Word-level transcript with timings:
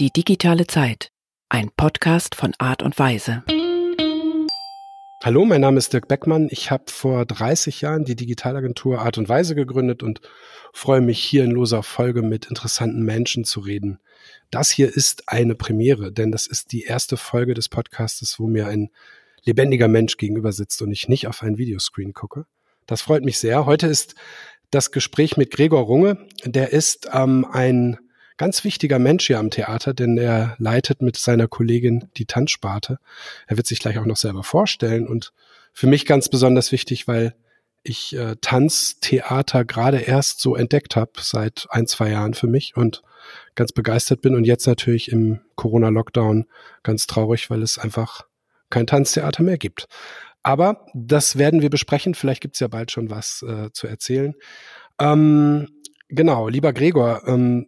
Die 0.00 0.10
digitale 0.10 0.66
Zeit. 0.66 1.12
Ein 1.50 1.70
Podcast 1.76 2.34
von 2.34 2.54
Art 2.56 2.82
und 2.82 2.98
Weise. 2.98 3.44
Hallo, 5.22 5.44
mein 5.44 5.60
Name 5.60 5.76
ist 5.76 5.92
Dirk 5.92 6.08
Beckmann. 6.08 6.48
Ich 6.50 6.70
habe 6.70 6.84
vor 6.86 7.26
30 7.26 7.82
Jahren 7.82 8.06
die 8.06 8.16
Digitalagentur 8.16 9.00
Art 9.00 9.18
und 9.18 9.28
Weise 9.28 9.54
gegründet 9.54 10.02
und 10.02 10.22
freue 10.72 11.02
mich 11.02 11.22
hier 11.22 11.44
in 11.44 11.50
loser 11.50 11.82
Folge 11.82 12.22
mit 12.22 12.46
interessanten 12.46 13.02
Menschen 13.02 13.44
zu 13.44 13.60
reden. 13.60 13.98
Das 14.50 14.70
hier 14.70 14.88
ist 14.88 15.28
eine 15.28 15.54
Premiere, 15.54 16.12
denn 16.12 16.32
das 16.32 16.46
ist 16.46 16.72
die 16.72 16.84
erste 16.84 17.18
Folge 17.18 17.52
des 17.52 17.68
Podcastes, 17.68 18.38
wo 18.38 18.46
mir 18.46 18.68
ein 18.68 18.88
lebendiger 19.44 19.88
Mensch 19.88 20.16
gegenüber 20.16 20.52
sitzt 20.52 20.80
und 20.80 20.92
ich 20.92 21.10
nicht 21.10 21.28
auf 21.28 21.42
ein 21.42 21.58
Videoscreen 21.58 22.14
gucke. 22.14 22.46
Das 22.86 23.02
freut 23.02 23.22
mich 23.22 23.38
sehr. 23.38 23.66
Heute 23.66 23.86
ist 23.86 24.14
das 24.70 24.92
Gespräch 24.92 25.36
mit 25.36 25.50
Gregor 25.50 25.82
Runge. 25.82 26.26
Der 26.46 26.72
ist 26.72 27.10
ähm, 27.12 27.44
ein 27.52 27.98
ganz 28.40 28.64
wichtiger 28.64 28.98
Mensch 28.98 29.26
hier 29.26 29.38
am 29.38 29.50
Theater, 29.50 29.92
denn 29.92 30.16
er 30.16 30.56
leitet 30.56 31.02
mit 31.02 31.18
seiner 31.18 31.46
Kollegin 31.46 32.08
die 32.16 32.24
Tanzsparte. 32.24 32.98
Er 33.46 33.58
wird 33.58 33.66
sich 33.66 33.80
gleich 33.80 33.98
auch 33.98 34.06
noch 34.06 34.16
selber 34.16 34.42
vorstellen 34.42 35.06
und 35.06 35.34
für 35.74 35.86
mich 35.86 36.06
ganz 36.06 36.30
besonders 36.30 36.72
wichtig, 36.72 37.06
weil 37.06 37.34
ich 37.82 38.16
äh, 38.16 38.36
Tanztheater 38.40 39.66
gerade 39.66 39.98
erst 39.98 40.40
so 40.40 40.56
entdeckt 40.56 40.96
habe 40.96 41.12
seit 41.20 41.66
ein, 41.68 41.86
zwei 41.86 42.08
Jahren 42.12 42.32
für 42.32 42.46
mich 42.46 42.74
und 42.74 43.02
ganz 43.56 43.72
begeistert 43.72 44.22
bin 44.22 44.34
und 44.34 44.44
jetzt 44.44 44.66
natürlich 44.66 45.12
im 45.12 45.40
Corona-Lockdown 45.56 46.46
ganz 46.82 47.06
traurig, 47.06 47.50
weil 47.50 47.62
es 47.62 47.76
einfach 47.76 48.22
kein 48.70 48.86
Tanztheater 48.86 49.42
mehr 49.42 49.58
gibt. 49.58 49.86
Aber 50.42 50.86
das 50.94 51.36
werden 51.36 51.60
wir 51.60 51.68
besprechen. 51.68 52.14
Vielleicht 52.14 52.40
gibt's 52.40 52.60
ja 52.60 52.68
bald 52.68 52.90
schon 52.90 53.10
was 53.10 53.44
äh, 53.46 53.70
zu 53.74 53.86
erzählen. 53.86 54.34
Ähm, 54.98 55.68
genau, 56.08 56.48
lieber 56.48 56.72
Gregor, 56.72 57.24
ähm, 57.26 57.66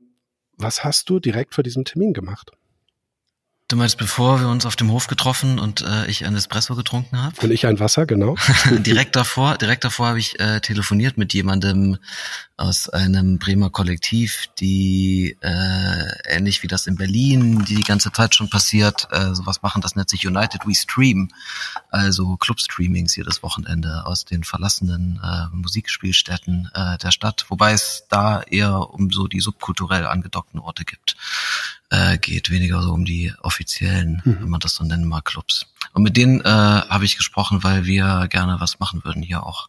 was 0.63 0.85
hast 0.85 1.09
du 1.11 1.19
direkt 1.19 1.55
vor 1.55 1.65
diesem 1.65 1.85
Termin 1.85 2.13
gemacht? 2.13 2.53
Du 3.73 3.79
meinst, 3.79 3.97
bevor 3.97 4.39
wir 4.39 4.49
uns 4.49 4.67
auf 4.67 4.77
dem 4.77 4.91
Hof 4.91 5.07
getroffen 5.07 5.59
und 5.59 5.81
äh, 5.81 6.05
ich 6.05 6.27
ein 6.27 6.37
Espresso 6.37 6.77
getrunken 6.77 7.17
habe? 7.17 7.35
Und 7.41 7.51
ich 7.51 7.65
ein 7.65 7.81
Wasser, 7.81 8.05
genau. 8.05 8.37
direkt 8.71 9.17
davor, 9.17 9.57
direkt 9.57 9.83
davor 9.83 10.09
habe 10.09 10.19
ich 10.19 10.39
äh, 10.39 10.61
telefoniert 10.61 11.17
mit 11.17 11.33
jemandem 11.33 11.97
aus 12.59 12.91
einem 12.91 13.39
Bremer 13.39 13.71
Kollektiv, 13.71 14.49
die 14.61 15.39
äh, 15.41 16.05
ähnlich 16.27 16.63
wie 16.63 16.67
das 16.67 16.87
in 16.87 16.97
Berlin, 16.97 17.65
die 17.65 17.77
die 17.77 17.83
ganze 17.83 18.13
Zeit 18.13 18.35
schon 18.35 18.51
passiert, 18.51 19.09
äh, 19.11 19.35
sowas 19.35 19.63
machen. 19.63 19.81
Das 19.81 19.97
nennt 19.97 20.11
sich 20.11 20.27
United 20.27 20.67
We 20.67 20.75
Stream, 20.75 21.31
also 21.89 22.37
Clubstreamings 22.37 23.17
jedes 23.17 23.43
Wochenende 23.43 24.05
aus 24.05 24.27
den 24.27 24.45
verlassenen 24.45 25.19
äh, 25.25 25.57
Musikspielstätten 25.57 26.69
äh, 26.75 26.99
der 26.99 27.11
Stadt, 27.11 27.47
wobei 27.49 27.73
es 27.73 28.05
da 28.11 28.43
eher 28.43 28.91
um 28.91 29.11
so 29.11 29.29
die 29.29 29.41
subkulturell 29.41 30.07
angedockten 30.07 30.61
Orte 30.61 30.85
gibt 30.85 31.17
äh, 31.93 32.17
geht, 32.17 32.51
weniger 32.51 32.83
so 32.83 32.93
um 32.93 33.05
die 33.05 33.33
offiziellen, 33.43 34.23
mhm. 34.25 34.39
wenn 34.41 34.49
man 34.49 34.61
das 34.61 34.75
so 34.75 34.85
nennen 34.85 35.07
mag, 35.07 35.27
Clubs. 35.27 35.67
Und 35.93 36.03
mit 36.03 36.17
denen 36.17 36.41
äh, 36.41 36.45
habe 36.45 37.05
ich 37.05 37.19
gesprochen, 37.19 37.63
weil 37.63 37.85
wir 37.85 38.27
gerne 38.31 38.57
was 38.61 38.81
machen 38.81 39.05
würden 39.05 39.23
hier 39.23 39.45
auch 39.45 39.69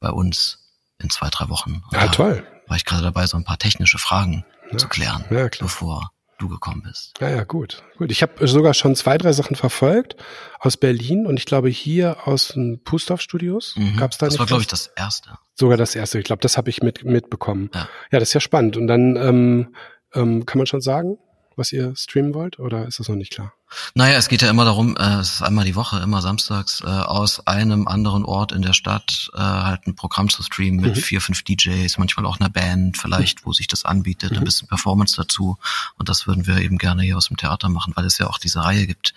bei 0.00 0.08
uns 0.08 0.58
in 0.98 1.10
zwei, 1.10 1.28
drei 1.28 1.50
Wochen. 1.50 1.82
Und 1.90 1.92
ja, 1.92 2.08
toll. 2.08 2.42
War 2.66 2.76
ich 2.76 2.86
gerade 2.86 3.02
dabei, 3.02 3.26
so 3.26 3.36
ein 3.36 3.44
paar 3.44 3.58
technische 3.58 3.98
Fragen 3.98 4.44
ja. 4.70 4.78
zu 4.78 4.88
klären, 4.88 5.24
ja, 5.30 5.48
bevor 5.60 6.10
du 6.38 6.48
gekommen 6.48 6.82
bist. 6.82 7.14
Ja, 7.20 7.28
ja, 7.28 7.44
gut. 7.44 7.82
Gut. 7.98 8.10
Ich 8.12 8.22
habe 8.22 8.46
sogar 8.46 8.72
schon 8.72 8.94
zwei, 8.94 9.18
drei 9.18 9.32
Sachen 9.32 9.56
verfolgt 9.56 10.16
aus 10.60 10.76
Berlin 10.76 11.26
und 11.26 11.36
ich 11.36 11.46
glaube 11.46 11.68
hier 11.68 12.26
aus 12.26 12.48
den 12.48 12.82
Pustorf-Studios. 12.82 13.74
Mhm. 13.76 13.96
Gab 13.96 14.12
es 14.12 14.18
da 14.18 14.26
Das 14.26 14.34
nicht 14.34 14.38
war, 14.38 14.46
glaube 14.46 14.62
ich, 14.62 14.68
das 14.68 14.86
erste. 14.96 15.36
Sogar 15.54 15.76
das 15.76 15.94
erste. 15.94 16.18
Ich 16.18 16.24
glaube, 16.24 16.40
das 16.40 16.56
habe 16.56 16.70
ich 16.70 16.80
mit, 16.80 17.04
mitbekommen. 17.04 17.70
Ja. 17.74 17.88
ja, 18.12 18.20
das 18.20 18.28
ist 18.28 18.34
ja 18.34 18.40
spannend. 18.40 18.76
Und 18.76 18.86
dann 18.86 19.16
ähm, 19.16 19.74
ähm, 20.14 20.46
kann 20.46 20.58
man 20.58 20.66
schon 20.66 20.80
sagen, 20.80 21.18
was 21.58 21.72
ihr 21.72 21.94
streamen 21.96 22.34
wollt 22.34 22.58
oder 22.58 22.86
ist 22.86 23.00
das 23.00 23.08
noch 23.08 23.16
nicht 23.16 23.32
klar? 23.32 23.52
Naja, 23.94 24.16
es 24.16 24.28
geht 24.28 24.40
ja 24.40 24.48
immer 24.48 24.64
darum, 24.64 24.96
äh, 24.96 25.18
es 25.18 25.34
ist 25.34 25.42
einmal 25.42 25.64
die 25.64 25.74
Woche, 25.74 25.98
immer 25.98 26.22
samstags, 26.22 26.80
äh, 26.82 26.86
aus 26.86 27.46
einem 27.46 27.86
anderen 27.86 28.24
Ort 28.24 28.52
in 28.52 28.62
der 28.62 28.72
Stadt 28.72 29.30
äh, 29.34 29.38
halt 29.38 29.86
ein 29.86 29.94
Programm 29.94 30.30
zu 30.30 30.42
streamen 30.42 30.80
mit 30.80 30.96
mhm. 30.96 31.00
vier, 31.00 31.20
fünf 31.20 31.42
DJs, 31.42 31.98
manchmal 31.98 32.24
auch 32.24 32.40
einer 32.40 32.48
Band 32.48 32.96
vielleicht, 32.96 33.40
mhm. 33.40 33.46
wo 33.46 33.52
sich 33.52 33.66
das 33.66 33.84
anbietet, 33.84 34.32
mhm. 34.32 34.38
ein 34.38 34.44
bisschen 34.44 34.68
Performance 34.68 35.16
dazu. 35.16 35.58
Und 35.96 36.08
das 36.08 36.26
würden 36.26 36.46
wir 36.46 36.58
eben 36.58 36.78
gerne 36.78 37.02
hier 37.02 37.16
aus 37.16 37.28
dem 37.28 37.36
Theater 37.36 37.68
machen, 37.68 37.92
weil 37.94 38.06
es 38.06 38.16
ja 38.16 38.28
auch 38.28 38.38
diese 38.38 38.64
Reihe 38.64 38.86
gibt, 38.86 39.12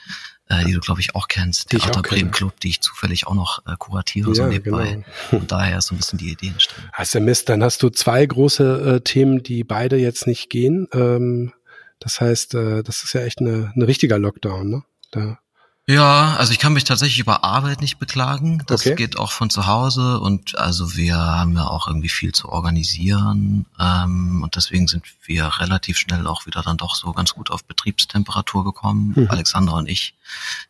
äh, 0.49 0.65
die 0.65 0.73
du, 0.73 0.81
glaube 0.81 0.99
ich, 0.99 1.15
auch 1.15 1.29
kennst, 1.29 1.71
die 1.71 1.77
Theater 1.77 2.01
Bremen 2.01 2.31
Club, 2.31 2.59
die 2.59 2.69
ich 2.69 2.81
zufällig 2.81 3.27
auch 3.27 3.35
noch 3.35 3.65
äh, 3.65 3.75
kuratiere, 3.77 4.29
ja, 4.29 4.35
so 4.35 4.47
nebenbei. 4.47 5.03
Genau. 5.29 5.41
Und 5.41 5.51
daher 5.51 5.77
ist 5.77 5.87
so 5.87 5.95
ein 5.95 5.97
bisschen 5.97 6.19
die 6.19 6.31
Idee 6.31 6.47
entstanden. 6.47 6.89
Hast 6.91 7.15
du 7.15 7.21
Mist, 7.21 7.47
dann 7.47 7.63
hast 7.63 7.81
du 7.83 7.89
zwei 7.89 8.25
große 8.25 8.95
äh, 8.97 9.01
Themen, 9.01 9.43
die 9.43 9.63
beide 9.63 9.95
jetzt 9.95 10.27
nicht 10.27 10.49
gehen. 10.49 10.87
Ähm 10.93 11.53
das 12.01 12.19
heißt, 12.19 12.55
äh, 12.55 12.83
das 12.83 13.03
ist 13.03 13.13
ja 13.13 13.21
echt 13.21 13.39
eine, 13.39 13.71
eine 13.73 13.87
richtiger 13.87 14.19
Lockdown, 14.19 14.69
ne? 14.69 14.83
Da 15.11 15.39
ja, 15.87 16.35
also 16.37 16.53
ich 16.53 16.59
kann 16.59 16.73
mich 16.73 16.83
tatsächlich 16.83 17.19
über 17.19 17.43
Arbeit 17.43 17.81
nicht 17.81 17.97
beklagen. 17.97 18.63
Das 18.67 18.81
okay. 18.81 18.95
geht 18.95 19.17
auch 19.17 19.31
von 19.31 19.49
zu 19.49 19.65
Hause 19.65 20.19
und 20.19 20.57
also 20.57 20.95
wir 20.95 21.17
haben 21.17 21.55
ja 21.55 21.65
auch 21.65 21.87
irgendwie 21.87 22.09
viel 22.09 22.31
zu 22.33 22.49
organisieren 22.49 23.65
ähm, 23.79 24.43
und 24.43 24.55
deswegen 24.55 24.87
sind 24.87 25.03
wir 25.25 25.47
relativ 25.59 25.97
schnell 25.97 26.27
auch 26.27 26.45
wieder 26.45 26.61
dann 26.61 26.77
doch 26.77 26.95
so 26.95 27.11
ganz 27.13 27.33
gut 27.33 27.49
auf 27.49 27.65
Betriebstemperatur 27.65 28.63
gekommen. 28.63 29.13
Mhm. 29.15 29.27
Alexandra 29.29 29.79
und 29.79 29.89
ich, 29.89 30.13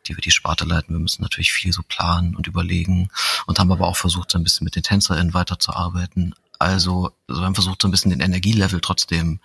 die 0.08 0.16
wir 0.16 0.22
die 0.22 0.32
Sparte 0.32 0.66
leiten, 0.66 0.96
wir 0.96 1.00
müssen 1.00 1.22
natürlich 1.22 1.52
viel 1.52 1.74
so 1.74 1.82
planen 1.88 2.36
und 2.36 2.48
überlegen 2.48 3.10
und 3.48 3.60
haben 3.60 3.72
aber 3.72 3.88
auch 3.88 3.98
versucht, 3.98 4.32
so 4.32 4.40
ein 4.40 4.44
bisschen 4.44 4.64
mit 4.64 4.76
den 4.76 4.84
TänzerInnen 4.84 5.34
weiterzuarbeiten. 5.34 6.34
Also, 6.58 7.12
also 7.28 7.42
wir 7.42 7.46
haben 7.46 7.56
versucht, 7.56 7.82
so 7.82 7.88
ein 7.88 7.92
bisschen 7.92 8.12
den 8.12 8.22
Energielevel 8.22 8.80
trotzdem 8.82 9.40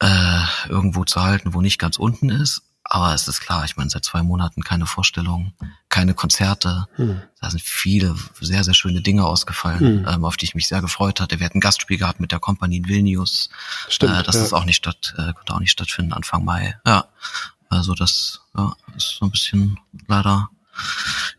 äh, 0.00 0.68
irgendwo 0.68 1.04
zu 1.04 1.22
halten, 1.22 1.54
wo 1.54 1.60
nicht 1.60 1.78
ganz 1.78 1.96
unten 1.96 2.30
ist. 2.30 2.62
Aber 2.88 3.14
es 3.14 3.26
ist 3.26 3.40
klar, 3.40 3.64
ich 3.64 3.76
meine, 3.76 3.90
seit 3.90 4.04
zwei 4.04 4.22
Monaten 4.22 4.62
keine 4.62 4.86
Vorstellungen, 4.86 5.54
keine 5.88 6.14
Konzerte. 6.14 6.86
Hm. 6.94 7.20
Da 7.40 7.50
sind 7.50 7.60
viele 7.60 8.14
sehr, 8.40 8.62
sehr 8.62 8.74
schöne 8.74 9.00
Dinge 9.00 9.24
ausgefallen, 9.24 9.80
hm. 9.80 10.06
ähm, 10.08 10.24
auf 10.24 10.36
die 10.36 10.44
ich 10.44 10.54
mich 10.54 10.68
sehr 10.68 10.80
gefreut 10.80 11.20
hatte. 11.20 11.40
Wir 11.40 11.46
hatten 11.46 11.58
ein 11.58 11.62
Gastspiel 11.62 11.98
gehabt 11.98 12.20
mit 12.20 12.30
der 12.30 12.38
Kompanie 12.38 12.76
in 12.76 12.88
Vilnius. 12.88 13.50
Stimmt, 13.88 14.14
äh, 14.14 14.22
das 14.22 14.36
ja. 14.36 14.42
ist 14.42 14.52
auch 14.52 14.64
nicht 14.64 14.76
statt, 14.76 15.14
äh, 15.18 15.32
konnte 15.32 15.54
auch 15.54 15.60
nicht 15.60 15.72
stattfinden 15.72 16.12
Anfang 16.12 16.44
Mai. 16.44 16.78
Ja, 16.86 17.08
also 17.68 17.94
das 17.94 18.40
ja, 18.56 18.76
ist 18.96 19.16
so 19.18 19.26
ein 19.26 19.32
bisschen 19.32 19.78
leider 20.06 20.48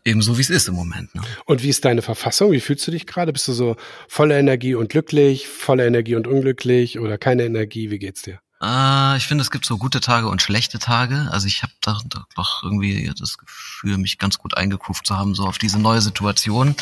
eben 0.04 0.20
so, 0.20 0.36
wie 0.36 0.42
es 0.42 0.50
ist 0.50 0.68
im 0.68 0.74
Moment. 0.74 1.14
Ne? 1.14 1.22
Und 1.46 1.62
wie 1.62 1.68
ist 1.68 1.84
deine 1.84 2.02
Verfassung? 2.02 2.52
Wie 2.52 2.60
fühlst 2.60 2.86
du 2.86 2.90
dich 2.90 3.06
gerade? 3.06 3.32
Bist 3.32 3.48
du 3.48 3.52
so 3.52 3.76
voller 4.08 4.36
Energie 4.36 4.74
und 4.74 4.90
glücklich, 4.90 5.48
voller 5.48 5.86
Energie 5.86 6.16
und 6.16 6.26
unglücklich 6.26 6.98
oder 6.98 7.16
keine 7.16 7.44
Energie? 7.44 7.90
Wie 7.90 7.98
geht's 7.98 8.22
dir? 8.22 8.40
Äh, 8.62 9.16
ich 9.16 9.26
finde, 9.26 9.42
es 9.42 9.50
gibt 9.50 9.64
so 9.64 9.78
gute 9.78 10.00
Tage 10.00 10.28
und 10.28 10.42
schlechte 10.42 10.78
Tage. 10.78 11.28
Also 11.30 11.46
ich 11.46 11.62
habe 11.62 11.72
da, 11.80 11.98
doch 12.34 12.62
irgendwie 12.62 13.12
das 13.18 13.38
Gefühl, 13.38 13.98
mich 13.98 14.18
ganz 14.18 14.38
gut 14.38 14.56
eingekruft 14.56 15.06
zu 15.06 15.16
haben, 15.16 15.34
so 15.34 15.44
auf 15.44 15.58
diese 15.58 15.78
neue 15.78 16.00
Situation. 16.00 16.74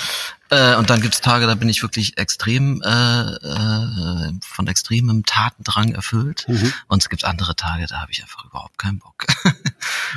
Äh, 0.50 0.76
und 0.76 0.90
dann 0.90 1.00
gibt's 1.00 1.20
Tage, 1.20 1.46
da 1.46 1.54
bin 1.54 1.68
ich 1.68 1.82
wirklich 1.82 2.18
extrem 2.18 2.80
äh, 2.82 2.88
äh, 2.88 4.32
von 4.42 4.66
extremem 4.68 5.24
Tatendrang 5.24 5.92
erfüllt. 5.92 6.44
Mhm. 6.48 6.72
Und 6.86 7.02
es 7.02 7.08
gibt 7.08 7.24
andere 7.24 7.56
Tage, 7.56 7.86
da 7.86 8.00
habe 8.00 8.12
ich 8.12 8.22
einfach 8.22 8.44
überhaupt 8.44 8.78
keinen 8.78 9.00
Bock. 9.00 9.26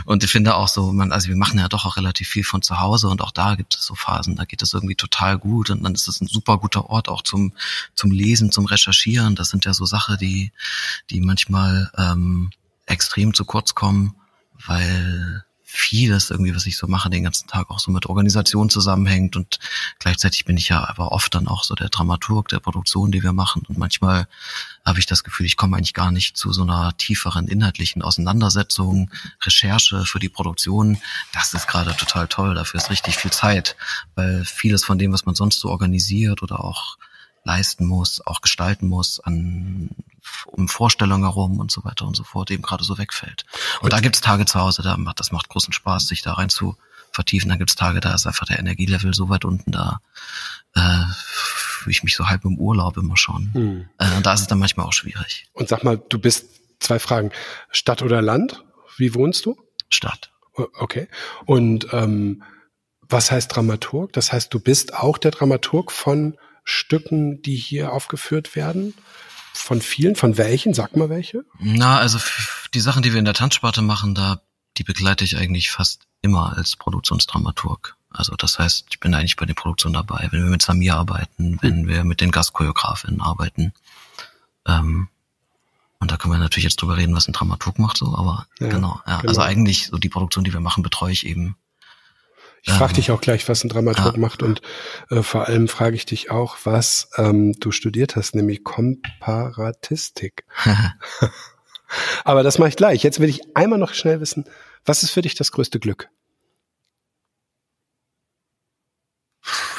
und 0.06 0.24
ich 0.24 0.32
finde 0.32 0.56
auch 0.56 0.68
so, 0.68 0.92
man, 0.92 1.12
also 1.12 1.30
wir 1.30 1.36
machen 1.36 1.58
ja 1.60 1.68
doch 1.68 1.86
auch 1.86 1.98
relativ 1.98 2.30
viel 2.30 2.44
von 2.44 2.62
zu 2.62 2.80
Hause 2.80 3.08
und 3.08 3.22
auch 3.22 3.32
da 3.32 3.56
gibt 3.56 3.76
es 3.76 3.86
so 3.86 3.96
Phasen, 3.96 4.36
da 4.36 4.46
geht 4.46 4.62
es 4.62 4.74
irgendwie 4.74 4.96
total 4.96 5.38
gut 5.38 5.72
und 5.72 5.84
dann 5.84 5.96
ist 5.96 6.08
es 6.08 6.22
ein 6.22 6.28
super 6.28 6.60
guter 6.60 6.90
Ort 6.90 7.10
auch 7.10 7.24
zum 7.24 7.54
zum 7.96 8.12
Lesen, 8.12 8.52
zum 8.52 8.66
Recherchieren. 8.66 9.36
Das 9.36 9.50
sind 9.50 9.66
ja 9.66 9.74
so 9.74 9.86
Sachen, 9.86 10.18
die 10.18 10.52
die 11.10 11.22
manchmal 11.22 11.92
ähm, 11.98 12.52
extrem 12.86 13.34
zu 13.34 13.46
kurz 13.46 13.74
kommen, 13.76 14.16
weil 14.66 15.44
vieles 15.72 16.32
irgendwie, 16.32 16.56
was 16.56 16.66
ich 16.66 16.78
so 16.78 16.88
mache, 16.88 17.12
den 17.12 17.24
ganzen 17.24 17.48
Tag 17.48 17.70
auch 17.70 17.80
so 17.80 17.92
mit 17.92 18.08
Organisation 18.08 18.72
zusammenhängt. 18.72 19.36
Und 19.36 19.60
gleichzeitig 20.00 20.46
bin 20.46 20.58
ich 20.58 20.70
ja 20.70 20.90
aber 20.90 21.12
oft 21.12 21.34
dann 21.36 21.48
auch 21.48 21.64
so 21.64 21.76
der 21.76 21.90
Dramaturg 21.90 22.48
der 22.48 22.60
Produktion, 22.60 23.12
die 23.12 23.22
wir 23.22 23.34
machen. 23.34 23.62
Und 23.68 23.78
manchmal 23.78 24.28
habe 24.84 24.98
ich 24.98 25.06
das 25.06 25.24
Gefühl, 25.24 25.46
ich 25.46 25.58
komme 25.58 25.78
eigentlich 25.78 25.94
gar 25.94 26.12
nicht 26.12 26.36
zu 26.36 26.52
so 26.54 26.64
einer 26.64 26.98
tieferen 26.98 27.48
inhaltlichen 27.48 28.02
Auseinandersetzung, 28.02 29.12
Recherche 29.44 30.06
für 30.06 30.20
die 30.20 30.30
Produktion. 30.30 30.98
Das 31.34 31.54
ist 31.54 31.68
gerade 31.68 31.96
total 31.96 32.28
toll, 32.28 32.56
dafür 32.56 32.80
ist 32.80 32.90
richtig 32.90 33.18
viel 33.18 33.32
Zeit, 33.32 33.76
weil 34.16 34.44
vieles 34.46 34.84
von 34.84 34.98
dem, 34.98 35.14
was 35.14 35.26
man 35.26 35.36
sonst 35.36 35.60
so 35.60 35.70
organisiert 35.70 36.42
oder 36.42 36.64
auch 36.64 36.98
leisten 37.44 37.86
muss, 37.86 38.26
auch 38.26 38.42
gestalten 38.42 38.88
muss, 38.88 39.20
an 39.20 39.90
um 40.46 40.68
Vorstellungen 40.68 41.24
herum 41.24 41.60
und 41.60 41.72
so 41.72 41.84
weiter 41.84 42.06
und 42.06 42.16
so 42.16 42.24
fort, 42.24 42.52
eben 42.52 42.62
gerade 42.62 42.84
so 42.84 42.98
wegfällt. 42.98 43.46
Und, 43.80 43.86
und 43.86 43.94
da 43.94 44.00
gibt's 44.00 44.22
Tage 44.22 44.46
zu 44.46 44.60
Hause, 44.60 44.82
da 44.82 44.98
macht, 44.98 45.20
das 45.20 45.32
macht 45.32 45.50
großen 45.50 45.74
Spaß, 45.74 46.08
sich 46.08 46.22
da 46.22 46.34
rein 46.34 46.50
zu 46.50 46.76
vertiefen. 47.12 47.50
Dann 47.50 47.58
gibt's 47.58 47.76
Tage, 47.76 48.00
da 48.00 48.14
ist 48.14 48.28
einfach 48.28 48.46
der 48.46 48.60
Energielevel 48.60 49.14
so 49.14 49.30
weit 49.30 49.46
unten, 49.46 49.72
da 49.72 50.02
äh, 50.76 51.04
fühle 51.16 51.92
ich 51.92 52.04
mich 52.04 52.16
so 52.16 52.28
halb 52.28 52.46
im 52.46 52.58
Urlaub 52.58 52.98
immer 52.98 53.18
schon. 53.18 53.50
Hm. 53.54 53.90
Äh, 53.98 54.16
und 54.18 54.26
da 54.26 54.34
ist 54.34 54.42
es 54.42 54.48
dann 54.48 54.60
manchmal 54.60 54.86
auch 54.86 54.94
schwierig. 54.94 55.48
Und 55.54 55.70
sag 55.70 55.84
mal, 55.84 55.98
du 55.98 56.20
bist, 56.20 56.46
zwei 56.80 57.00
Fragen, 57.00 57.32
Stadt 57.72 58.02
oder 58.02 58.22
Land? 58.22 58.64
Wie 58.98 59.14
wohnst 59.16 59.46
du? 59.46 59.58
Stadt. 59.90 60.32
Okay. 60.54 61.08
Und 61.46 61.88
ähm, 61.94 62.44
was 63.02 63.32
heißt 63.32 63.56
Dramaturg? 63.56 64.14
Das 64.14 64.32
heißt, 64.32 64.54
du 64.54 64.60
bist 64.60 64.94
auch 64.94 65.18
der 65.18 65.32
Dramaturg 65.32 65.92
von 65.92 66.38
Stücken, 66.70 67.42
die 67.42 67.56
hier 67.56 67.92
aufgeführt 67.92 68.56
werden? 68.56 68.94
von 69.52 69.82
vielen? 69.82 70.16
Von 70.16 70.38
welchen? 70.38 70.74
Sag 70.74 70.96
mal 70.96 71.10
welche. 71.10 71.44
Na, 71.60 71.98
also 71.98 72.20
die 72.74 72.80
Sachen, 72.80 73.04
die 73.04 73.12
wir 73.12 73.20
in 73.20 73.26
der 73.26 73.34
Tanzsparte 73.34 73.82
machen, 73.82 74.16
da 74.16 74.42
die 74.78 74.84
begleite 74.84 75.26
ich 75.26 75.38
eigentlich 75.38 75.72
fast 75.72 76.08
immer 76.22 76.56
als 76.58 76.76
Produktionsdramaturg. 76.76 77.98
Also 78.10 78.36
das 78.36 78.58
heißt, 78.58 78.88
ich 78.90 79.00
bin 79.00 79.14
eigentlich 79.14 79.36
bei 79.36 79.46
den 79.46 79.56
Produktionen 79.56 79.94
dabei, 79.94 80.28
wenn 80.32 80.44
wir 80.44 80.50
mit 80.50 80.62
Samir 80.62 80.96
arbeiten, 80.96 81.60
wenn 81.62 81.88
wir 81.88 82.04
mit 82.04 82.22
den 82.22 82.32
Gastchoreografinnen 82.32 83.22
arbeiten. 83.22 83.74
Ähm, 84.66 85.10
und 86.00 86.12
da 86.12 86.18
können 86.18 86.34
wir 86.34 86.40
natürlich 86.40 86.64
jetzt 86.64 86.82
drüber 86.82 86.98
reden, 86.98 87.16
was 87.16 87.28
ein 87.28 87.34
Dramaturg 87.34 87.78
macht, 87.78 87.98
so, 87.98 88.16
aber 88.16 88.48
ja, 88.60 88.70
genau, 88.70 89.02
ja. 89.06 89.20
Genau. 89.20 89.30
Also 89.30 89.42
eigentlich 89.42 89.88
so 89.88 89.98
die 89.98 90.10
Produktion, 90.10 90.46
die 90.46 90.54
wir 90.54 90.62
machen, 90.62 90.82
betreue 90.82 91.12
ich 91.12 91.26
eben. 91.26 91.56
Ich 92.64 92.72
frage 92.72 92.92
ähm, 92.92 92.96
dich 92.96 93.12
auch 93.12 93.22
gleich, 93.22 93.48
was 93.48 93.64
ein 93.64 93.70
Dramaturg 93.70 94.16
ja. 94.16 94.20
macht 94.20 94.44
und 94.44 94.62
äh, 95.10 95.22
vor 95.24 95.48
allem 95.48 95.68
frage 95.68 95.96
ich 95.96 96.06
dich 96.06 96.32
auch, 96.32 96.58
was 96.64 97.10
ähm, 97.18 97.54
du 97.60 97.72
studiert 97.72 98.16
hast, 98.16 98.36
nämlich 98.36 98.64
Komparatistik. 98.64 100.46
aber 102.24 102.44
das 102.44 102.58
mache 102.60 102.70
ich 102.70 102.76
gleich. 102.76 103.04
Jetzt 103.04 103.20
will 103.20 103.30
ich 103.30 103.56
einmal 103.56 103.80
noch 103.80 103.94
schnell 103.94 104.20
wissen, 104.20 104.46
was 104.86 105.04
ist 105.04 105.12
für 105.12 105.22
dich 105.22 105.36
das 105.36 105.52
größte 105.52 105.80
Glück? 105.80 106.10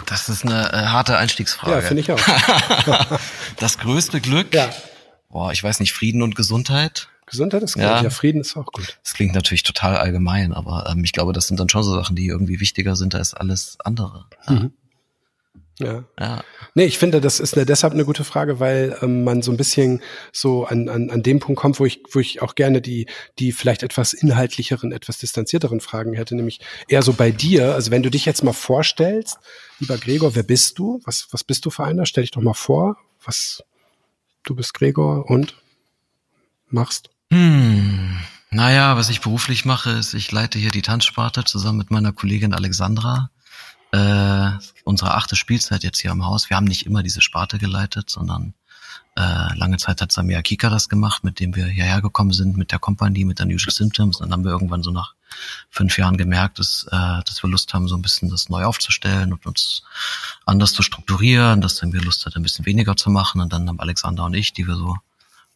Das 0.06 0.28
ist 0.28 0.44
eine 0.44 0.72
äh, 0.72 0.86
harte 0.86 1.16
Einstiegsfrage. 1.18 1.72
Ja, 1.72 1.80
finde 1.82 2.00
ich 2.00 2.10
auch. 2.10 2.20
das 3.58 3.78
größte 3.78 4.20
Glück? 4.20 4.54
Ja. 4.54 4.70
Boah, 5.28 5.52
ich 5.52 5.62
weiß 5.62 5.78
nicht, 5.80 5.92
Frieden 5.92 6.22
und 6.22 6.34
Gesundheit? 6.34 7.08
Gesundheit 7.30 7.62
ist 7.62 7.74
gut, 7.74 7.82
ja. 7.82 8.02
ja, 8.02 8.10
Frieden 8.10 8.40
ist 8.40 8.56
auch 8.56 8.66
gut. 8.66 8.98
Das 9.04 9.14
klingt 9.14 9.34
natürlich 9.34 9.62
total 9.62 9.96
allgemein, 9.96 10.52
aber 10.52 10.90
ähm, 10.90 11.04
ich 11.04 11.12
glaube, 11.12 11.32
das 11.32 11.46
sind 11.46 11.60
dann 11.60 11.68
schon 11.68 11.82
so 11.82 11.94
Sachen, 11.94 12.16
die 12.16 12.26
irgendwie 12.26 12.60
wichtiger 12.60 12.96
sind 12.96 13.14
als 13.14 13.34
alles 13.34 13.78
andere. 13.80 14.26
Ja. 14.46 14.52
Mhm. 14.52 14.72
Ja. 15.80 16.04
ja. 16.18 16.44
Nee, 16.74 16.84
ich 16.84 16.98
finde, 16.98 17.20
das 17.20 17.40
ist 17.40 17.56
eine, 17.56 17.64
deshalb 17.64 17.94
eine 17.94 18.04
gute 18.04 18.22
Frage, 18.22 18.60
weil 18.60 18.96
ähm, 19.00 19.24
man 19.24 19.40
so 19.42 19.50
ein 19.50 19.56
bisschen 19.56 20.02
so 20.30 20.64
an, 20.66 20.88
an, 20.88 21.08
an 21.08 21.22
dem 21.22 21.40
Punkt 21.40 21.60
kommt, 21.60 21.80
wo 21.80 21.86
ich, 21.86 22.02
wo 22.12 22.18
ich 22.18 22.42
auch 22.42 22.54
gerne 22.54 22.82
die, 22.82 23.06
die 23.38 23.52
vielleicht 23.52 23.82
etwas 23.82 24.12
inhaltlicheren, 24.12 24.92
etwas 24.92 25.18
distanzierteren 25.18 25.80
Fragen 25.80 26.12
hätte, 26.12 26.36
nämlich 26.36 26.60
eher 26.88 27.02
so 27.02 27.14
bei 27.14 27.30
dir. 27.30 27.74
Also 27.74 27.90
wenn 27.90 28.02
du 28.02 28.10
dich 28.10 28.26
jetzt 28.26 28.44
mal 28.44 28.52
vorstellst, 28.52 29.38
lieber 29.78 29.96
Gregor, 29.96 30.34
wer 30.34 30.42
bist 30.42 30.78
du? 30.78 31.00
Was, 31.04 31.28
was 31.30 31.44
bist 31.44 31.64
du 31.64 31.70
für 31.70 31.84
einer? 31.84 32.04
Stell 32.04 32.24
dich 32.24 32.32
doch 32.32 32.42
mal 32.42 32.54
vor. 32.54 32.96
Was, 33.24 33.64
du 34.44 34.54
bist 34.54 34.74
Gregor 34.74 35.30
und 35.30 35.54
machst? 36.68 37.10
Hm. 37.32 38.18
Naja, 38.50 38.96
was 38.96 39.10
ich 39.10 39.20
beruflich 39.20 39.64
mache, 39.64 39.90
ist, 39.90 40.14
ich 40.14 40.32
leite 40.32 40.58
hier 40.58 40.72
die 40.72 40.82
Tanzsparte 40.82 41.44
zusammen 41.44 41.78
mit 41.78 41.90
meiner 41.90 42.12
Kollegin 42.12 42.52
Alexandra 42.52 43.30
äh, 43.92 44.50
unsere 44.84 45.14
achte 45.14 45.36
Spielzeit 45.36 45.82
jetzt 45.82 46.00
hier 46.00 46.12
am 46.12 46.24
Haus. 46.24 46.50
Wir 46.50 46.56
haben 46.56 46.66
nicht 46.66 46.86
immer 46.86 47.02
diese 47.02 47.20
Sparte 47.20 47.58
geleitet, 47.58 48.10
sondern 48.10 48.54
äh, 49.16 49.56
lange 49.56 49.78
Zeit 49.78 50.00
hat 50.00 50.12
Samia 50.12 50.42
Kika 50.42 50.70
das 50.70 50.88
gemacht, 50.88 51.24
mit 51.24 51.40
dem 51.40 51.54
wir 51.56 51.66
hierher 51.66 52.00
gekommen 52.00 52.32
sind, 52.32 52.56
mit 52.56 52.70
der 52.70 52.78
Kompanie, 52.78 53.24
mit 53.24 53.40
Unusual 53.40 53.72
Symptoms. 53.72 54.20
Und 54.20 54.28
dann 54.28 54.32
haben 54.32 54.44
wir 54.44 54.52
irgendwann 54.52 54.82
so 54.82 54.92
nach 54.92 55.14
fünf 55.70 55.98
Jahren 55.98 56.16
gemerkt, 56.16 56.58
dass, 56.58 56.86
äh, 56.90 57.22
dass 57.24 57.42
wir 57.42 57.50
Lust 57.50 57.74
haben, 57.74 57.88
so 57.88 57.96
ein 57.96 58.02
bisschen 58.02 58.30
das 58.30 58.48
neu 58.48 58.64
aufzustellen 58.64 59.32
und 59.32 59.44
uns 59.46 59.82
anders 60.46 60.72
zu 60.72 60.82
strukturieren, 60.82 61.60
dass 61.60 61.76
dann 61.76 61.92
wir 61.92 62.00
Lust 62.00 62.24
hatten, 62.26 62.38
ein 62.38 62.42
bisschen 62.42 62.66
weniger 62.66 62.96
zu 62.96 63.10
machen. 63.10 63.40
Und 63.40 63.52
dann 63.52 63.68
haben 63.68 63.80
Alexander 63.80 64.24
und 64.24 64.34
ich, 64.34 64.52
die 64.52 64.66
wir 64.66 64.76
so 64.76 64.96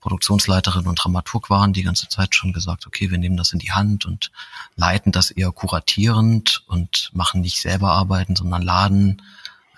Produktionsleiterin 0.05 0.87
und 0.87 1.03
Dramaturg 1.03 1.49
waren, 1.49 1.73
die 1.73 1.83
ganze 1.83 2.09
Zeit 2.09 2.35
schon 2.35 2.53
gesagt, 2.53 2.87
okay, 2.87 3.11
wir 3.11 3.17
nehmen 3.17 3.39
das 3.39 3.55
in 3.55 3.59
die 3.59 3.73
Hand 3.73 4.05
und 4.05 4.33
leiten 4.77 5.13
das 5.13 5.31
eher 5.31 5.51
kuratierend 5.51 6.63
und 6.67 7.11
machen 7.15 7.41
nicht 7.41 7.59
selber 7.59 7.93
arbeiten, 7.93 8.37
sondern 8.37 8.61
laden 8.61 9.23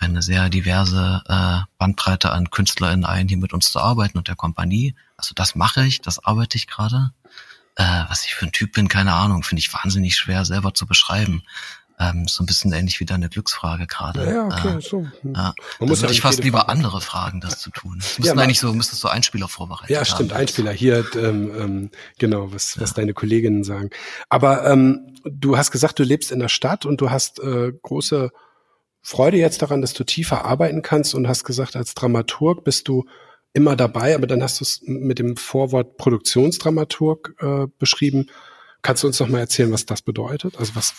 eine 0.00 0.22
sehr 0.22 0.50
diverse 0.50 1.22
äh, 1.28 1.64
Bandbreite 1.78 2.32
an 2.32 2.50
KünstlerInnen 2.50 3.04
ein, 3.04 3.28
die 3.28 3.36
mit 3.36 3.52
uns 3.52 3.70
zu 3.70 3.78
arbeiten 3.78 4.18
und 4.18 4.26
der 4.26 4.34
Kompanie. 4.34 4.96
Also 5.16 5.32
das 5.32 5.54
mache 5.54 5.86
ich, 5.86 6.00
das 6.00 6.18
arbeite 6.18 6.58
ich 6.58 6.66
gerade. 6.66 7.12
Äh, 7.76 7.84
was 8.08 8.24
ich 8.24 8.34
für 8.34 8.46
ein 8.46 8.52
Typ 8.52 8.72
bin, 8.72 8.88
keine 8.88 9.12
Ahnung, 9.12 9.44
finde 9.44 9.60
ich 9.60 9.72
wahnsinnig 9.72 10.16
schwer 10.16 10.44
selber 10.44 10.74
zu 10.74 10.86
beschreiben. 10.86 11.44
Ähm, 11.98 12.28
so 12.28 12.42
ein 12.42 12.46
bisschen 12.46 12.72
ähnlich 12.72 13.00
wie 13.00 13.06
deine 13.06 13.30
Glücksfrage 13.30 13.86
gerade. 13.86 14.30
Ja, 14.30 14.44
okay, 14.46 14.76
äh, 14.76 14.80
so. 14.82 15.06
Hm. 15.22 15.34
Ja. 15.34 15.54
Man 15.80 15.88
muss 15.88 16.02
würde 16.02 16.12
ich 16.12 16.20
fast 16.20 16.44
lieber 16.44 16.60
Frage 16.60 16.68
andere 16.68 17.00
fragen, 17.00 17.40
das 17.40 17.58
zu 17.58 17.70
tun. 17.70 17.96
Das 17.98 18.18
müssen 18.18 18.36
ja, 18.36 18.42
eigentlich 18.42 18.60
so, 18.60 18.72
müsstest 18.74 19.02
du 19.02 19.08
Einspieler 19.08 19.48
vorbereiten. 19.48 19.90
Ja, 19.90 20.04
stimmt, 20.04 20.32
haben. 20.32 20.40
Einspieler 20.40 20.72
hier, 20.72 21.06
ähm, 21.14 21.50
ähm, 21.58 21.90
genau, 22.18 22.52
was, 22.52 22.78
was 22.78 22.92
deine 22.92 23.14
Kolleginnen 23.14 23.64
sagen. 23.64 23.88
Aber 24.28 24.66
ähm, 24.66 25.16
du 25.24 25.56
hast 25.56 25.70
gesagt, 25.70 25.98
du 25.98 26.02
lebst 26.02 26.32
in 26.32 26.38
der 26.38 26.48
Stadt 26.48 26.84
und 26.84 27.00
du 27.00 27.10
hast 27.10 27.40
äh, 27.40 27.72
große 27.82 28.30
Freude 29.00 29.38
jetzt 29.38 29.62
daran, 29.62 29.80
dass 29.80 29.94
du 29.94 30.04
tiefer 30.04 30.44
arbeiten 30.44 30.82
kannst 30.82 31.14
und 31.14 31.28
hast 31.28 31.44
gesagt, 31.44 31.76
als 31.76 31.94
Dramaturg 31.94 32.62
bist 32.64 32.88
du 32.88 33.06
immer 33.54 33.74
dabei, 33.74 34.14
aber 34.14 34.26
dann 34.26 34.42
hast 34.42 34.60
du 34.60 34.64
es 34.64 34.82
mit 34.82 35.18
dem 35.18 35.36
Vorwort 35.38 35.96
Produktionsdramaturg 35.96 37.36
äh, 37.38 37.66
beschrieben. 37.78 38.26
Kannst 38.82 39.02
du 39.02 39.06
uns 39.06 39.18
noch 39.18 39.28
mal 39.28 39.38
erzählen, 39.38 39.72
was 39.72 39.86
das 39.86 40.02
bedeutet? 40.02 40.58
Also 40.58 40.74
was 40.74 40.92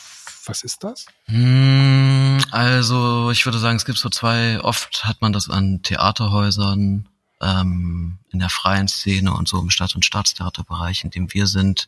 was 0.47 0.63
ist 0.63 0.83
das? 0.83 1.05
Hm, 1.25 2.39
also 2.51 3.31
ich 3.31 3.45
würde 3.45 3.59
sagen, 3.59 3.77
es 3.77 3.85
gibt 3.85 3.97
so 3.97 4.09
zwei, 4.09 4.59
oft 4.61 5.05
hat 5.05 5.21
man 5.21 5.33
das 5.33 5.49
an 5.49 5.81
Theaterhäusern, 5.83 7.07
ähm, 7.41 8.19
in 8.29 8.39
der 8.39 8.49
freien 8.49 8.88
Szene 8.88 9.33
und 9.33 9.47
so 9.47 9.59
im 9.59 9.69
Stadt- 9.69 9.95
und 9.95 10.05
Staatstheaterbereich, 10.05 11.03
in 11.03 11.11
dem 11.11 11.33
wir 11.33 11.47
sind, 11.47 11.88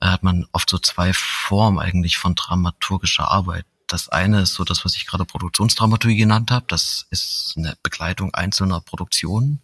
äh, 0.00 0.06
hat 0.06 0.22
man 0.22 0.46
oft 0.52 0.68
so 0.68 0.78
zwei 0.78 1.12
Formen 1.12 1.78
eigentlich 1.78 2.18
von 2.18 2.34
dramaturgischer 2.34 3.30
Arbeit. 3.30 3.64
Das 3.86 4.08
eine 4.08 4.40
ist 4.40 4.54
so 4.54 4.64
das, 4.64 4.84
was 4.84 4.96
ich 4.96 5.06
gerade 5.06 5.26
Produktionsdramaturgie 5.26 6.16
genannt 6.16 6.50
habe. 6.50 6.64
Das 6.68 7.06
ist 7.10 7.54
eine 7.56 7.76
Begleitung 7.82 8.32
einzelner 8.32 8.80
Produktionen. 8.80 9.60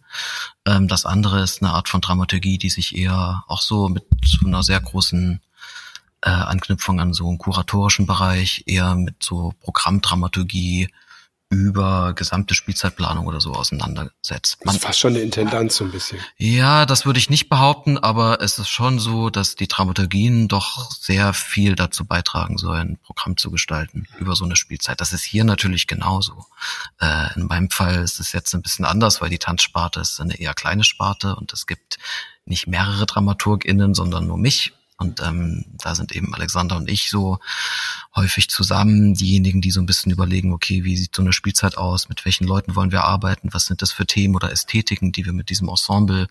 Ähm, 0.65 0.87
das 0.87 1.05
andere 1.05 1.41
ist 1.41 1.61
eine 1.63 1.71
Art 1.71 1.89
von 1.89 2.01
Dramaturgie, 2.01 2.59
die 2.59 2.69
sich 2.69 2.95
eher 2.95 3.43
auch 3.47 3.61
so 3.61 3.89
mit 3.89 4.05
so 4.23 4.45
einer 4.45 4.61
sehr 4.61 4.79
großen 4.79 5.41
äh, 6.21 6.29
Anknüpfung 6.29 6.99
an 6.99 7.13
so 7.13 7.27
einen 7.27 7.37
kuratorischen 7.37 8.05
Bereich, 8.05 8.63
eher 8.65 8.95
mit 8.95 9.15
so 9.21 9.53
Programmdramaturgie 9.61 10.89
über 11.51 12.13
gesamte 12.13 12.53
Spielzeitplanung 12.53 13.25
oder 13.25 13.41
so 13.41 13.53
auseinandersetzt. 13.53 14.63
Man, 14.63 14.67
das 14.67 14.75
ist 14.75 14.85
fast 14.85 14.99
schon 14.99 15.13
eine 15.13 15.21
Intendanz 15.21 15.77
so 15.77 15.85
ein 15.85 15.91
bisschen. 15.91 16.19
Ja, 16.37 16.85
das 16.85 17.07
würde 17.07 17.17
ich 17.17 17.31
nicht 17.31 17.49
behaupten, 17.49 17.97
aber 17.97 18.39
es 18.41 18.59
ist 18.59 18.69
schon 18.69 18.99
so, 18.99 19.31
dass 19.31 19.55
die 19.55 19.67
Dramaturgien 19.67 20.47
doch 20.47 20.91
sehr 20.91 21.33
viel 21.33 21.75
dazu 21.75 22.05
beitragen 22.05 22.59
sollen, 22.59 22.99
Programm 23.01 23.35
zu 23.35 23.49
gestalten 23.49 24.07
über 24.19 24.35
so 24.35 24.45
eine 24.45 24.55
Spielzeit. 24.55 25.01
Das 25.01 25.11
ist 25.11 25.23
hier 25.23 25.43
natürlich 25.43 25.87
genauso. 25.87 26.45
Äh, 27.01 27.33
in 27.35 27.47
meinem 27.47 27.71
Fall 27.71 27.95
ist 28.03 28.19
es 28.19 28.31
jetzt 28.31 28.53
ein 28.53 28.61
bisschen 28.61 28.85
anders, 28.85 29.19
weil 29.19 29.31
die 29.31 29.39
Tanzsparte 29.39 30.01
ist 30.01 30.21
eine 30.21 30.39
eher 30.39 30.53
kleine 30.53 30.83
Sparte 30.83 31.35
und 31.35 31.51
es 31.51 31.65
gibt 31.65 31.97
nicht 32.45 32.67
mehrere 32.67 33.07
DramaturgInnen, 33.07 33.95
sondern 33.95 34.27
nur 34.27 34.37
mich 34.37 34.73
und 34.99 35.21
ähm, 35.21 35.63
da 35.81 35.95
sind 35.95 36.11
eben 36.11 36.35
Alexander 36.35 36.75
und 36.75 36.89
ich 36.89 37.09
so 37.09 37.39
häufig 38.15 38.49
zusammen, 38.49 39.13
diejenigen, 39.13 39.61
die 39.61 39.71
so 39.71 39.79
ein 39.79 39.85
bisschen 39.85 40.11
überlegen, 40.11 40.51
okay, 40.51 40.83
wie 40.83 40.97
sieht 40.97 41.15
so 41.15 41.21
eine 41.21 41.31
Spielzeit 41.31 41.77
aus, 41.77 42.09
mit 42.09 42.25
welchen 42.25 42.45
Leuten 42.45 42.75
wollen 42.75 42.91
wir 42.91 43.05
arbeiten, 43.05 43.53
was 43.53 43.65
sind 43.65 43.81
das 43.81 43.93
für 43.93 44.05
Themen 44.05 44.35
oder 44.35 44.51
Ästhetiken, 44.51 45.13
die 45.13 45.25
wir 45.25 45.31
mit 45.31 45.49
diesem 45.49 45.69
Ensemble 45.69 46.27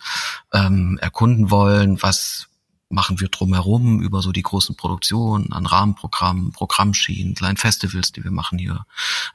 ähm, 0.52 0.98
erkunden 1.00 1.50
wollen, 1.50 2.02
was 2.02 2.48
machen 2.90 3.20
wir 3.20 3.28
drumherum 3.28 4.00
über 4.00 4.20
so 4.20 4.32
die 4.32 4.42
großen 4.42 4.76
Produktionen 4.76 5.52
an 5.52 5.66
Rahmenprogrammen, 5.66 6.52
Programmschienen, 6.52 7.34
kleinen 7.34 7.56
Festivals, 7.56 8.12
die 8.12 8.24
wir 8.24 8.30
machen 8.30 8.58
hier. 8.58 8.84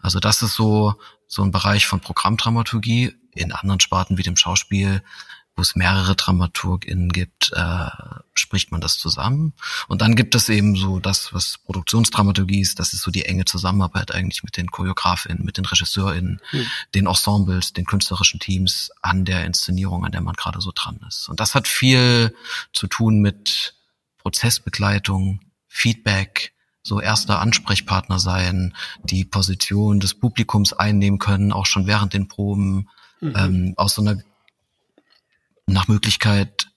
Also 0.02 0.20
das 0.20 0.42
ist 0.42 0.54
so 0.54 0.96
so 1.28 1.42
ein 1.42 1.52
Bereich 1.52 1.88
von 1.88 2.00
Programmdramaturgie. 2.00 3.14
In 3.36 3.52
anderen 3.52 3.80
Sparten 3.80 4.20
wie 4.20 4.24
dem 4.24 4.38
Schauspiel 4.38 5.02
wo 5.56 5.62
es 5.62 5.76
mehrere 5.76 6.16
DramaturgInnen 6.16 7.10
gibt, 7.10 7.52
äh, 7.54 7.88
spricht 8.44 8.72
man 8.72 8.82
das 8.82 8.98
zusammen. 8.98 9.54
Und 9.88 10.02
dann 10.02 10.16
gibt 10.16 10.36
es 10.36 10.50
eben 10.50 10.76
so 10.76 11.00
das, 11.00 11.34
was 11.34 11.58
Produktionsdramaturgie 11.66 12.60
ist, 12.60 12.80
das 12.80 12.94
ist 12.94 13.02
so 13.02 13.10
die 13.10 13.26
enge 13.26 13.46
Zusammenarbeit 13.46 14.14
eigentlich 14.14 14.44
mit 14.44 14.58
den 14.58 14.70
ChoreografInnen, 14.70 15.44
mit 15.44 15.58
den 15.58 15.66
RegisseurInnen, 15.66 16.40
mhm. 16.52 16.66
den 16.94 17.08
Ensembles, 17.08 17.74
den 17.74 17.86
künstlerischen 17.86 18.40
Teams 18.40 18.92
an 19.02 19.26
der 19.26 19.46
Inszenierung, 19.46 20.06
an 20.06 20.12
der 20.12 20.22
man 20.22 20.36
gerade 20.36 20.62
so 20.62 20.72
dran 20.76 21.00
ist. 21.08 21.30
Und 21.30 21.40
das 21.40 21.56
hat 21.56 21.68
viel 21.68 22.36
zu 22.74 22.88
tun 22.88 23.20
mit 23.20 23.76
Prozessbegleitung, 24.20 25.40
Feedback, 25.68 26.54
so 26.84 27.00
erster 27.00 27.40
Ansprechpartner 27.40 28.20
sein, 28.20 28.76
die 29.04 29.24
Position 29.24 30.02
des 30.02 30.14
Publikums 30.14 30.74
einnehmen 30.74 31.18
können, 31.18 31.54
auch 31.54 31.66
schon 31.66 31.88
während 31.88 32.14
den 32.14 32.28
Proben, 32.28 32.90
mhm. 33.22 33.34
ähm, 33.38 33.74
aus 33.78 33.96
so 33.96 34.02
einer 34.02 34.22
nach 35.66 35.88
Möglichkeit 35.88 36.68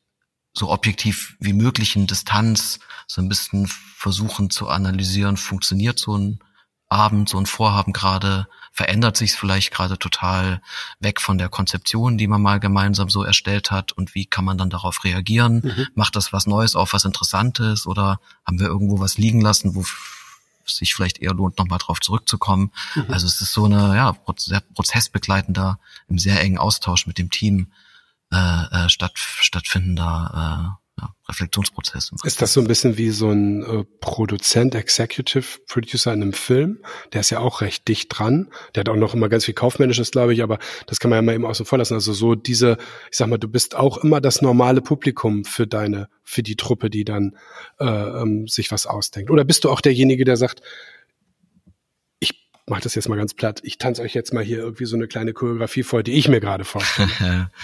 so 0.57 0.71
objektiv 0.71 1.37
wie 1.39 1.53
möglich 1.53 1.97
in 1.97 2.07
Distanz 2.07 2.81
so 3.07 3.21
ein 3.21 3.29
bisschen 3.29 3.67
versuchen 3.69 4.51
zu 4.51 4.69
analysieren, 4.69 5.37
funktioniert 5.37 5.99
so 5.99 6.17
ein 6.17 6.41
Abend, 6.89 7.29
so 7.29 7.39
ein 7.39 7.47
Vorhaben 7.47 7.93
gerade, 7.93 8.47
verändert 8.73 9.17
sich 9.17 9.31
es 9.31 9.37
vielleicht 9.37 9.73
gerade 9.73 9.99
total 9.99 10.63
weg 11.01 11.21
von 11.21 11.37
der 11.37 11.49
Konzeption, 11.49 12.17
die 12.17 12.29
man 12.29 12.41
mal 12.41 12.61
gemeinsam 12.61 13.11
so 13.11 13.23
erstellt 13.23 13.71
hat 13.71 13.93
und 13.93 14.15
wie 14.15 14.25
kann 14.25 14.45
man 14.45 14.57
dann 14.57 14.71
darauf 14.71 15.05
reagieren? 15.05 15.63
Mhm. 15.65 15.87
Macht 15.95 16.17
das 16.17 16.33
was 16.33 16.47
Neues 16.47 16.77
auf, 16.77 16.93
was 16.93 17.05
Interessantes 17.05 17.87
oder 17.87 18.21
haben 18.47 18.61
wir 18.61 18.67
irgendwo 18.67 19.01
was 19.01 19.19
liegen 19.19 19.41
lassen, 19.41 19.75
wo 19.75 19.83
es 20.65 20.77
sich 20.77 20.95
vielleicht 20.95 21.19
eher 21.19 21.35
lohnt, 21.35 21.59
nochmal 21.59 21.79
drauf 21.79 22.01
zurückzukommen? 22.01 22.71
Mhm. 22.95 23.07
Also 23.09 23.27
es 23.27 23.41
ist 23.41 23.53
so 23.53 23.65
eine, 23.65 23.97
ja, 23.97 24.17
sehr 24.37 24.61
prozessbegleitender, 24.61 25.79
im 26.09 26.19
sehr 26.19 26.41
engen 26.41 26.59
Austausch 26.59 27.07
mit 27.07 27.19
dem 27.19 27.31
Team 27.31 27.73
äh, 28.31 28.89
statt, 28.89 29.13
stattfindender 29.17 30.79
äh, 30.79 30.87
ja, 30.99 31.15
Reflexionsprozess. 31.29 32.11
Ist 32.25 32.41
das 32.41 32.53
so 32.53 32.61
ein 32.61 32.67
bisschen 32.67 32.97
wie 32.97 33.11
so 33.11 33.31
ein 33.31 33.63
äh, 33.63 33.85
Produzent, 34.01 34.75
Executive 34.75 35.61
Producer 35.69 36.13
in 36.13 36.23
einem 36.23 36.33
Film? 36.33 36.83
Der 37.13 37.21
ist 37.21 37.31
ja 37.31 37.41
auch 37.41 37.61
recht 37.61 37.87
dicht 37.87 38.09
dran. 38.09 38.51
Der 38.75 38.81
hat 38.81 38.89
auch 38.89 38.97
noch 38.97 39.13
immer 39.13 39.29
ganz 39.29 39.45
viel 39.45 39.55
Kaufmännisches, 39.55 40.11
glaube 40.11 40.33
ich, 40.33 40.43
aber 40.43 40.59
das 40.87 40.99
kann 40.99 41.11
man 41.11 41.19
ja 41.19 41.23
mal 41.23 41.35
eben 41.35 41.45
außen 41.45 41.67
vor 41.67 41.79
lassen. 41.79 41.95
Also 41.95 42.13
so 42.15 42.35
diese, 42.35 42.79
ich 43.11 43.19
sag 43.19 43.29
mal, 43.29 43.39
du 43.39 43.49
bist 43.49 43.75
auch 43.75 43.99
immer 43.99 44.21
das 44.21 44.41
normale 44.41 44.81
Publikum 44.81 45.45
für 45.45 45.67
deine, 45.67 46.09
für 46.25 46.43
die 46.43 46.57
Truppe, 46.57 46.89
die 46.89 47.05
dann 47.05 47.37
äh, 47.79 47.85
ähm, 47.85 48.49
sich 48.49 48.73
was 48.73 48.87
ausdenkt. 48.87 49.31
Oder 49.31 49.45
bist 49.45 49.65
du 49.65 49.71
auch 49.71 49.83
derjenige, 49.83 50.25
der 50.25 50.39
sagt, 50.39 50.63
ich 52.21 52.49
mach 52.67 52.81
das 52.81 52.95
jetzt 52.95 53.09
mal 53.09 53.17
ganz 53.17 53.35
platt, 53.35 53.61
ich 53.65 53.77
tanze 53.77 54.01
euch 54.01 54.15
jetzt 54.15 54.33
mal 54.33 54.43
hier 54.43 54.59
irgendwie 54.59 54.87
so 54.87 54.97
eine 54.97 55.09
kleine 55.09 55.35
Choreografie 55.35 55.83
vor, 55.83 56.03
die 56.03 56.13
ich 56.13 56.29
mir 56.29 56.41
gerade 56.41 56.65
vorstelle. 56.65 57.51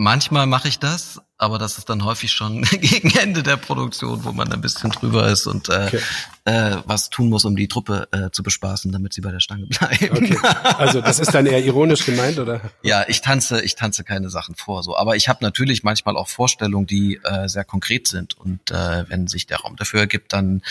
Manchmal 0.00 0.46
mache 0.46 0.68
ich 0.68 0.78
das, 0.78 1.20
aber 1.38 1.58
das 1.58 1.76
ist 1.76 1.90
dann 1.90 2.04
häufig 2.04 2.30
schon 2.30 2.62
gegen 2.70 3.10
Ende 3.18 3.42
der 3.42 3.56
Produktion, 3.56 4.22
wo 4.22 4.30
man 4.30 4.52
ein 4.52 4.60
bisschen 4.60 4.90
drüber 4.90 5.26
ist 5.26 5.48
und 5.48 5.68
äh, 5.68 5.86
okay. 5.88 6.00
äh, 6.44 6.76
was 6.86 7.10
tun 7.10 7.28
muss, 7.28 7.44
um 7.44 7.56
die 7.56 7.66
Truppe 7.66 8.06
äh, 8.12 8.30
zu 8.30 8.44
bespaßen, 8.44 8.92
damit 8.92 9.12
sie 9.12 9.22
bei 9.22 9.32
der 9.32 9.40
Stange 9.40 9.66
bleiben. 9.66 10.16
Okay. 10.16 10.38
Also 10.78 11.00
das 11.00 11.18
ist 11.18 11.34
dann 11.34 11.46
eher 11.46 11.64
ironisch 11.64 12.06
gemeint, 12.06 12.38
oder? 12.38 12.60
Ja, 12.82 13.06
ich 13.08 13.22
tanze, 13.22 13.60
ich 13.62 13.74
tanze 13.74 14.04
keine 14.04 14.30
Sachen 14.30 14.54
vor, 14.54 14.84
so. 14.84 14.96
Aber 14.96 15.16
ich 15.16 15.28
habe 15.28 15.40
natürlich 15.42 15.82
manchmal 15.82 16.16
auch 16.16 16.28
Vorstellungen, 16.28 16.86
die 16.86 17.18
äh, 17.24 17.48
sehr 17.48 17.64
konkret 17.64 18.06
sind 18.06 18.38
und 18.38 18.70
äh, 18.70 19.04
wenn 19.10 19.26
sich 19.26 19.46
der 19.48 19.58
Raum 19.58 19.74
dafür 19.74 19.98
ergibt, 19.98 20.32
dann 20.32 20.62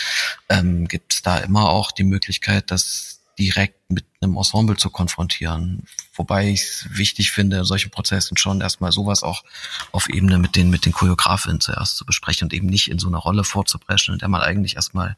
ähm, 0.48 0.88
gibt 0.88 1.12
es 1.12 1.20
da 1.20 1.36
immer 1.36 1.68
auch 1.68 1.92
die 1.92 2.04
Möglichkeit, 2.04 2.70
dass 2.70 3.17
direkt 3.38 3.90
mit 3.90 4.04
einem 4.20 4.36
Ensemble 4.36 4.76
zu 4.76 4.90
konfrontieren. 4.90 5.84
Wobei 6.14 6.48
ich 6.48 6.62
es 6.62 6.86
wichtig 6.90 7.30
finde, 7.30 7.64
solche 7.64 7.88
Prozessen 7.88 8.36
schon 8.36 8.60
erstmal 8.60 8.92
sowas 8.92 9.22
auch 9.22 9.44
auf 9.92 10.08
Ebene 10.08 10.38
mit 10.38 10.56
den, 10.56 10.70
mit 10.70 10.84
den 10.84 10.92
Choreografinnen 10.92 11.60
zuerst 11.60 11.96
zu 11.96 12.04
besprechen 12.04 12.46
und 12.46 12.52
eben 12.52 12.66
nicht 12.66 12.90
in 12.90 12.98
so 12.98 13.08
einer 13.08 13.18
Rolle 13.18 13.44
vorzubrechen, 13.44 14.14
in 14.14 14.18
der 14.18 14.28
man 14.28 14.40
eigentlich 14.40 14.76
erstmal, 14.76 15.16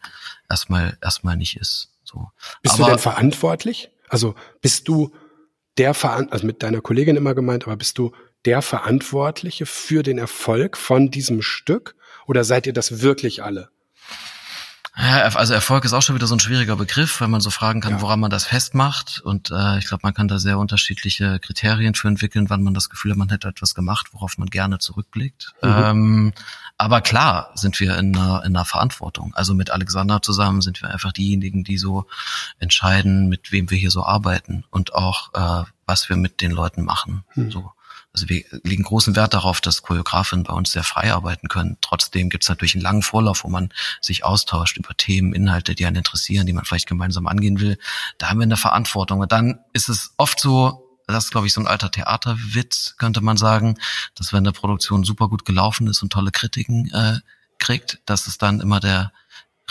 erstmal, 0.49 0.99
erstmal 1.03 1.37
nicht 1.37 1.57
ist. 1.57 1.91
So. 2.05 2.31
Bist 2.63 2.75
aber, 2.75 2.85
du 2.85 2.91
denn 2.91 2.99
verantwortlich? 2.99 3.91
Also 4.09 4.35
bist 4.61 4.87
du 4.89 5.13
der 5.79 5.95
Verantwortliche, 5.95 6.33
also 6.33 6.47
mit 6.47 6.63
deiner 6.63 6.81
Kollegin 6.81 7.17
immer 7.17 7.35
gemeint, 7.35 7.65
aber 7.65 7.77
bist 7.77 7.97
du 7.99 8.13
der 8.45 8.63
Verantwortliche 8.63 9.67
für 9.67 10.03
den 10.03 10.19
Erfolg 10.19 10.77
von 10.77 11.11
diesem 11.11 11.43
Stück? 11.43 11.97
Oder 12.27 12.45
seid 12.45 12.67
ihr 12.67 12.73
das 12.73 13.01
wirklich 13.01 13.43
alle? 13.43 13.71
Ja, 14.97 15.23
also 15.23 15.55
Erfolg 15.55 15.85
ist 15.85 15.93
auch 15.93 16.03
schon 16.03 16.17
wieder 16.17 16.27
so 16.27 16.35
ein 16.35 16.41
schwieriger 16.41 16.77
Begriff, 16.77 17.21
weil 17.21 17.29
man 17.29 17.41
so 17.41 17.51
fragen 17.51 17.81
kann, 17.81 17.95
ja. 17.95 18.01
woran 18.01 18.21
man 18.21 18.31
das 18.31 18.45
festmacht. 18.45 19.21
Und 19.21 19.51
äh, 19.51 19.79
ich 19.79 19.87
glaube, 19.87 20.01
man 20.03 20.15
kann 20.15 20.29
da 20.29 20.39
sehr 20.39 20.59
unterschiedliche 20.59 21.39
Kriterien 21.39 21.95
für 21.95 22.09
entwickeln, 22.09 22.51
wann 22.51 22.63
man 22.63 22.75
das 22.75 22.91
Gefühl 22.91 23.13
hat, 23.13 23.19
man 23.19 23.29
hätte 23.29 23.49
etwas 23.49 23.75
gemacht, 23.75 24.09
worauf 24.13 24.37
man 24.37 24.49
gerne 24.49 24.79
zurückblickt. 24.79 25.55
Mhm. 25.63 25.71
Ähm, 25.71 26.33
aber 26.77 27.01
klar 27.03 27.51
sind 27.55 27.79
wir 27.79 27.97
in 27.99 28.17
einer, 28.17 28.45
in 28.45 28.57
einer 28.57 28.65
Verantwortung. 28.65 29.33
Also 29.35 29.55
mit 29.55 29.71
Alexander 29.71 30.23
zusammen 30.23 30.61
sind 30.61 30.83
wir 30.83 30.91
einfach 30.91 31.13
diejenigen, 31.13 31.63
die 31.63 31.79
so 31.79 32.07
entscheiden, 32.59 33.29
mit 33.29 33.53
wem 33.53 33.71
wir 33.71 33.79
hier 33.79 33.91
so 33.91 34.05
arbeiten 34.05 34.65
und 34.71 34.95
auch 34.95 35.33
äh, 35.35 35.65
was 35.87 36.09
wir 36.09 36.17
mit 36.17 36.41
den 36.41 36.51
Leuten 36.51 36.85
machen. 36.85 37.25
Mhm. 37.35 37.51
So. 37.51 37.73
Also 38.13 38.29
wir 38.29 38.45
legen 38.65 38.83
großen 38.83 39.15
Wert 39.15 39.35
darauf, 39.35 39.61
dass 39.61 39.83
Choreografinnen 39.83 40.45
bei 40.45 40.53
uns 40.53 40.73
sehr 40.73 40.83
frei 40.83 41.13
arbeiten 41.13 41.49
können. 41.49 41.77
Trotzdem 41.81 42.29
gibt 42.29 42.43
es 42.45 42.49
natürlich 42.49 42.75
einen 42.75 42.83
langen 42.83 43.03
Vorlauf, 43.03 43.45
wo 43.45 43.49
man 43.49 43.73
sich 44.01 44.25
austauscht 44.25 44.77
über 44.79 44.97
Themen, 44.97 45.33
Inhalte, 45.33 45.77
die 45.77 45.87
einen 45.87 45.97
interessieren, 45.97 46.47
die 46.47 46.53
man 46.53 46.65
vielleicht 46.65 46.89
gemeinsam 46.89 47.29
angehen 47.29 47.61
will. 47.61 47.79
Da 48.19 48.29
haben 48.29 48.41
wir 48.41 48.45
eine 48.45 48.57
Verantwortung. 48.57 49.21
Und 49.21 49.31
dann 49.31 49.61
ist 49.73 49.89
es 49.89 50.13
oft 50.17 50.41
so, 50.41 50.99
das 51.07 51.27
ist, 51.27 51.31
glaube 51.31 51.47
ich, 51.47 51.53
so 51.53 51.61
ein 51.61 51.69
alter 51.69 51.91
Theaterwitz, 51.91 52.97
könnte 52.99 53.21
man 53.21 53.37
sagen, 53.37 53.79
dass 54.17 54.33
wenn 54.33 54.39
eine 54.39 54.53
Produktion 54.53 55.05
super 55.05 55.29
gut 55.29 55.45
gelaufen 55.45 55.87
ist 55.87 56.03
und 56.03 56.13
tolle 56.13 56.33
Kritiken 56.33 56.91
äh, 56.93 57.21
kriegt, 57.59 58.01
dass 58.07 58.27
es 58.27 58.39
dann 58.39 58.61
immer 58.61 58.81
der 58.81 59.13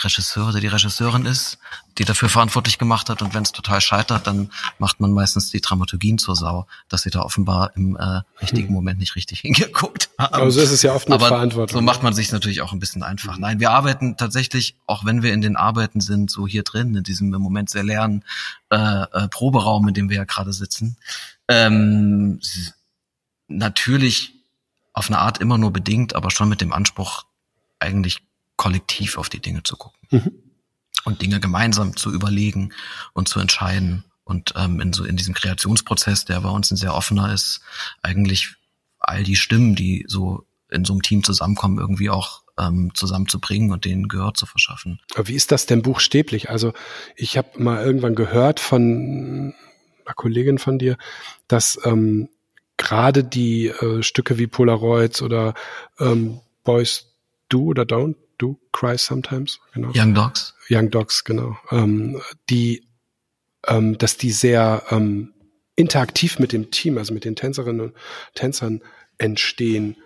Regisseur 0.04 0.48
oder 0.48 0.60
die 0.60 0.66
Regisseurin 0.66 1.26
ist, 1.26 1.58
die 1.98 2.04
dafür 2.04 2.28
verantwortlich 2.28 2.78
gemacht 2.78 3.10
hat. 3.10 3.22
Und 3.22 3.34
wenn 3.34 3.42
es 3.42 3.52
total 3.52 3.80
scheitert, 3.80 4.26
dann 4.26 4.50
macht 4.78 5.00
man 5.00 5.12
meistens 5.12 5.50
die 5.50 5.60
Dramaturgien 5.60 6.18
zur 6.18 6.36
Sau, 6.36 6.66
dass 6.88 7.02
sie 7.02 7.10
da 7.10 7.22
offenbar 7.22 7.72
im 7.76 7.96
äh, 7.96 8.22
richtigen 8.40 8.68
hm. 8.68 8.74
Moment 8.74 8.98
nicht 8.98 9.16
richtig 9.16 9.40
hingeguckt 9.42 10.10
haben. 10.18 10.34
Aber 10.34 10.50
so 10.50 10.60
ist 10.60 10.70
es 10.70 10.82
ja 10.82 10.94
oft 10.94 11.08
mit 11.08 11.20
Verantwortung. 11.20 11.78
So 11.78 11.82
macht 11.82 12.02
man 12.02 12.14
sich 12.14 12.32
natürlich 12.32 12.62
auch 12.62 12.72
ein 12.72 12.78
bisschen 12.78 13.02
einfach. 13.02 13.38
Nein, 13.38 13.60
wir 13.60 13.70
arbeiten 13.70 14.16
tatsächlich, 14.16 14.76
auch 14.86 15.04
wenn 15.04 15.22
wir 15.22 15.32
in 15.32 15.40
den 15.40 15.56
Arbeiten 15.56 16.00
sind, 16.00 16.30
so 16.30 16.46
hier 16.46 16.62
drin, 16.62 16.94
in 16.94 17.02
diesem 17.02 17.32
im 17.34 17.42
Moment 17.42 17.70
sehr 17.70 17.84
leeren 17.84 18.24
äh, 18.70 18.76
äh, 18.76 19.28
Proberaum, 19.28 19.88
in 19.88 19.94
dem 19.94 20.08
wir 20.08 20.16
ja 20.16 20.24
gerade 20.24 20.52
sitzen, 20.52 20.96
ähm, 21.48 22.40
natürlich 23.48 24.34
auf 24.92 25.08
eine 25.08 25.18
Art 25.18 25.38
immer 25.38 25.58
nur 25.58 25.72
bedingt, 25.72 26.14
aber 26.14 26.30
schon 26.30 26.48
mit 26.48 26.60
dem 26.60 26.72
Anspruch, 26.72 27.24
eigentlich 27.78 28.22
kollektiv 28.60 29.16
auf 29.16 29.30
die 29.30 29.40
Dinge 29.40 29.62
zu 29.62 29.74
gucken 29.74 29.98
mhm. 30.10 30.32
und 31.06 31.22
Dinge 31.22 31.40
gemeinsam 31.40 31.96
zu 31.96 32.12
überlegen 32.12 32.74
und 33.14 33.26
zu 33.26 33.40
entscheiden 33.40 34.04
und 34.22 34.52
ähm, 34.54 34.82
in 34.82 34.92
so 34.92 35.04
in 35.04 35.16
diesem 35.16 35.32
Kreationsprozess, 35.32 36.26
der 36.26 36.42
bei 36.42 36.50
uns 36.50 36.70
ein 36.70 36.76
sehr 36.76 36.94
offener 36.94 37.32
ist, 37.32 37.62
eigentlich 38.02 38.56
all 38.98 39.22
die 39.24 39.36
Stimmen, 39.36 39.76
die 39.76 40.04
so 40.08 40.44
in 40.68 40.84
so 40.84 40.92
einem 40.92 41.00
Team 41.00 41.24
zusammenkommen, 41.24 41.78
irgendwie 41.78 42.10
auch 42.10 42.42
ähm, 42.58 42.92
zusammenzubringen 42.92 43.72
und 43.72 43.86
denen 43.86 44.08
Gehör 44.08 44.34
zu 44.34 44.44
verschaffen. 44.44 45.00
Aber 45.14 45.26
wie 45.26 45.36
ist 45.36 45.52
das 45.52 45.64
denn 45.64 45.80
buchstäblich? 45.80 46.50
Also 46.50 46.74
ich 47.16 47.38
habe 47.38 47.62
mal 47.62 47.82
irgendwann 47.82 48.14
gehört 48.14 48.60
von 48.60 49.54
einer 50.04 50.14
Kollegin 50.14 50.58
von 50.58 50.78
dir, 50.78 50.98
dass 51.48 51.78
ähm, 51.86 52.28
gerade 52.76 53.24
die 53.24 53.68
äh, 53.68 54.02
Stücke 54.02 54.36
wie 54.36 54.48
Polaroids 54.48 55.22
oder 55.22 55.54
ähm, 55.98 56.40
Boys 56.62 57.06
Do 57.48 57.62
oder 57.62 57.84
Don't 57.84 58.16
Do 58.40 58.58
Cry 58.72 58.96
Sometimes, 58.96 59.60
genau. 59.74 59.92
Young 59.94 60.14
Dogs. 60.14 60.54
Young 60.70 60.90
Dogs, 60.90 61.24
genau. 61.24 61.56
Ähm, 61.70 62.20
die, 62.48 62.86
ähm, 63.66 63.98
dass 63.98 64.16
die 64.16 64.32
sehr 64.32 64.84
ähm, 64.90 65.34
interaktiv 65.76 66.38
mit 66.38 66.52
dem 66.52 66.70
Team, 66.70 66.98
also 66.98 67.12
mit 67.12 67.24
den 67.24 67.36
Tänzerinnen 67.36 67.80
und 67.80 67.94
Tänzern 68.34 68.82
entstehen. 69.18 69.96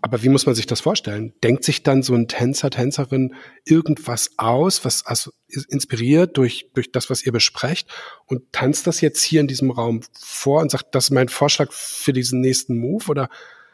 Aber 0.00 0.22
wie 0.22 0.28
muss 0.28 0.46
man 0.46 0.54
sich 0.54 0.66
das 0.66 0.80
vorstellen? 0.80 1.32
Denkt 1.42 1.64
sich 1.64 1.82
dann 1.82 2.02
so 2.02 2.14
ein 2.14 2.28
Tänzer, 2.28 2.70
Tänzerin 2.70 3.34
irgendwas 3.64 4.30
aus, 4.36 4.84
was 4.84 5.04
also 5.04 5.32
inspiriert 5.70 6.36
durch, 6.36 6.70
durch 6.74 6.92
das, 6.92 7.10
was 7.10 7.26
ihr 7.26 7.32
besprecht 7.32 7.88
und 8.26 8.52
tanzt 8.52 8.86
das 8.86 9.00
jetzt 9.00 9.22
hier 9.22 9.40
in 9.40 9.48
diesem 9.48 9.72
Raum 9.72 10.02
vor 10.12 10.60
und 10.60 10.70
sagt, 10.70 10.94
das 10.94 11.04
ist 11.04 11.10
mein 11.10 11.28
Vorschlag 11.28 11.72
für 11.72 12.12
diesen 12.12 12.40
nächsten 12.40 12.78
Move 12.78 13.06
oder 13.08 13.28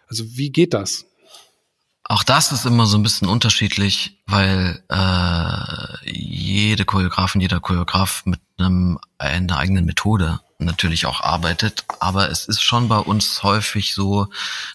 also 0.06 0.24
wie 0.36 0.50
geht 0.50 0.72
das? 0.72 1.06
Auch 2.06 2.22
das 2.22 2.52
ist 2.52 2.66
immer 2.66 2.84
so 2.84 2.98
ein 2.98 3.02
bisschen 3.02 3.28
unterschiedlich, 3.28 4.22
weil 4.26 4.82
äh, 4.90 6.10
jede 6.10 6.84
Choreografin, 6.84 7.40
jeder 7.40 7.60
Choreograf 7.60 8.26
mit 8.26 8.40
einem, 8.58 8.98
einer 9.16 9.56
eigenen 9.56 9.86
Methode 9.86 10.40
natürlich 10.58 11.06
auch 11.06 11.22
arbeitet. 11.22 11.84
Aber 12.00 12.30
es 12.30 12.46
ist 12.46 12.62
schon 12.62 12.88
bei 12.88 12.98
uns 12.98 13.42
häufig 13.42 13.94
so, 13.94 14.28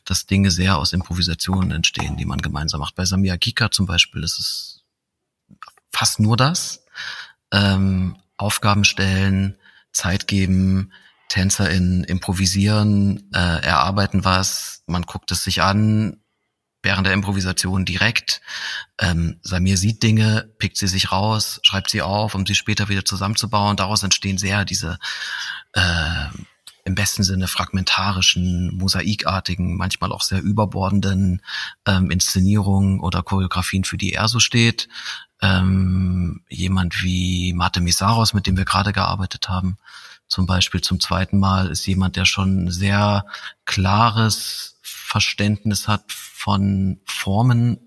dass 0.06 0.26
Dinge 0.26 0.50
sehr 0.50 0.78
aus 0.78 0.92
Improvisationen 0.92 1.70
entstehen, 1.72 2.18
die 2.18 2.26
man 2.26 2.40
gemeinsam 2.40 2.80
macht. 2.80 2.96
Bei 2.96 3.06
Samia 3.06 3.38
Kika 3.38 3.70
zum 3.70 3.86
Beispiel 3.86 4.24
ist 4.24 4.40
es 4.40 4.84
fast 5.92 6.20
nur 6.20 6.36
das. 6.36 6.84
Ähm, 7.52 8.18
Aufgaben 8.38 8.86
stellen, 8.86 9.56
Zeit 9.92 10.28
geben, 10.28 10.94
TänzerInnen 11.30 12.04
improvisieren, 12.06 13.30
äh, 13.34 13.62
erarbeiten 13.64 14.26
was, 14.26 14.82
man 14.88 15.04
guckt 15.04 15.32
es 15.32 15.44
sich 15.44 15.62
an, 15.62 16.18
während 16.82 17.06
der 17.06 17.14
Improvisation 17.14 17.86
direkt. 17.86 18.42
Ähm, 18.98 19.40
Samir 19.42 19.78
sieht 19.78 20.04
Dinge, 20.04 20.50
pickt 20.58 20.78
sie 20.78 20.88
sich 20.88 21.12
raus, 21.12 21.60
schreibt 21.64 21.90
sie 21.90 22.02
auf, 22.02 22.36
um 22.36 22.46
sie 22.46 22.56
später 22.56 22.90
wieder 22.90 23.06
zusammenzubauen. 23.06 23.78
Daraus 23.78 24.04
entstehen 24.04 24.38
sehr 24.38 24.66
diese 24.66 24.98
äh, 25.74 26.28
im 26.86 26.96
besten 26.96 27.24
Sinne 27.24 27.48
fragmentarischen, 27.48 28.76
mosaikartigen, 28.78 29.78
manchmal 29.78 30.12
auch 30.12 30.24
sehr 30.24 30.42
überbordenden 30.42 31.42
ähm, 31.86 32.10
Inszenierungen 32.10 33.00
oder 33.00 33.22
Choreografien, 33.22 33.84
für 33.84 33.98
die 33.98 34.14
er 34.14 34.28
so 34.28 34.40
steht. 34.40 34.90
Ähm, 35.42 36.42
jemand 36.50 37.04
wie 37.04 37.54
Mate 37.54 37.80
Misaros, 37.80 38.34
mit 38.34 38.48
dem 38.48 38.58
wir 38.58 38.66
gerade 38.66 38.92
gearbeitet 38.92 39.48
haben, 39.50 39.78
zum 40.30 40.46
Beispiel 40.46 40.82
zum 40.82 41.00
zweiten 41.00 41.40
Mal, 41.40 41.68
ist 41.68 41.86
jemand, 41.86 42.16
der 42.16 42.26
schon 42.26 42.72
sehr 42.72 43.26
klares 43.66 44.78
Verständnis 44.82 45.88
hat 45.88 46.12
von 46.12 47.02
Formen 47.06 47.80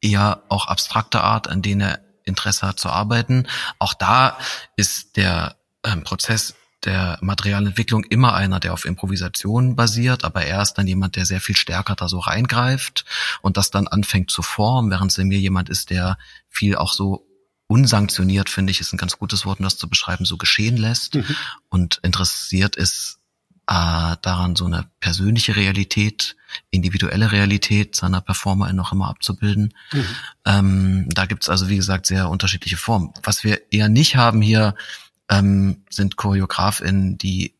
eher 0.00 0.42
auch 0.48 0.66
abstrakter 0.66 1.22
Art, 1.22 1.48
an 1.48 1.62
denen 1.62 1.82
er 1.82 2.00
Interesse 2.24 2.66
hat 2.66 2.78
zu 2.78 2.88
arbeiten. 2.88 3.46
Auch 3.78 3.94
da 3.94 4.38
ist 4.76 5.16
der 5.16 5.56
ähm, 5.84 6.04
Prozess 6.04 6.54
der 6.84 7.18
Materialentwicklung 7.20 8.04
immer 8.04 8.34
einer, 8.34 8.60
der 8.60 8.72
auf 8.72 8.84
Improvisation 8.84 9.74
basiert, 9.74 10.24
aber 10.24 10.44
er 10.44 10.62
ist 10.62 10.74
dann 10.74 10.86
jemand, 10.86 11.16
der 11.16 11.26
sehr 11.26 11.40
viel 11.40 11.56
stärker 11.56 11.96
da 11.96 12.08
so 12.08 12.20
reingreift 12.20 13.04
und 13.42 13.56
das 13.56 13.70
dann 13.70 13.88
anfängt 13.88 14.30
zu 14.30 14.42
formen, 14.42 14.90
während 14.90 15.10
es 15.10 15.18
mir 15.18 15.38
jemand 15.38 15.68
ist, 15.70 15.90
der 15.90 16.18
viel 16.48 16.76
auch 16.76 16.92
so 16.92 17.27
unsanktioniert, 17.68 18.50
finde 18.50 18.72
ich, 18.72 18.80
ist 18.80 18.92
ein 18.92 18.98
ganz 18.98 19.18
gutes 19.18 19.46
Wort, 19.46 19.60
um 19.60 19.64
das 19.64 19.76
zu 19.76 19.88
beschreiben, 19.88 20.24
so 20.24 20.36
geschehen 20.36 20.76
lässt 20.76 21.14
mhm. 21.14 21.36
und 21.68 22.00
interessiert 22.02 22.74
ist 22.74 23.18
äh, 23.68 24.16
daran, 24.22 24.56
so 24.56 24.64
eine 24.64 24.88
persönliche 25.00 25.54
Realität, 25.54 26.36
individuelle 26.70 27.30
Realität 27.30 27.94
seiner 27.94 28.22
Performer 28.22 28.72
noch 28.72 28.92
immer 28.92 29.08
abzubilden. 29.08 29.74
Mhm. 29.92 30.06
Ähm, 30.46 31.08
da 31.10 31.26
gibt's 31.26 31.50
also, 31.50 31.68
wie 31.68 31.76
gesagt, 31.76 32.06
sehr 32.06 32.30
unterschiedliche 32.30 32.78
Formen. 32.78 33.12
Was 33.22 33.44
wir 33.44 33.60
eher 33.70 33.90
nicht 33.90 34.16
haben 34.16 34.40
hier, 34.40 34.74
ähm, 35.28 35.84
sind 35.90 36.16
ChoreografInnen, 36.16 37.18
die 37.18 37.54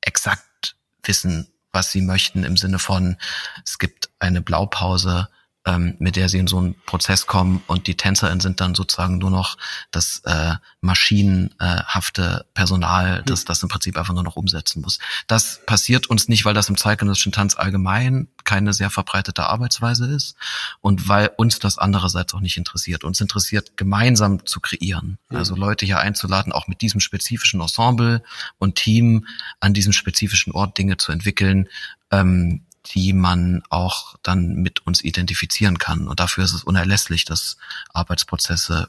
exakt 0.00 0.74
wissen, 1.04 1.46
was 1.70 1.92
sie 1.92 2.02
möchten 2.02 2.42
im 2.42 2.56
Sinne 2.56 2.80
von, 2.80 3.16
es 3.64 3.78
gibt 3.78 4.10
eine 4.18 4.42
Blaupause, 4.42 5.28
ähm, 5.66 5.96
mit 5.98 6.16
der 6.16 6.28
sie 6.28 6.38
in 6.38 6.46
so 6.46 6.58
einen 6.58 6.74
Prozess 6.86 7.26
kommen 7.26 7.62
und 7.66 7.86
die 7.86 7.96
TänzerInnen 7.96 8.40
sind 8.40 8.60
dann 8.60 8.74
sozusagen 8.74 9.18
nur 9.18 9.30
noch 9.30 9.56
das 9.90 10.20
äh, 10.24 10.54
maschinenhafte 10.80 12.44
Personal, 12.54 13.22
das 13.24 13.40
hm. 13.40 13.46
das 13.46 13.62
im 13.62 13.68
Prinzip 13.68 13.96
einfach 13.96 14.14
nur 14.14 14.22
noch 14.22 14.36
umsetzen 14.36 14.82
muss. 14.82 14.98
Das 15.26 15.60
passiert 15.64 16.08
uns 16.08 16.28
nicht, 16.28 16.44
weil 16.44 16.54
das 16.54 16.68
im 16.68 16.76
zeitgenössischen 16.76 17.32
Tanz 17.32 17.56
allgemein 17.56 18.28
keine 18.44 18.74
sehr 18.74 18.90
verbreitete 18.90 19.46
Arbeitsweise 19.46 20.06
ist 20.06 20.36
und 20.80 21.08
weil 21.08 21.30
uns 21.36 21.58
das 21.58 21.78
andererseits 21.78 22.34
auch 22.34 22.40
nicht 22.40 22.58
interessiert. 22.58 23.04
Uns 23.04 23.20
interessiert, 23.20 23.76
gemeinsam 23.76 24.44
zu 24.44 24.60
kreieren. 24.60 25.18
Mhm. 25.30 25.36
Also 25.36 25.56
Leute 25.56 25.86
hier 25.86 25.98
einzuladen, 25.98 26.52
auch 26.52 26.68
mit 26.68 26.82
diesem 26.82 27.00
spezifischen 27.00 27.60
Ensemble 27.60 28.22
und 28.58 28.74
Team 28.74 29.26
an 29.60 29.72
diesem 29.72 29.94
spezifischen 29.94 30.52
Ort 30.52 30.76
Dinge 30.76 30.98
zu 30.98 31.10
entwickeln, 31.10 31.68
ähm, 32.10 32.60
die 32.86 33.12
man 33.12 33.62
auch 33.70 34.16
dann 34.22 34.56
mit 34.56 34.86
uns 34.86 35.02
identifizieren 35.02 35.78
kann. 35.78 36.08
Und 36.08 36.20
dafür 36.20 36.44
ist 36.44 36.52
es 36.52 36.64
unerlässlich, 36.64 37.24
dass 37.24 37.56
Arbeitsprozesse 37.92 38.88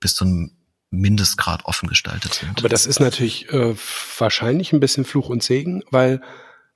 bis 0.00 0.14
zu 0.14 0.24
einem 0.24 0.52
Mindestgrad 0.90 1.64
offen 1.64 1.88
gestaltet 1.88 2.34
sind. 2.34 2.58
Aber 2.58 2.68
das 2.68 2.86
ist 2.86 3.00
natürlich 3.00 3.52
äh, 3.52 3.74
wahrscheinlich 4.18 4.72
ein 4.72 4.80
bisschen 4.80 5.04
Fluch 5.04 5.28
und 5.28 5.42
Segen, 5.42 5.82
weil 5.90 6.20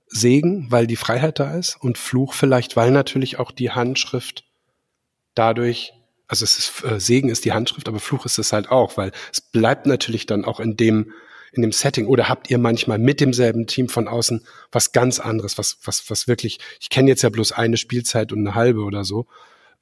Segen, 0.06 0.70
weil 0.70 0.86
die 0.86 0.96
Freiheit 0.96 1.38
da 1.38 1.54
ist 1.54 1.76
und 1.80 1.96
Fluch 1.96 2.34
vielleicht, 2.34 2.76
weil 2.76 2.90
natürlich 2.90 3.38
auch 3.38 3.52
die 3.52 3.70
Handschrift 3.70 4.44
dadurch, 5.34 5.92
also 6.26 6.44
es 6.44 6.58
ist 6.58 6.84
äh, 6.84 6.98
Segen 7.00 7.28
ist 7.28 7.44
die 7.44 7.52
Handschrift, 7.52 7.88
aber 7.88 8.00
Fluch 8.00 8.26
ist 8.26 8.38
es 8.38 8.52
halt 8.52 8.70
auch, 8.70 8.96
weil 8.96 9.12
es 9.32 9.40
bleibt 9.40 9.86
natürlich 9.86 10.26
dann 10.26 10.44
auch 10.44 10.58
in 10.60 10.76
dem 10.76 11.12
in 11.52 11.62
dem 11.62 11.72
Setting 11.72 12.06
oder 12.06 12.28
habt 12.28 12.50
ihr 12.50 12.58
manchmal 12.58 12.98
mit 12.98 13.20
demselben 13.20 13.66
Team 13.66 13.88
von 13.88 14.08
außen 14.08 14.44
was 14.72 14.92
ganz 14.92 15.18
anderes, 15.18 15.58
was, 15.58 15.78
was, 15.84 16.08
was 16.08 16.28
wirklich, 16.28 16.58
ich 16.80 16.90
kenne 16.90 17.08
jetzt 17.08 17.22
ja 17.22 17.28
bloß 17.28 17.52
eine 17.52 17.76
Spielzeit 17.76 18.32
und 18.32 18.40
eine 18.40 18.54
halbe 18.54 18.82
oder 18.82 19.04
so, 19.04 19.26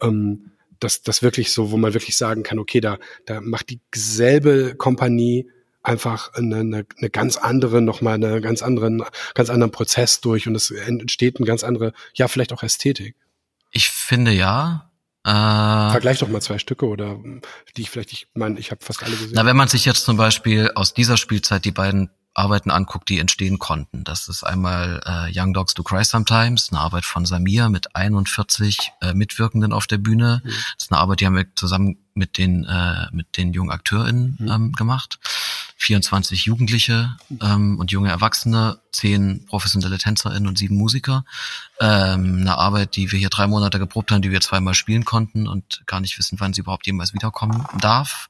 ähm, 0.00 0.52
das, 0.80 1.02
das 1.02 1.22
wirklich 1.22 1.52
so, 1.52 1.70
wo 1.70 1.76
man 1.76 1.94
wirklich 1.94 2.16
sagen 2.16 2.42
kann, 2.42 2.58
okay, 2.58 2.80
da, 2.80 2.98
da 3.26 3.40
macht 3.40 3.74
dieselbe 3.94 4.74
Kompanie 4.76 5.50
einfach 5.82 6.32
eine, 6.34 6.56
eine, 6.56 6.86
eine 6.98 7.10
ganz 7.10 7.36
andere, 7.36 7.80
nochmal 7.80 8.14
eine 8.14 8.40
ganz 8.40 8.62
anderen, 8.62 9.02
ganz 9.34 9.50
anderen 9.50 9.72
Prozess 9.72 10.20
durch 10.20 10.46
und 10.46 10.54
es 10.54 10.70
entsteht 10.70 11.36
eine 11.38 11.46
ganz 11.46 11.64
andere, 11.64 11.92
ja, 12.14 12.28
vielleicht 12.28 12.52
auch 12.52 12.62
Ästhetik. 12.62 13.16
Ich 13.70 13.88
finde 13.88 14.32
ja, 14.32 14.87
äh, 15.28 15.90
Vergleich 15.90 16.18
doch 16.20 16.28
mal 16.28 16.40
zwei 16.40 16.58
Stücke 16.58 16.86
oder 16.86 17.18
die 17.76 17.82
ich 17.82 17.90
vielleicht, 17.90 18.12
ich 18.12 18.28
meine, 18.34 18.58
ich 18.58 18.70
habe 18.70 18.82
fast 18.82 19.02
alle 19.02 19.12
gesehen. 19.12 19.32
Na, 19.34 19.44
wenn 19.44 19.56
man 19.56 19.68
sich 19.68 19.84
jetzt 19.84 20.04
zum 20.04 20.16
Beispiel 20.16 20.70
aus 20.74 20.94
dieser 20.94 21.18
Spielzeit 21.18 21.64
die 21.66 21.70
beiden 21.70 22.10
Arbeiten 22.32 22.70
anguckt, 22.70 23.08
die 23.08 23.18
entstehen 23.18 23.58
konnten. 23.58 24.04
Das 24.04 24.28
ist 24.28 24.44
einmal 24.44 25.00
äh, 25.04 25.30
Young 25.34 25.52
Dogs 25.52 25.74
Do 25.74 25.82
Cry 25.82 26.04
Sometimes, 26.04 26.70
eine 26.70 26.80
Arbeit 26.80 27.04
von 27.04 27.26
Samir 27.26 27.68
mit 27.68 27.94
41 27.96 28.92
äh, 29.02 29.12
Mitwirkenden 29.12 29.72
auf 29.72 29.86
der 29.86 29.98
Bühne. 29.98 30.40
Mhm. 30.44 30.48
Das 30.48 30.84
ist 30.84 30.92
eine 30.92 31.00
Arbeit, 31.00 31.20
die 31.20 31.26
haben 31.26 31.36
wir 31.36 31.54
zusammen 31.56 31.98
mit 32.14 32.38
den 32.38 32.64
äh, 32.64 33.06
mit 33.12 33.36
den 33.36 33.52
jungen 33.52 33.70
AkteurInnen 33.70 34.36
mhm. 34.38 34.48
ähm, 34.50 34.72
gemacht. 34.72 35.18
24 35.80 36.44
Jugendliche 36.44 37.16
ähm, 37.40 37.78
und 37.78 37.92
junge 37.92 38.10
Erwachsene, 38.10 38.80
zehn 38.90 39.46
professionelle 39.46 39.96
TänzerInnen 39.96 40.48
und 40.48 40.58
sieben 40.58 40.76
Musiker. 40.76 41.24
Ähm, 41.80 42.38
eine 42.40 42.58
Arbeit, 42.58 42.96
die 42.96 43.12
wir 43.12 43.18
hier 43.18 43.28
drei 43.28 43.46
Monate 43.46 43.78
geprobt 43.78 44.10
haben, 44.10 44.20
die 44.20 44.32
wir 44.32 44.40
zweimal 44.40 44.74
spielen 44.74 45.04
konnten 45.04 45.46
und 45.46 45.82
gar 45.86 46.00
nicht 46.00 46.18
wissen, 46.18 46.40
wann 46.40 46.52
sie 46.52 46.62
überhaupt 46.62 46.86
jemals 46.86 47.14
wiederkommen 47.14 47.64
darf. 47.80 48.28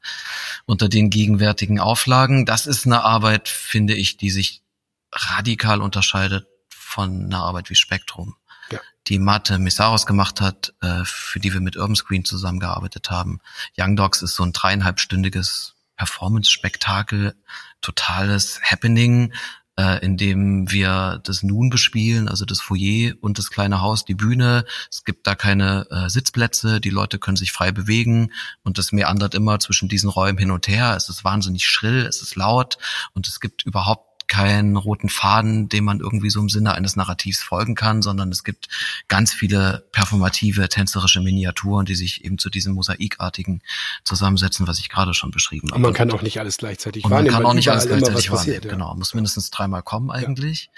Unter 0.67 0.91
den 0.91 1.09
gegenwärtigen 1.09 1.81
Auflagen. 1.81 2.45
Das 2.45 2.67
ist 2.67 2.85
eine 2.85 3.03
Arbeit, 3.03 3.49
finde 3.49 3.95
ich, 3.95 4.19
die 4.19 4.31
sich 4.31 4.63
radikal 5.11 5.81
unterscheidet 5.81 6.47
von 6.69 7.25
einer 7.25 7.43
Arbeit 7.43 7.71
wie 7.71 7.77
Spektrum. 7.77 8.37
Ja. 8.71 8.79
Die 9.07 9.19
Mate 9.19 9.59
Missaros 9.59 10.05
gemacht 10.05 10.43
hat, 10.43 10.75
äh, 10.83 11.03
für 11.05 11.41
die 11.41 11.55
wir 11.55 11.63
mit 11.63 11.79
Urban 11.79 11.97
Screen 11.97 12.27
zusammengearbeitet 12.27 13.11
haben. 13.11 13.41
Young 13.79 13.97
Dogs 13.97 14.21
ist 14.21 14.35
so 14.35 14.43
ein 14.43 14.53
dreieinhalbstündiges 14.53 15.77
Performance-Spektakel, 15.99 17.35
totales 17.83 18.61
Happening, 18.63 19.35
äh, 19.79 20.05
in 20.05 20.17
dem 20.17 20.71
wir 20.71 21.21
das 21.23 21.43
Nun 21.43 21.71
bespielen, 21.71 22.29
also 22.29 22.45
das 22.45 22.61
Foyer 22.61 23.15
und 23.21 23.39
das 23.39 23.51
kleine 23.51 23.81
Haus, 23.81 24.05
die 24.05 24.15
Bühne. 24.15 24.65
Es 24.91 25.05
gibt 25.05 25.27
da 25.27 25.35
keine 25.35 25.87
äh, 25.91 26.09
Sitzplätze, 26.09 26.81
die 26.81 26.91
Leute 26.91 27.19
können 27.19 27.37
sich 27.37 27.53
frei 27.53 27.71
bewegen 27.71 28.33
und 28.65 28.79
das 28.79 28.93
meandert 28.93 29.35
immer 29.35 29.61
zwischen 29.61 29.89
diesen 29.89 30.11
Räumen 30.11 30.39
hin 30.39 30.51
und 30.51 30.67
her. 30.67 30.95
Es 30.97 31.09
ist 31.09 31.25
wahnsinnig 31.25 31.67
schrill, 31.67 32.07
es 32.07 32.23
ist 32.23 32.35
laut 32.35 32.79
und 33.15 33.29
es 33.29 33.39
gibt 33.39 33.65
überhaupt 33.65 34.08
keinen 34.29 34.77
roten 34.77 35.09
Faden, 35.09 35.69
dem 35.69 35.85
man 35.85 36.01
irgendwie 36.01 36.31
so 36.31 36.41
im 36.41 36.49
Sinne 36.49 36.75
eines 36.75 36.97
Narrativs 36.97 37.43
folgen 37.43 37.75
kann, 37.75 38.03
sondern 38.03 38.31
es 38.31 38.45
gibt 38.45 38.69
ganz 39.09 39.33
viele 39.33 39.87
performative, 39.93 40.69
tänzerische 40.69 41.21
Miniaturen, 41.21 41.87
die 41.87 41.95
sich 41.95 42.25
eben 42.25 42.38
zu 42.38 42.51
diesem 42.51 42.75
mosaikartigen 42.75 43.62
zusammensetzen, 44.05 44.67
was 44.67 44.79
ich 44.79 44.88
gerade 44.88 45.14
schon 45.14 45.31
beschrieben 45.31 45.69
habe. 45.69 45.77
Und 45.77 45.83
man 45.83 45.95
kann 45.95 46.11
auch 46.12 46.23
nicht 46.23 46.38
alles 46.38 46.59
gleichzeitig 46.59 47.05
und 47.05 47.11
wahrnehmen. 47.11 47.33
Man 47.33 47.43
kann 47.43 47.51
auch 47.51 47.55
nicht 47.55 47.71
alles 47.71 47.87
gleichzeitig 47.87 48.31
wahrnehmen. 48.31 48.61
ja. 48.62 48.71
Genau, 48.71 48.95
muss 48.95 49.14
mindestens 49.14 49.51
dreimal 49.51 49.83
kommen 49.83 50.11
eigentlich. 50.11 50.71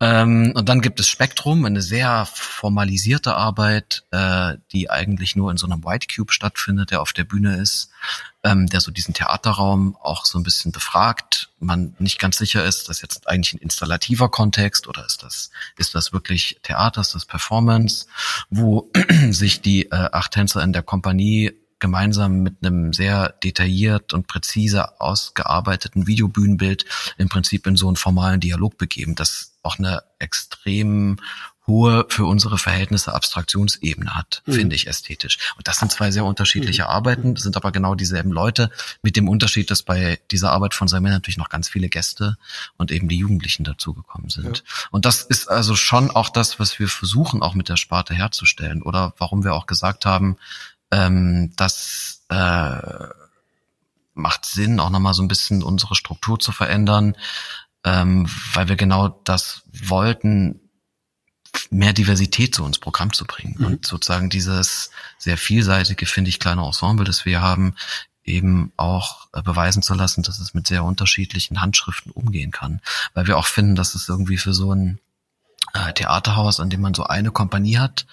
Ja. 0.00 0.22
Ähm, 0.22 0.52
und 0.54 0.68
dann 0.68 0.80
gibt 0.80 1.00
es 1.00 1.08
Spektrum, 1.08 1.64
eine 1.64 1.82
sehr 1.82 2.26
formalisierte 2.32 3.34
Arbeit, 3.34 4.04
äh, 4.10 4.54
die 4.72 4.90
eigentlich 4.90 5.34
nur 5.34 5.50
in 5.50 5.56
so 5.56 5.66
einem 5.66 5.84
White 5.84 6.06
Cube 6.14 6.32
stattfindet, 6.32 6.90
der 6.90 7.00
auf 7.00 7.12
der 7.12 7.24
Bühne 7.24 7.56
ist 7.56 7.90
ähm, 8.48 8.66
der 8.66 8.80
so 8.80 8.90
diesen 8.90 9.14
Theaterraum 9.14 9.96
auch 10.00 10.24
so 10.24 10.38
ein 10.38 10.42
bisschen 10.42 10.72
befragt. 10.72 11.50
Man 11.60 11.94
nicht 11.98 12.18
ganz 12.18 12.38
sicher 12.38 12.64
ist, 12.64 12.88
das 12.88 13.02
jetzt 13.02 13.28
eigentlich 13.28 13.54
ein 13.54 13.58
installativer 13.58 14.30
Kontext 14.30 14.88
oder 14.88 15.04
ist 15.04 15.22
das, 15.22 15.50
ist 15.76 15.94
das 15.94 16.12
wirklich 16.12 16.58
Theater, 16.62 17.02
ist 17.02 17.14
das 17.14 17.26
Performance, 17.26 18.06
wo 18.48 18.90
sich 19.30 19.60
die 19.60 19.86
äh, 19.86 20.08
acht 20.12 20.32
Tänzer 20.32 20.62
in 20.62 20.72
der 20.72 20.82
Kompanie 20.82 21.52
gemeinsam 21.78 22.42
mit 22.42 22.56
einem 22.62 22.92
sehr 22.92 23.34
detailliert 23.44 24.12
und 24.12 24.26
präzise 24.26 25.00
ausgearbeiteten 25.00 26.06
Videobühnenbild 26.06 26.84
im 27.18 27.28
Prinzip 27.28 27.66
in 27.66 27.76
so 27.76 27.86
einen 27.86 27.96
formalen 27.96 28.40
Dialog 28.40 28.78
begeben, 28.78 29.14
das 29.14 29.52
auch 29.62 29.78
eine 29.78 30.02
extrem 30.18 31.18
hohe 31.68 32.06
für 32.08 32.24
unsere 32.24 32.58
Verhältnisse 32.58 33.14
Abstraktionsebene 33.14 34.14
hat, 34.14 34.42
mhm. 34.46 34.52
finde 34.54 34.76
ich 34.76 34.88
ästhetisch. 34.88 35.38
Und 35.56 35.68
das 35.68 35.76
sind 35.76 35.92
zwei 35.92 36.10
sehr 36.10 36.24
unterschiedliche 36.24 36.82
mhm. 36.82 36.88
Arbeiten, 36.88 37.34
das 37.34 37.44
sind 37.44 37.56
aber 37.56 37.70
genau 37.70 37.94
dieselben 37.94 38.32
Leute, 38.32 38.70
mit 39.02 39.16
dem 39.16 39.28
Unterschied, 39.28 39.70
dass 39.70 39.82
bei 39.82 40.18
dieser 40.30 40.50
Arbeit 40.50 40.74
von 40.74 40.88
Simon 40.88 41.12
natürlich 41.12 41.36
noch 41.36 41.50
ganz 41.50 41.68
viele 41.68 41.88
Gäste 41.88 42.36
und 42.76 42.90
eben 42.90 43.08
die 43.08 43.18
Jugendlichen 43.18 43.64
dazugekommen 43.64 44.30
sind. 44.30 44.58
Ja. 44.58 44.88
Und 44.90 45.04
das 45.04 45.22
ist 45.22 45.48
also 45.48 45.76
schon 45.76 46.10
auch 46.10 46.30
das, 46.30 46.58
was 46.58 46.78
wir 46.78 46.88
versuchen, 46.88 47.42
auch 47.42 47.54
mit 47.54 47.68
der 47.68 47.76
Sparte 47.76 48.14
herzustellen 48.14 48.82
oder 48.82 49.14
warum 49.18 49.44
wir 49.44 49.54
auch 49.54 49.66
gesagt 49.66 50.06
haben, 50.06 50.38
ähm, 50.90 51.52
das 51.56 52.24
äh, 52.30 53.08
macht 54.14 54.46
Sinn, 54.46 54.80
auch 54.80 54.90
nochmal 54.90 55.14
so 55.14 55.22
ein 55.22 55.28
bisschen 55.28 55.62
unsere 55.62 55.94
Struktur 55.94 56.38
zu 56.38 56.50
verändern, 56.50 57.14
ähm, 57.84 58.26
weil 58.54 58.68
wir 58.68 58.76
genau 58.76 59.20
das 59.24 59.62
wollten, 59.70 60.60
mehr 61.70 61.92
Diversität 61.92 62.54
zu 62.54 62.64
uns 62.64 62.78
Programm 62.78 63.12
zu 63.12 63.24
bringen 63.24 63.56
mhm. 63.58 63.66
und 63.66 63.86
sozusagen 63.86 64.30
dieses 64.30 64.90
sehr 65.18 65.36
vielseitige, 65.36 66.06
finde 66.06 66.30
ich, 66.30 66.40
kleine 66.40 66.64
Ensemble, 66.64 67.04
das 67.04 67.24
wir 67.24 67.40
haben, 67.40 67.74
eben 68.24 68.72
auch 68.76 69.28
äh, 69.32 69.42
beweisen 69.42 69.82
zu 69.82 69.94
lassen, 69.94 70.22
dass 70.22 70.38
es 70.38 70.54
mit 70.54 70.66
sehr 70.66 70.84
unterschiedlichen 70.84 71.60
Handschriften 71.60 72.12
umgehen 72.12 72.50
kann. 72.50 72.80
Weil 73.14 73.26
wir 73.26 73.38
auch 73.38 73.46
finden, 73.46 73.74
dass 73.74 73.94
es 73.94 74.08
irgendwie 74.08 74.36
für 74.36 74.52
so 74.52 74.72
ein 74.72 75.00
äh, 75.74 75.92
Theaterhaus, 75.94 76.60
an 76.60 76.70
dem 76.70 76.82
man 76.82 76.94
so 76.94 77.04
eine 77.04 77.30
Kompanie 77.30 77.78
hat, 77.78 78.06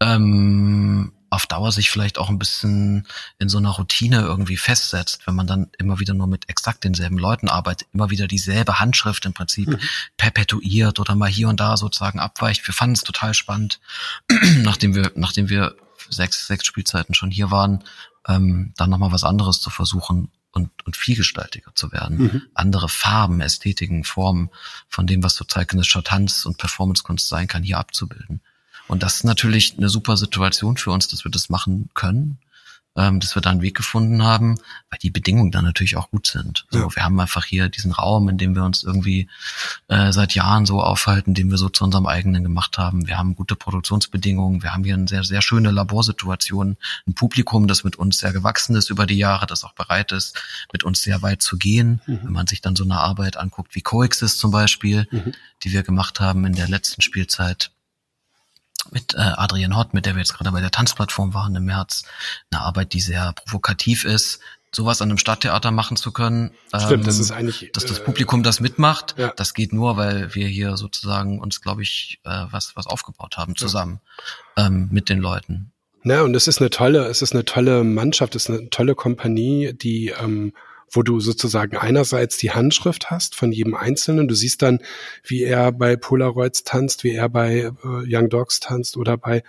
ähm, 0.00 1.12
auf 1.34 1.46
Dauer 1.46 1.72
sich 1.72 1.90
vielleicht 1.90 2.18
auch 2.18 2.28
ein 2.28 2.38
bisschen 2.38 3.06
in 3.38 3.48
so 3.48 3.58
einer 3.58 3.70
Routine 3.70 4.20
irgendwie 4.20 4.56
festsetzt, 4.56 5.26
wenn 5.26 5.34
man 5.34 5.46
dann 5.46 5.70
immer 5.78 6.00
wieder 6.00 6.14
nur 6.14 6.26
mit 6.26 6.48
exakt 6.48 6.84
denselben 6.84 7.18
Leuten 7.18 7.48
arbeitet, 7.48 7.88
immer 7.92 8.10
wieder 8.10 8.26
dieselbe 8.26 8.80
Handschrift 8.80 9.24
im 9.26 9.34
Prinzip 9.34 9.68
mhm. 9.68 9.80
perpetuiert 10.16 11.00
oder 11.00 11.14
mal 11.14 11.28
hier 11.28 11.48
und 11.48 11.60
da 11.60 11.76
sozusagen 11.76 12.20
abweicht. 12.20 12.66
Wir 12.66 12.74
fanden 12.74 12.94
es 12.94 13.02
total 13.02 13.34
spannend, 13.34 13.80
nachdem 14.62 14.94
wir, 14.94 15.12
nachdem 15.14 15.48
wir 15.48 15.76
sechs, 16.08 16.46
sechs 16.46 16.66
Spielzeiten 16.66 17.14
schon 17.14 17.30
hier 17.30 17.50
waren, 17.50 17.84
ähm, 18.26 18.72
dann 18.76 18.90
nochmal 18.90 19.12
was 19.12 19.24
anderes 19.24 19.60
zu 19.60 19.70
versuchen 19.70 20.30
und, 20.52 20.70
und 20.84 20.96
vielgestaltiger 20.96 21.74
zu 21.74 21.92
werden. 21.92 22.18
Mhm. 22.18 22.42
Andere 22.54 22.88
Farben, 22.88 23.40
Ästhetiken, 23.40 24.04
Formen 24.04 24.50
von 24.88 25.06
dem, 25.06 25.22
was 25.22 25.34
so 25.34 25.44
zeitgenössischer 25.44 26.04
Tanz 26.04 26.46
und 26.46 26.58
Performancekunst 26.58 27.28
sein 27.28 27.48
kann, 27.48 27.62
hier 27.62 27.78
abzubilden. 27.78 28.40
Und 28.88 29.02
das 29.02 29.16
ist 29.16 29.24
natürlich 29.24 29.76
eine 29.78 29.88
super 29.88 30.16
Situation 30.16 30.76
für 30.76 30.90
uns, 30.90 31.08
dass 31.08 31.24
wir 31.24 31.30
das 31.30 31.48
machen 31.48 31.88
können. 31.94 32.38
ähm, 32.96 33.18
dass 33.18 33.34
wir 33.34 33.42
da 33.42 33.50
einen 33.50 33.60
Weg 33.60 33.76
gefunden 33.76 34.22
haben, 34.22 34.54
weil 34.88 35.00
die 35.02 35.10
Bedingungen 35.10 35.50
dann 35.50 35.64
natürlich 35.64 35.96
auch 35.96 36.12
gut 36.12 36.28
sind. 36.28 36.64
So, 36.70 36.78
Ja. 36.78 36.94
wir 36.94 37.02
haben 37.02 37.18
einfach 37.18 37.44
hier 37.44 37.68
diesen 37.68 37.90
Raum, 37.90 38.28
in 38.28 38.38
dem 38.38 38.54
wir 38.54 38.62
uns 38.62 38.84
irgendwie 38.84 39.28
äh, 39.88 40.12
seit 40.12 40.36
Jahren 40.36 40.64
so 40.64 40.80
aufhalten, 40.80 41.34
den 41.34 41.50
wir 41.50 41.58
so 41.58 41.68
zu 41.68 41.82
unserem 41.82 42.06
eigenen 42.06 42.44
gemacht 42.44 42.78
haben. 42.78 43.08
Wir 43.08 43.18
haben 43.18 43.34
gute 43.34 43.56
Produktionsbedingungen, 43.56 44.62
wir 44.62 44.72
haben 44.74 44.84
hier 44.84 44.94
eine 44.94 45.08
sehr, 45.08 45.24
sehr 45.24 45.42
schöne 45.42 45.72
Laborsituation, 45.72 46.76
ein 47.08 47.14
Publikum, 47.14 47.66
das 47.66 47.82
mit 47.82 47.96
uns 47.96 48.18
sehr 48.18 48.32
gewachsen 48.32 48.76
ist 48.76 48.90
über 48.90 49.06
die 49.06 49.18
Jahre, 49.18 49.46
das 49.46 49.64
auch 49.64 49.72
bereit 49.72 50.12
ist, 50.12 50.40
mit 50.72 50.84
uns 50.84 51.02
sehr 51.02 51.20
weit 51.20 51.42
zu 51.42 51.56
gehen. 51.56 52.00
Wenn 52.06 52.30
man 52.32 52.46
sich 52.46 52.60
dann 52.60 52.76
so 52.76 52.84
eine 52.84 53.00
Arbeit 53.00 53.36
anguckt 53.36 53.74
wie 53.74 53.80
Coexist 53.82 54.38
zum 54.38 54.52
Beispiel, 54.52 55.08
Mhm. 55.10 55.32
die 55.64 55.72
wir 55.72 55.82
gemacht 55.82 56.20
haben 56.20 56.44
in 56.44 56.52
der 56.52 56.68
letzten 56.68 57.02
Spielzeit 57.02 57.72
mit 58.90 59.14
äh, 59.14 59.18
Adrian 59.18 59.76
Hott, 59.76 59.94
mit 59.94 60.06
der 60.06 60.14
wir 60.14 60.20
jetzt 60.20 60.34
gerade 60.34 60.50
bei 60.52 60.60
der 60.60 60.70
Tanzplattform 60.70 61.34
waren 61.34 61.54
im 61.56 61.64
März, 61.64 62.04
eine 62.50 62.62
Arbeit, 62.62 62.92
die 62.92 63.00
sehr 63.00 63.32
provokativ 63.32 64.04
ist, 64.04 64.40
sowas 64.74 65.00
an 65.00 65.10
einem 65.10 65.18
Stadttheater 65.18 65.70
machen 65.70 65.96
zu 65.96 66.12
können. 66.12 66.50
Stimmt, 66.76 67.06
das 67.06 67.16
ähm, 67.16 67.20
ist 67.22 67.30
eigentlich. 67.30 67.70
dass 67.72 67.86
das 67.86 68.00
äh, 68.00 68.04
Publikum 68.04 68.42
das 68.42 68.60
mitmacht, 68.60 69.14
ja. 69.16 69.32
das 69.36 69.54
geht 69.54 69.72
nur, 69.72 69.96
weil 69.96 70.34
wir 70.34 70.48
hier 70.48 70.76
sozusagen 70.76 71.38
uns, 71.40 71.60
glaube 71.60 71.82
ich, 71.82 72.20
äh, 72.24 72.46
was 72.50 72.76
was 72.76 72.86
aufgebaut 72.86 73.36
haben 73.36 73.56
zusammen 73.56 74.00
ähm, 74.56 74.88
mit 74.90 75.08
den 75.08 75.20
Leuten. 75.20 75.72
Ne, 76.02 76.22
und 76.22 76.34
es 76.34 76.48
ist 76.48 76.60
eine 76.60 76.68
tolle, 76.68 77.06
es 77.06 77.22
ist 77.22 77.32
eine 77.32 77.46
tolle 77.46 77.82
Mannschaft, 77.82 78.34
es 78.34 78.48
ist 78.48 78.50
eine 78.50 78.68
tolle 78.68 78.94
Kompanie, 78.94 79.72
die, 79.72 80.08
ähm, 80.08 80.52
wo 80.94 81.02
du 81.02 81.20
sozusagen 81.20 81.76
einerseits 81.76 82.36
die 82.36 82.52
Handschrift 82.52 83.10
hast 83.10 83.34
von 83.34 83.52
jedem 83.52 83.74
Einzelnen. 83.74 84.28
Du 84.28 84.34
siehst 84.34 84.62
dann, 84.62 84.80
wie 85.22 85.42
er 85.42 85.72
bei 85.72 85.96
Polaroids 85.96 86.64
tanzt, 86.64 87.04
wie 87.04 87.12
er 87.12 87.28
bei 87.28 87.58
äh, 87.58 87.72
Young 87.82 88.28
Dogs 88.28 88.60
tanzt 88.60 88.96
oder 88.96 89.16
bei, 89.16 89.42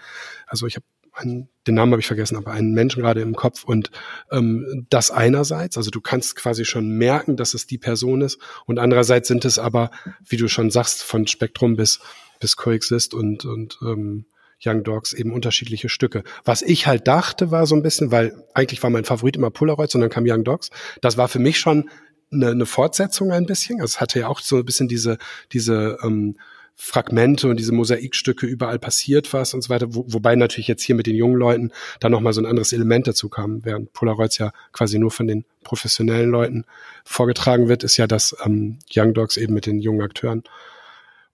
also 0.48 0.68
ich 0.68 0.76
habe 0.76 0.86
einen, 1.14 1.48
den 1.66 1.76
Namen 1.76 1.94
habe 1.94 2.02
ich 2.02 2.08
vergessen, 2.08 2.36
aber 2.36 2.52
einen 2.52 2.74
Menschen 2.74 3.02
gerade 3.02 3.22
im 3.22 3.36
Kopf 3.36 3.64
und 3.64 3.90
ähm, 4.32 4.86
das 4.90 5.12
einerseits, 5.12 5.78
also 5.78 5.90
du 5.90 6.02
kannst 6.02 6.36
quasi 6.36 6.66
schon 6.66 6.90
merken, 6.90 7.38
dass 7.38 7.54
es 7.54 7.68
die 7.68 7.78
Person 7.78 8.22
ist 8.22 8.38
und 8.66 8.80
andererseits 8.80 9.28
sind 9.28 9.46
es 9.46 9.58
aber, 9.58 9.92
wie 10.28 10.38
du 10.38 10.48
schon 10.48 10.72
sagst, 10.72 11.04
von 11.04 11.26
Spektrum 11.28 11.76
bis 11.76 12.00
bis 12.42 12.58
Coexist 12.58 13.14
und 13.14 13.46
und 13.46 13.80
ähm, 13.82 14.26
Young 14.64 14.84
Dogs 14.84 15.14
eben 15.14 15.34
unterschiedliche 15.34 15.90
Stücke. 15.90 16.24
Was 16.44 16.62
ich 16.62 16.88
halt 16.88 17.08
dachte, 17.08 17.52
war 17.52 17.66
so 17.66 17.76
ein 17.76 17.84
bisschen, 17.84 18.12
weil 18.12 18.34
eigentlich 18.54 18.82
war 18.84 18.90
mein 18.90 19.06
Favorit 19.06 19.36
immer 19.36 19.52
Polaroids 19.52 19.96
und 19.96 20.02
dann 20.02 20.10
kam 20.10 20.26
Young 20.28 20.44
Dogs. 20.44 20.70
Das 21.02 21.18
war 21.18 21.28
für 21.28 21.40
mich 21.40 21.60
schon 21.60 21.90
eine, 22.32 22.50
eine 22.50 22.66
Fortsetzung 22.66 23.32
ein 23.32 23.46
bisschen. 23.46 23.82
Also 23.82 23.96
es 23.96 24.02
hatte 24.02 24.20
ja 24.20 24.28
auch 24.28 24.40
so 24.40 24.58
ein 24.58 24.66
bisschen 24.66 24.88
diese, 24.88 25.18
diese 25.52 25.98
ähm, 26.04 26.38
Fragmente 26.78 27.48
und 27.48 27.58
diese 27.58 27.72
Mosaikstücke, 27.72 28.46
überall 28.46 28.80
passiert 28.80 29.32
was 29.34 29.54
und 29.54 29.62
so 29.62 29.70
weiter. 29.70 29.96
Wo, 29.96 30.06
wobei 30.10 30.36
natürlich 30.36 30.68
jetzt 30.68 30.84
hier 30.84 30.96
mit 30.96 31.08
den 31.08 31.16
jungen 31.16 31.38
Leuten 31.38 31.72
da 32.02 32.10
nochmal 32.10 32.34
so 32.34 32.42
ein 32.42 32.46
anderes 32.46 32.74
Element 32.74 33.08
dazu 33.08 33.30
kam. 33.30 33.64
Während 33.64 33.94
Polaroids 33.94 34.38
ja 34.38 34.52
quasi 34.74 35.00
nur 35.00 35.12
von 35.12 35.26
den 35.26 35.46
professionellen 35.64 36.30
Leuten 36.30 36.66
vorgetragen 37.06 37.70
wird, 37.70 37.84
ist 37.84 37.96
ja 37.98 38.08
das 38.08 38.36
ähm, 38.46 38.80
Young 38.94 39.14
Dogs 39.14 39.38
eben 39.38 39.54
mit 39.54 39.66
den 39.66 39.80
jungen 39.80 40.02
Akteuren 40.02 40.44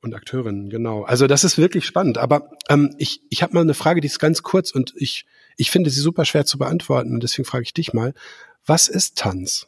und 0.01 0.15
Akteurinnen, 0.15 0.69
genau. 0.69 1.03
Also 1.03 1.27
das 1.27 1.43
ist 1.43 1.57
wirklich 1.57 1.85
spannend. 1.85 2.17
Aber 2.17 2.49
ähm, 2.69 2.95
ich, 2.97 3.21
ich 3.29 3.43
habe 3.43 3.53
mal 3.53 3.61
eine 3.61 3.73
Frage, 3.73 4.01
die 4.01 4.07
ist 4.07 4.19
ganz 4.19 4.43
kurz 4.43 4.71
und 4.71 4.93
ich, 4.95 5.25
ich 5.57 5.71
finde 5.71 5.89
sie 5.89 6.01
super 6.01 6.25
schwer 6.25 6.45
zu 6.45 6.57
beantworten 6.57 7.13
und 7.13 7.21
deswegen 7.23 7.45
frage 7.45 7.63
ich 7.63 7.73
dich 7.73 7.93
mal, 7.93 8.13
was 8.65 8.87
ist 8.87 9.17
Tanz? 9.17 9.67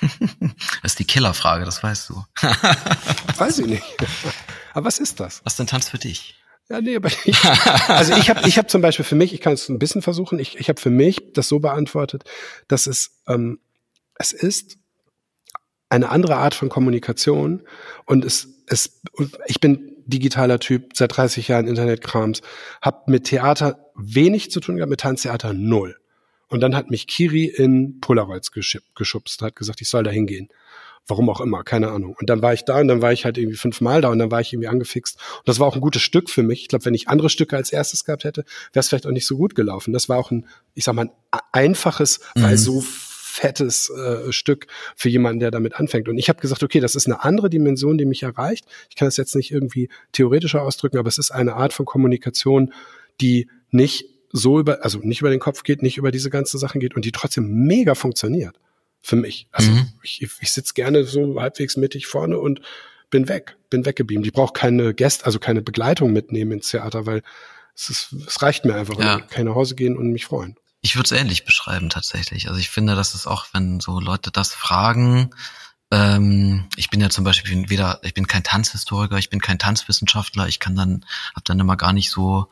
Das 0.82 0.92
ist 0.92 0.98
die 0.98 1.04
Killerfrage, 1.04 1.64
das 1.64 1.82
weißt 1.82 2.10
du. 2.10 2.24
Weiß 3.38 3.58
ich 3.58 3.66
nicht. 3.66 3.84
Aber 4.74 4.86
was 4.86 4.98
ist 4.98 5.20
das? 5.20 5.40
Was 5.44 5.56
denn 5.56 5.66
Tanz 5.66 5.88
für 5.88 5.98
dich? 5.98 6.36
Ja, 6.68 6.80
nee, 6.80 6.96
aber 6.96 7.10
ich, 7.26 7.44
also 7.88 8.14
ich 8.14 8.30
habe 8.30 8.48
ich 8.48 8.56
hab 8.56 8.70
zum 8.70 8.80
Beispiel 8.80 9.04
für 9.04 9.16
mich, 9.16 9.34
ich 9.34 9.42
kann 9.42 9.52
es 9.52 9.68
ein 9.68 9.78
bisschen 9.78 10.00
versuchen, 10.00 10.38
ich, 10.38 10.58
ich 10.58 10.70
habe 10.70 10.80
für 10.80 10.88
mich 10.88 11.32
das 11.34 11.46
so 11.46 11.58
beantwortet, 11.58 12.24
dass 12.68 12.86
es, 12.86 13.20
ähm, 13.28 13.60
es 14.14 14.32
ist 14.32 14.78
eine 15.90 16.08
andere 16.08 16.36
Art 16.36 16.54
von 16.54 16.70
Kommunikation 16.70 17.62
und 18.06 18.24
es, 18.24 18.48
es, 18.66 19.00
ich 19.46 19.60
bin 19.60 19.94
digitaler 20.06 20.58
Typ, 20.58 20.90
seit 20.94 21.16
30 21.16 21.48
Jahren 21.48 21.66
Internetkrams, 21.66 22.42
habe 22.82 23.10
mit 23.10 23.24
Theater 23.24 23.90
wenig 23.94 24.50
zu 24.50 24.60
tun 24.60 24.76
gehabt, 24.76 24.90
mit 24.90 25.00
Tanztheater 25.00 25.52
null. 25.52 25.96
Und 26.48 26.60
dann 26.60 26.76
hat 26.76 26.90
mich 26.90 27.06
Kiri 27.06 27.46
in 27.46 28.00
Polaroids 28.00 28.52
geschubst, 28.52 29.42
hat 29.42 29.56
gesagt, 29.56 29.80
ich 29.80 29.88
soll 29.88 30.02
da 30.02 30.10
hingehen. 30.10 30.48
Warum 31.06 31.28
auch 31.28 31.40
immer, 31.40 31.64
keine 31.64 31.90
Ahnung. 31.90 32.16
Und 32.18 32.30
dann 32.30 32.40
war 32.40 32.54
ich 32.54 32.64
da 32.64 32.80
und 32.80 32.88
dann 32.88 33.02
war 33.02 33.12
ich 33.12 33.26
halt 33.26 33.36
irgendwie 33.36 33.58
fünfmal 33.58 34.00
da 34.00 34.08
und 34.08 34.18
dann 34.18 34.30
war 34.30 34.40
ich 34.40 34.52
irgendwie 34.52 34.68
angefixt. 34.68 35.18
Und 35.38 35.48
das 35.48 35.58
war 35.58 35.66
auch 35.66 35.74
ein 35.74 35.82
gutes 35.82 36.00
Stück 36.00 36.30
für 36.30 36.42
mich. 36.42 36.62
Ich 36.62 36.68
glaube, 36.68 36.86
wenn 36.86 36.94
ich 36.94 37.08
andere 37.08 37.28
Stücke 37.28 37.56
als 37.56 37.72
erstes 37.72 38.04
gehabt 38.04 38.24
hätte, 38.24 38.44
wäre 38.72 38.80
es 38.80 38.88
vielleicht 38.88 39.06
auch 39.06 39.10
nicht 39.10 39.26
so 39.26 39.36
gut 39.36 39.54
gelaufen. 39.54 39.92
Das 39.92 40.08
war 40.08 40.18
auch 40.18 40.30
ein, 40.30 40.46
ich 40.74 40.84
sag 40.84 40.94
mal, 40.94 41.10
ein 41.30 41.40
einfaches, 41.52 42.20
weil 42.36 42.56
so 42.56 42.82
fettes 43.34 43.90
äh, 43.90 44.32
Stück 44.32 44.68
für 44.94 45.08
jemanden, 45.08 45.40
der 45.40 45.50
damit 45.50 45.74
anfängt. 45.74 46.08
Und 46.08 46.18
ich 46.18 46.28
habe 46.28 46.40
gesagt, 46.40 46.62
okay, 46.62 46.78
das 46.78 46.94
ist 46.94 47.06
eine 47.06 47.24
andere 47.24 47.50
Dimension, 47.50 47.98
die 47.98 48.04
mich 48.04 48.22
erreicht. 48.22 48.64
Ich 48.88 48.94
kann 48.94 49.08
das 49.08 49.16
jetzt 49.16 49.34
nicht 49.34 49.50
irgendwie 49.50 49.88
theoretischer 50.12 50.62
ausdrücken, 50.62 50.98
aber 50.98 51.08
es 51.08 51.18
ist 51.18 51.32
eine 51.32 51.54
Art 51.54 51.72
von 51.72 51.84
Kommunikation, 51.84 52.72
die 53.20 53.48
nicht 53.70 54.06
so 54.30 54.60
über, 54.60 54.84
also 54.84 55.00
nicht 55.00 55.20
über 55.20 55.30
den 55.30 55.40
Kopf 55.40 55.64
geht, 55.64 55.82
nicht 55.82 55.96
über 55.96 56.12
diese 56.12 56.30
ganzen 56.30 56.58
Sachen 56.58 56.80
geht 56.80 56.94
und 56.94 57.04
die 57.04 57.10
trotzdem 57.12 57.66
mega 57.66 57.96
funktioniert 57.96 58.54
für 59.02 59.16
mich. 59.16 59.48
Also 59.50 59.72
Mhm. 59.72 59.88
ich, 60.02 60.22
ich 60.22 60.52
sitze 60.52 60.74
gerne 60.74 61.02
so 61.02 61.40
halbwegs 61.40 61.76
mittig 61.76 62.06
vorne 62.06 62.38
und 62.38 62.60
bin 63.10 63.28
weg, 63.28 63.56
bin 63.68 63.84
weggebeamt. 63.84 64.26
Ich 64.26 64.32
brauche 64.32 64.52
keine 64.52 64.94
Gäste, 64.94 65.26
also 65.26 65.40
keine 65.40 65.60
Begleitung 65.60 66.12
mitnehmen 66.12 66.52
ins 66.52 66.70
Theater, 66.70 67.04
weil 67.04 67.22
es, 67.74 67.90
ist, 67.90 68.12
es 68.28 68.42
reicht 68.42 68.64
mir 68.64 68.74
einfach. 68.76 68.98
Ja. 69.00 69.18
Ich 69.18 69.26
kann 69.28 69.46
nach 69.46 69.56
Hause 69.56 69.74
gehen 69.74 69.96
und 69.96 70.12
mich 70.12 70.24
freuen. 70.24 70.56
Ich 70.84 70.96
würde 70.96 71.06
es 71.06 71.18
ähnlich 71.18 71.46
beschreiben 71.46 71.88
tatsächlich. 71.88 72.48
Also 72.48 72.60
ich 72.60 72.68
finde, 72.68 72.94
dass 72.94 73.14
es 73.14 73.26
auch, 73.26 73.46
wenn 73.52 73.80
so 73.80 74.00
Leute 74.00 74.30
das 74.30 74.52
fragen, 74.52 75.30
ähm, 75.90 76.68
ich 76.76 76.90
bin 76.90 77.00
ja 77.00 77.08
zum 77.08 77.24
Beispiel 77.24 77.70
weder, 77.70 78.00
ich 78.02 78.12
bin 78.12 78.26
kein 78.26 78.44
Tanzhistoriker, 78.44 79.16
ich 79.16 79.30
bin 79.30 79.40
kein 79.40 79.58
Tanzwissenschaftler, 79.58 80.46
ich 80.46 80.60
kann 80.60 80.76
dann, 80.76 81.06
habe 81.30 81.44
dann 81.44 81.58
immer 81.58 81.78
gar 81.78 81.94
nicht 81.94 82.10
so 82.10 82.50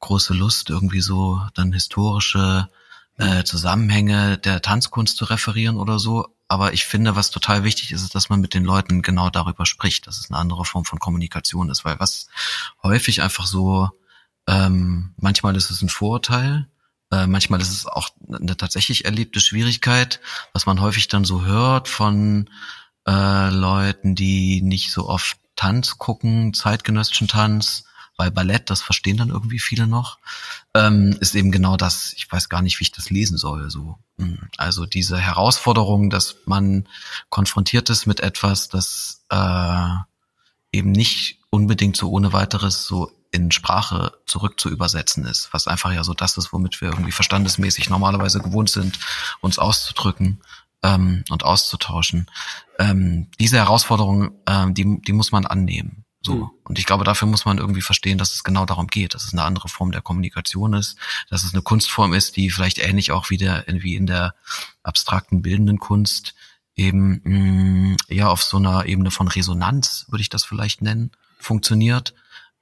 große 0.00 0.32
Lust, 0.32 0.70
irgendwie 0.70 1.02
so 1.02 1.42
dann 1.52 1.74
historische 1.74 2.70
äh, 3.18 3.44
Zusammenhänge 3.44 4.38
der 4.38 4.62
Tanzkunst 4.62 5.18
zu 5.18 5.26
referieren 5.26 5.76
oder 5.76 5.98
so. 5.98 6.34
Aber 6.48 6.72
ich 6.72 6.86
finde, 6.86 7.14
was 7.14 7.30
total 7.30 7.62
wichtig 7.62 7.92
ist, 7.92 8.00
ist, 8.00 8.14
dass 8.14 8.30
man 8.30 8.40
mit 8.40 8.54
den 8.54 8.64
Leuten 8.64 9.02
genau 9.02 9.28
darüber 9.28 9.66
spricht, 9.66 10.06
dass 10.06 10.18
es 10.18 10.30
eine 10.30 10.38
andere 10.38 10.64
Form 10.64 10.86
von 10.86 10.98
Kommunikation 10.98 11.68
ist, 11.68 11.84
weil 11.84 12.00
was 12.00 12.28
häufig 12.82 13.20
einfach 13.20 13.44
so, 13.44 13.90
ähm, 14.46 15.12
manchmal 15.18 15.56
ist 15.56 15.70
es 15.70 15.82
ein 15.82 15.90
Vorurteil, 15.90 16.68
äh, 17.12 17.26
manchmal 17.26 17.60
ist 17.60 17.70
es 17.70 17.86
auch 17.86 18.10
eine 18.28 18.56
tatsächlich 18.56 19.04
erlebte 19.04 19.40
Schwierigkeit, 19.40 20.20
was 20.52 20.66
man 20.66 20.80
häufig 20.80 21.08
dann 21.08 21.24
so 21.24 21.44
hört 21.44 21.88
von 21.88 22.50
äh, 23.06 23.50
Leuten, 23.50 24.14
die 24.14 24.62
nicht 24.62 24.90
so 24.90 25.08
oft 25.08 25.36
Tanz 25.54 25.98
gucken, 25.98 26.52
zeitgenössischen 26.52 27.28
Tanz, 27.28 27.84
weil 28.16 28.30
Ballett, 28.30 28.70
das 28.70 28.82
verstehen 28.82 29.18
dann 29.18 29.28
irgendwie 29.28 29.58
viele 29.58 29.86
noch, 29.86 30.18
ähm, 30.74 31.16
ist 31.20 31.34
eben 31.34 31.50
genau 31.50 31.76
das, 31.76 32.12
ich 32.14 32.30
weiß 32.30 32.48
gar 32.48 32.62
nicht, 32.62 32.80
wie 32.80 32.84
ich 32.84 32.92
das 32.92 33.10
lesen 33.10 33.36
soll. 33.36 33.70
So. 33.70 33.98
Mm, 34.16 34.36
Also 34.56 34.86
diese 34.86 35.18
Herausforderung, 35.18 36.10
dass 36.10 36.36
man 36.46 36.88
konfrontiert 37.28 37.90
ist 37.90 38.06
mit 38.06 38.20
etwas, 38.20 38.68
das 38.68 39.22
äh, 39.30 39.88
eben 40.72 40.92
nicht 40.92 41.40
unbedingt 41.50 41.96
so 41.96 42.10
ohne 42.10 42.32
weiteres 42.32 42.86
so 42.86 43.10
in 43.36 43.52
Sprache 43.52 44.12
zurück 44.26 44.58
zu 44.58 44.68
übersetzen 44.68 45.24
ist, 45.26 45.52
was 45.52 45.68
einfach 45.68 45.92
ja 45.92 46.02
so 46.02 46.14
das 46.14 46.36
ist, 46.36 46.52
womit 46.52 46.80
wir 46.80 46.88
irgendwie 46.88 47.12
verstandesmäßig 47.12 47.90
normalerweise 47.90 48.40
gewohnt 48.40 48.70
sind, 48.70 48.98
uns 49.40 49.58
auszudrücken 49.58 50.40
ähm, 50.82 51.24
und 51.30 51.44
auszutauschen. 51.44 52.26
Ähm, 52.78 53.28
diese 53.38 53.58
Herausforderung, 53.58 54.32
ähm, 54.46 54.74
die, 54.74 55.00
die 55.02 55.12
muss 55.12 55.32
man 55.32 55.46
annehmen. 55.46 56.04
So. 56.22 56.34
Mhm. 56.34 56.50
Und 56.64 56.78
ich 56.78 56.86
glaube, 56.86 57.04
dafür 57.04 57.28
muss 57.28 57.44
man 57.44 57.58
irgendwie 57.58 57.82
verstehen, 57.82 58.18
dass 58.18 58.34
es 58.34 58.42
genau 58.42 58.66
darum 58.66 58.88
geht, 58.88 59.14
dass 59.14 59.24
es 59.24 59.32
eine 59.32 59.44
andere 59.44 59.68
Form 59.68 59.92
der 59.92 60.02
Kommunikation 60.02 60.74
ist, 60.74 60.98
dass 61.30 61.44
es 61.44 61.52
eine 61.52 61.62
Kunstform 61.62 62.14
ist, 62.14 62.36
die 62.36 62.50
vielleicht 62.50 62.78
ähnlich 62.78 63.12
auch 63.12 63.30
wieder 63.30 63.64
wie 63.68 63.94
in 63.94 64.06
der 64.06 64.34
abstrakten 64.82 65.42
bildenden 65.42 65.78
Kunst 65.78 66.34
eben 66.74 67.20
mh, 67.24 67.96
eher 68.08 68.30
auf 68.30 68.42
so 68.42 68.56
einer 68.56 68.86
Ebene 68.86 69.10
von 69.10 69.28
Resonanz, 69.28 70.06
würde 70.08 70.22
ich 70.22 70.28
das 70.28 70.44
vielleicht 70.44 70.82
nennen, 70.82 71.12
funktioniert. 71.38 72.14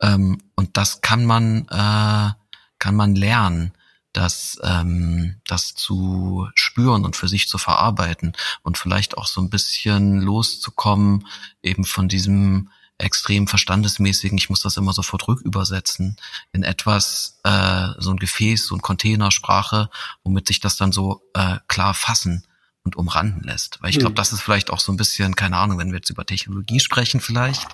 Ähm, 0.04 0.38
und 0.54 0.76
das 0.76 1.00
kann 1.00 1.24
man, 1.24 1.66
äh, 1.68 2.32
kann 2.78 2.94
man 2.94 3.14
lernen, 3.14 3.72
das, 4.12 4.58
ähm, 4.62 5.40
das 5.46 5.74
zu 5.74 6.48
spüren 6.54 7.04
und 7.04 7.16
für 7.16 7.26
sich 7.26 7.48
zu 7.48 7.58
verarbeiten 7.58 8.34
und 8.62 8.78
vielleicht 8.78 9.18
auch 9.18 9.26
so 9.26 9.40
ein 9.40 9.50
bisschen 9.50 10.20
loszukommen 10.20 11.26
eben 11.62 11.84
von 11.84 12.08
diesem 12.08 12.70
extrem 12.96 13.48
verstandesmäßigen, 13.48 14.38
ich 14.38 14.50
muss 14.50 14.60
das 14.60 14.76
immer 14.76 14.92
sofort 14.92 15.26
rückübersetzen, 15.26 16.16
in 16.52 16.62
etwas, 16.62 17.40
äh, 17.42 17.88
so 17.98 18.10
ein 18.10 18.18
Gefäß, 18.18 18.66
so 18.66 18.76
ein 18.76 18.82
Containersprache, 18.82 19.90
womit 20.22 20.46
sich 20.46 20.60
das 20.60 20.76
dann 20.76 20.92
so 20.92 21.22
äh, 21.34 21.56
klar 21.66 21.94
fassen 21.94 22.46
und 22.84 22.96
umranden 22.96 23.42
lässt. 23.42 23.82
Weil 23.82 23.90
ich 23.90 23.98
glaube, 23.98 24.12
Mhm. 24.12 24.16
das 24.16 24.32
ist 24.32 24.42
vielleicht 24.42 24.70
auch 24.70 24.80
so 24.80 24.92
ein 24.92 24.96
bisschen, 24.96 25.34
keine 25.34 25.56
Ahnung, 25.56 25.78
wenn 25.78 25.88
wir 25.88 25.96
jetzt 25.96 26.10
über 26.10 26.24
Technologie 26.26 26.80
sprechen 26.80 27.20
vielleicht, 27.20 27.66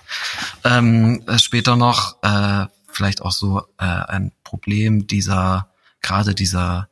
ähm, 0.63 1.23
äh, 1.27 1.37
später 1.37 1.75
noch, 1.75 2.21
äh, 2.23 2.65
vielleicht 2.87 3.21
auch 3.21 3.31
so 3.31 3.61
äh, 3.77 3.85
ein 3.85 4.31
Problem 4.43 5.07
dieser, 5.07 5.71
gerade 6.01 6.33
dieser 6.33 6.89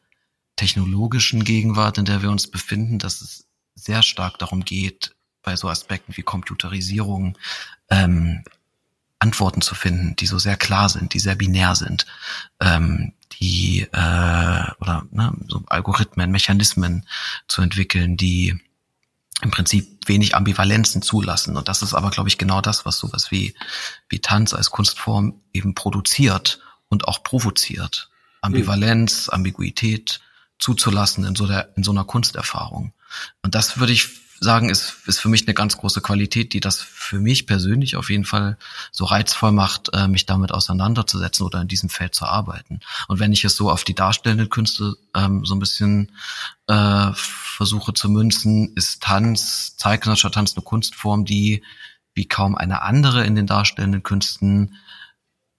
technologischen 0.56 1.44
Gegenwart, 1.44 1.98
in 1.98 2.06
der 2.06 2.22
wir 2.22 2.30
uns 2.30 2.48
befinden, 2.48 3.00
dass 3.00 3.22
es 3.22 3.48
sehr 3.76 4.04
stark 4.04 4.38
darum 4.40 4.66
geht, 4.66 5.16
bei 5.42 5.56
so 5.56 5.70
Aspekten 5.70 6.16
wie 6.18 6.22
Computerisierung 6.22 7.38
ähm, 7.90 8.44
Antworten 9.20 9.62
zu 9.62 9.76
finden, 9.76 10.16
die 10.16 10.28
so 10.28 10.40
sehr 10.40 10.56
klar 10.56 10.90
sind, 10.90 11.14
die 11.14 11.20
sehr 11.20 11.36
binär 11.36 11.76
sind, 11.76 12.06
ähm, 12.60 13.14
die 13.34 13.82
äh, 13.82 14.72
oder 14.80 15.04
ne, 15.12 15.34
so 15.48 15.64
Algorithmen, 15.68 16.32
Mechanismen 16.32 17.06
zu 17.48 17.62
entwickeln, 17.62 18.18
die 18.18 18.60
im 19.42 19.52
Prinzip 19.52 20.08
wenig 20.08 20.36
Ambivalenzen 20.36 21.02
zulassen. 21.02 21.56
Und 21.56 21.68
das 21.68 21.82
ist 21.82 21.94
aber, 21.94 22.10
glaube 22.10 22.30
ich, 22.30 22.38
genau 22.38 22.62
das, 22.62 22.86
was 22.86 22.98
sowas 22.98 23.32
wie, 23.32 23.56
wie 24.10 24.20
Tanz 24.20 24.54
als 24.54 24.72
Kunstform 24.72 25.42
eben 25.54 25.76
produziert 25.76 26.60
und 26.90 27.08
auch 27.08 27.24
provoziert. 27.24 28.10
Ambivalenz, 28.42 29.30
Ambiguität 29.30 30.22
zuzulassen 30.60 31.26
in 31.26 31.36
so, 31.36 31.48
der, 31.48 31.70
in 31.78 31.84
so 31.84 31.92
einer 31.92 32.04
Kunsterfahrung. 32.04 32.94
Und 33.42 33.56
das 33.56 33.80
würde 33.80 33.94
ich 33.94 34.10
sagen, 34.40 34.70
ist, 34.70 34.96
ist 35.06 35.20
für 35.20 35.30
mich 35.30 35.48
eine 35.48 35.54
ganz 35.54 35.78
große 35.78 36.02
Qualität, 36.02 36.54
die 36.54 36.60
das 36.60 36.82
für 36.82 37.20
mich 37.20 37.48
persönlich 37.48 37.96
auf 37.96 38.10
jeden 38.10 38.26
Fall 38.26 38.58
so 38.92 39.06
reizvoll 39.06 39.52
macht, 39.52 39.90
äh, 39.94 40.08
mich 40.08 40.26
damit 40.26 40.52
auseinanderzusetzen 40.52 41.46
oder 41.46 41.62
in 41.62 41.68
diesem 41.68 41.90
Feld 41.90 42.16
zu 42.16 42.26
arbeiten. 42.26 42.80
Und 43.08 43.20
wenn 43.20 43.34
ich 43.34 43.44
es 43.44 43.56
so 43.56 43.70
auf 43.70 43.84
die 43.84 43.96
darstellenden 43.96 44.50
Künste 44.50 44.96
ähm, 45.16 45.46
so 45.46 45.56
ein 45.56 45.60
bisschen 45.60 46.12
äh, 46.68 47.12
versuche 47.14 47.94
zu 47.94 48.10
münzen, 48.10 48.74
ist 48.76 49.04
Tanz, 49.04 49.76
zeitgenössischer 49.78 50.32
Tanz 50.32 50.56
eine 50.56 50.64
Kunstform, 50.64 51.26
die 51.26 51.64
wie 52.14 52.28
kaum 52.28 52.56
eine 52.56 52.82
andere 52.82 53.26
in 53.26 53.36
den 53.36 53.48
darstellenden 53.48 54.04
Künsten 54.04 54.76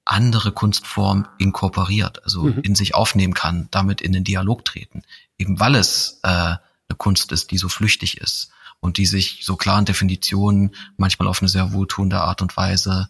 andere 0.04 0.50
Kunstform 0.50 1.28
inkorporiert, 1.38 2.24
also 2.24 2.44
mhm. 2.44 2.60
in 2.62 2.74
sich 2.74 2.94
aufnehmen 2.94 3.34
kann, 3.34 3.68
damit 3.70 4.00
in 4.00 4.12
den 4.12 4.24
Dialog 4.24 4.64
treten, 4.64 5.02
eben 5.38 5.60
weil 5.60 5.76
es 5.76 6.20
äh, 6.22 6.28
eine 6.28 6.96
Kunst 6.96 7.30
ist, 7.32 7.50
die 7.50 7.58
so 7.58 7.68
flüchtig 7.68 8.18
ist 8.18 8.50
und 8.80 8.96
die 8.96 9.06
sich 9.06 9.40
so 9.42 9.56
klaren 9.56 9.84
Definitionen 9.84 10.74
manchmal 10.96 11.28
auf 11.28 11.40
eine 11.40 11.48
sehr 11.48 11.72
wohltuende 11.72 12.20
Art 12.20 12.42
und 12.42 12.56
Weise 12.56 13.08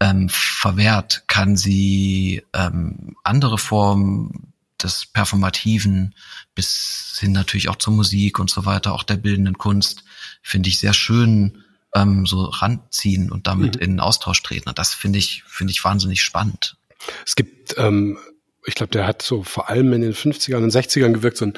ähm, 0.00 0.28
verwehrt, 0.28 1.24
kann 1.26 1.56
sie 1.56 2.42
ähm, 2.52 3.16
andere 3.24 3.58
Formen 3.58 4.52
des 4.82 5.06
Performativen 5.06 6.14
bis 6.54 7.16
hin 7.18 7.32
natürlich 7.32 7.68
auch 7.68 7.76
zur 7.76 7.94
Musik 7.94 8.38
und 8.38 8.50
so 8.50 8.66
weiter, 8.66 8.92
auch 8.92 9.02
der 9.02 9.16
bildenden 9.16 9.56
Kunst, 9.56 10.04
finde 10.42 10.68
ich 10.68 10.78
sehr 10.78 10.92
schön 10.92 11.64
ähm, 11.94 12.26
so 12.26 12.44
ranziehen 12.44 13.30
und 13.30 13.46
damit 13.46 13.76
mhm. 13.76 13.82
in 13.82 14.00
Austausch 14.00 14.42
treten. 14.42 14.68
Und 14.68 14.78
das 14.78 14.92
finde 14.92 15.18
ich, 15.18 15.42
finde 15.46 15.70
ich 15.70 15.82
wahnsinnig 15.82 16.22
spannend. 16.22 16.76
Es 17.24 17.36
gibt, 17.36 17.74
ähm, 17.78 18.18
ich 18.66 18.74
glaube, 18.74 18.92
der 18.92 19.06
hat 19.06 19.22
so 19.22 19.42
vor 19.42 19.70
allem 19.70 19.92
in 19.92 20.02
den 20.02 20.12
50ern 20.12 20.62
und 20.62 20.72
60ern 20.72 21.12
gewirkt, 21.12 21.38
so 21.38 21.46
ein 21.46 21.54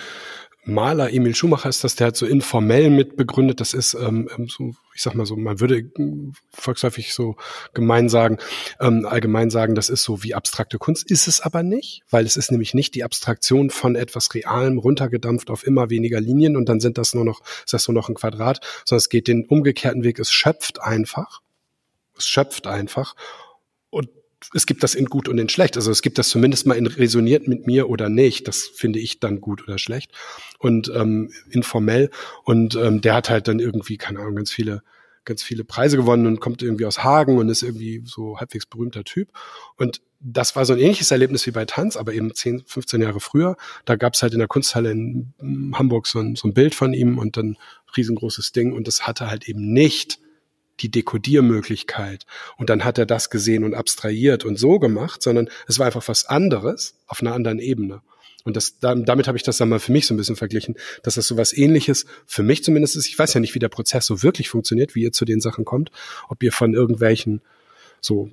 Maler 0.68 1.10
Emil 1.14 1.34
Schumacher 1.34 1.70
ist 1.70 1.82
das, 1.82 1.96
der 1.96 2.08
hat 2.08 2.16
so 2.16 2.26
informell 2.26 2.90
mitbegründet. 2.90 3.58
Das 3.60 3.72
ist 3.72 3.94
ähm, 3.94 4.28
ähm, 4.36 4.48
so, 4.48 4.74
ich 4.94 5.00
sag 5.00 5.14
mal 5.14 5.24
so, 5.24 5.34
man 5.34 5.60
würde 5.60 5.78
äh, 5.78 6.32
volksläufig 6.52 7.14
so 7.14 7.36
gemein 7.72 8.10
sagen, 8.10 8.36
ähm, 8.78 9.06
allgemein 9.06 9.48
sagen, 9.48 9.74
das 9.74 9.88
ist 9.88 10.02
so 10.02 10.22
wie 10.22 10.34
abstrakte 10.34 10.76
Kunst. 10.78 11.10
Ist 11.10 11.26
es 11.26 11.40
aber 11.40 11.62
nicht, 11.62 12.02
weil 12.10 12.26
es 12.26 12.36
ist 12.36 12.50
nämlich 12.50 12.74
nicht 12.74 12.94
die 12.94 13.02
Abstraktion 13.02 13.70
von 13.70 13.96
etwas 13.96 14.34
Realem 14.34 14.76
runtergedampft 14.76 15.48
auf 15.48 15.66
immer 15.66 15.88
weniger 15.88 16.20
Linien 16.20 16.54
und 16.54 16.68
dann 16.68 16.80
sind 16.80 16.98
das 16.98 17.14
nur 17.14 17.24
noch, 17.24 17.40
ist 17.64 17.72
das 17.72 17.88
nur 17.88 17.94
noch 17.94 18.10
ein 18.10 18.14
Quadrat, 18.14 18.60
sondern 18.84 18.98
es 18.98 19.08
geht 19.08 19.26
den 19.26 19.46
umgekehrten 19.46 20.04
Weg. 20.04 20.18
Es 20.18 20.30
schöpft 20.30 20.82
einfach. 20.82 21.40
Es 22.14 22.28
schöpft 22.28 22.66
einfach. 22.66 23.14
Es 24.54 24.66
gibt 24.66 24.82
das 24.82 24.94
in 24.94 25.06
gut 25.06 25.28
und 25.28 25.38
in 25.38 25.48
schlecht. 25.48 25.76
Also 25.76 25.90
es 25.90 26.02
gibt 26.02 26.18
das 26.18 26.28
zumindest 26.28 26.66
mal 26.66 26.74
in 26.74 26.86
resoniert 26.86 27.48
mit 27.48 27.66
mir 27.66 27.88
oder 27.88 28.08
nicht. 28.08 28.46
Das 28.46 28.62
finde 28.62 28.98
ich 28.98 29.20
dann 29.20 29.40
gut 29.40 29.62
oder 29.62 29.78
schlecht. 29.78 30.12
Und 30.58 30.90
ähm, 30.94 31.32
informell. 31.50 32.10
Und 32.44 32.74
ähm, 32.76 33.00
der 33.00 33.14
hat 33.14 33.30
halt 33.30 33.48
dann 33.48 33.58
irgendwie, 33.58 33.96
keine 33.96 34.20
Ahnung, 34.20 34.36
ganz 34.36 34.50
viele 34.50 34.82
ganz 35.28 35.42
viele 35.42 35.62
Preise 35.62 35.98
gewonnen 35.98 36.26
und 36.26 36.40
kommt 36.40 36.62
irgendwie 36.62 36.86
aus 36.86 37.04
Hagen 37.04 37.36
und 37.36 37.50
ist 37.50 37.62
irgendwie 37.62 38.02
so 38.04 38.38
halbwegs 38.38 38.66
berühmter 38.66 39.04
Typ. 39.04 39.28
Und 39.76 40.00
das 40.20 40.56
war 40.56 40.64
so 40.64 40.72
ein 40.72 40.80
ähnliches 40.80 41.10
Erlebnis 41.10 41.46
wie 41.46 41.52
bei 41.52 41.66
Tanz, 41.66 41.96
aber 41.96 42.14
eben 42.14 42.34
10, 42.34 42.64
15 42.66 43.02
Jahre 43.02 43.20
früher. 43.20 43.56
Da 43.84 43.94
gab 43.96 44.14
es 44.14 44.22
halt 44.22 44.32
in 44.32 44.40
der 44.40 44.48
Kunsthalle 44.48 44.90
in 44.90 45.34
Hamburg 45.74 46.06
so 46.06 46.18
ein, 46.18 46.34
so 46.34 46.48
ein 46.48 46.54
Bild 46.54 46.74
von 46.74 46.94
ihm 46.94 47.18
und 47.18 47.36
dann 47.36 47.56
riesengroßes 47.96 48.52
Ding. 48.52 48.72
Und 48.72 48.88
das 48.88 49.06
hatte 49.06 49.28
halt 49.28 49.48
eben 49.48 49.72
nicht 49.72 50.18
die 50.80 50.90
Dekodiermöglichkeit. 50.90 52.26
Und 52.56 52.70
dann 52.70 52.84
hat 52.84 52.98
er 52.98 53.06
das 53.06 53.30
gesehen 53.30 53.64
und 53.64 53.74
abstrahiert 53.74 54.44
und 54.44 54.58
so 54.58 54.78
gemacht, 54.78 55.22
sondern 55.22 55.48
es 55.66 55.78
war 55.78 55.86
einfach 55.86 56.06
was 56.08 56.26
anderes 56.26 56.94
auf 57.06 57.20
einer 57.20 57.34
anderen 57.34 57.58
Ebene. 57.58 58.02
Und 58.44 58.56
das, 58.56 58.78
damit 58.78 59.28
habe 59.28 59.36
ich 59.36 59.42
das 59.42 59.58
dann 59.58 59.68
mal 59.68 59.80
für 59.80 59.92
mich 59.92 60.06
so 60.06 60.14
ein 60.14 60.16
bisschen 60.16 60.36
verglichen, 60.36 60.76
dass 61.02 61.16
das 61.16 61.26
so 61.26 61.36
was 61.36 61.52
ähnliches 61.52 62.06
für 62.24 62.42
mich 62.42 62.64
zumindest 62.64 62.96
ist. 62.96 63.06
Ich 63.06 63.18
weiß 63.18 63.34
ja 63.34 63.40
nicht, 63.40 63.54
wie 63.54 63.58
der 63.58 63.68
Prozess 63.68 64.06
so 64.06 64.22
wirklich 64.22 64.48
funktioniert, 64.48 64.94
wie 64.94 65.02
ihr 65.02 65.12
zu 65.12 65.24
den 65.24 65.40
Sachen 65.40 65.64
kommt, 65.64 65.90
ob 66.28 66.42
ihr 66.42 66.52
von 66.52 66.72
irgendwelchen 66.72 67.42
so 68.00 68.30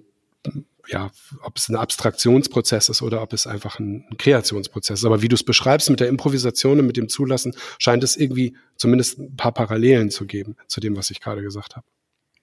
ja, 0.88 1.12
ob 1.42 1.58
es 1.58 1.70
ein 1.70 1.76
Abstraktionsprozess 1.76 2.90
ist 2.90 3.02
oder 3.02 3.22
ob 3.22 3.34
es 3.34 3.48
einfach 3.48 3.80
ein, 3.80 4.06
Kreationsprozess 4.18 5.00
ist. 5.00 5.06
Aber 5.06 5.22
wie 5.22 5.28
du 5.28 5.36
es 5.36 5.44
beschreibst 5.44 5.90
mit 5.90 6.00
der 6.00 6.08
Improvisation 6.08 6.80
und 6.80 6.88
mit 6.88 6.98
dem 6.98 7.10
Zulassen, 7.10 7.56
scheint 7.80 8.04
es 8.04 8.16
irgendwie 8.16 8.56
zumindest 8.76 9.20
ein 9.20 9.36
paar 9.36 9.52
Parallelen 9.52 10.12
zu 10.12 10.26
geben 10.26 10.56
zu 10.68 10.80
dem, 10.80 10.96
was 10.96 11.10
ich 11.10 11.22
gerade 11.22 11.42
gesagt 11.42 11.76
habe. 11.76 11.86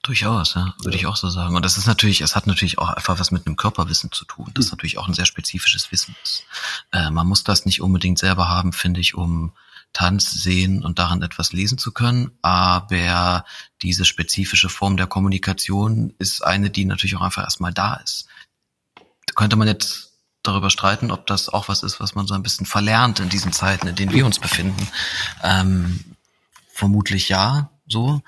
Durchaus, 0.02 0.54
ja, 0.54 0.74
würde 0.82 0.96
ja. 0.96 1.02
ich 1.02 1.06
auch 1.06 1.16
so 1.16 1.28
sagen. 1.28 1.54
Und 1.54 1.64
das 1.64 1.78
ist 1.78 1.86
natürlich, 1.86 2.22
es 2.22 2.34
hat 2.34 2.48
natürlich 2.48 2.78
auch 2.78 2.88
einfach 2.88 3.20
was 3.20 3.30
mit 3.30 3.46
einem 3.46 3.56
Körperwissen 3.56 4.10
zu 4.10 4.24
tun. 4.24 4.50
Das 4.52 4.64
ist 4.64 4.72
mhm. 4.72 4.76
natürlich 4.76 4.98
auch 4.98 5.06
ein 5.06 5.14
sehr 5.14 5.26
spezifisches 5.26 5.92
Wissen 5.92 6.16
ist. 6.24 6.44
Äh, 6.90 7.10
man 7.10 7.28
muss 7.28 7.44
das 7.44 7.66
nicht 7.66 7.80
unbedingt 7.80 8.18
selber 8.18 8.48
haben, 8.48 8.72
finde 8.72 9.00
ich, 9.00 9.14
um 9.14 9.52
Tanz 9.92 10.32
sehen 10.32 10.84
und 10.84 10.98
daran 10.98 11.22
etwas 11.22 11.52
lesen 11.52 11.78
zu 11.78 11.92
können. 11.92 12.32
Aber 12.42 13.44
diese 13.82 14.04
spezifische 14.04 14.68
Form 14.68 14.96
der 14.96 15.06
Kommunikation 15.06 16.14
ist 16.18 16.42
eine, 16.44 16.70
die 16.70 16.84
natürlich 16.84 17.14
auch 17.16 17.22
einfach 17.22 17.44
erstmal 17.44 17.72
da 17.72 17.94
ist. 17.94 18.26
Da 18.96 19.34
könnte 19.34 19.54
man 19.54 19.68
jetzt 19.68 20.14
darüber 20.42 20.70
streiten, 20.70 21.12
ob 21.12 21.28
das 21.28 21.48
auch 21.48 21.68
was 21.68 21.84
ist, 21.84 22.00
was 22.00 22.16
man 22.16 22.26
so 22.26 22.34
ein 22.34 22.42
bisschen 22.42 22.66
verlernt 22.66 23.20
in 23.20 23.28
diesen 23.28 23.52
Zeiten, 23.52 23.86
in 23.86 23.94
denen 23.94 24.12
wir 24.12 24.26
uns 24.26 24.40
befinden. 24.40 24.88
Ähm, 25.44 26.16
vermutlich 26.72 27.28
ja, 27.28 27.70
so. 27.86 28.22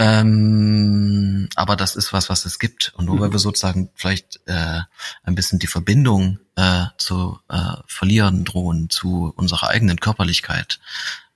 Ähm, 0.00 1.48
aber 1.56 1.74
das 1.74 1.96
ist 1.96 2.12
was, 2.12 2.30
was 2.30 2.44
es 2.44 2.60
gibt. 2.60 2.92
Und 2.96 3.06
nur 3.06 3.16
mhm. 3.16 3.32
wir 3.32 3.38
sozusagen 3.40 3.90
vielleicht 3.94 4.40
äh, 4.46 4.80
ein 5.24 5.34
bisschen 5.34 5.58
die 5.58 5.66
Verbindung 5.66 6.38
äh, 6.54 6.84
zu 6.98 7.38
äh, 7.48 7.74
verlieren 7.86 8.44
drohen 8.44 8.90
zu 8.90 9.32
unserer 9.36 9.68
eigenen 9.68 9.98
Körperlichkeit, 9.98 10.78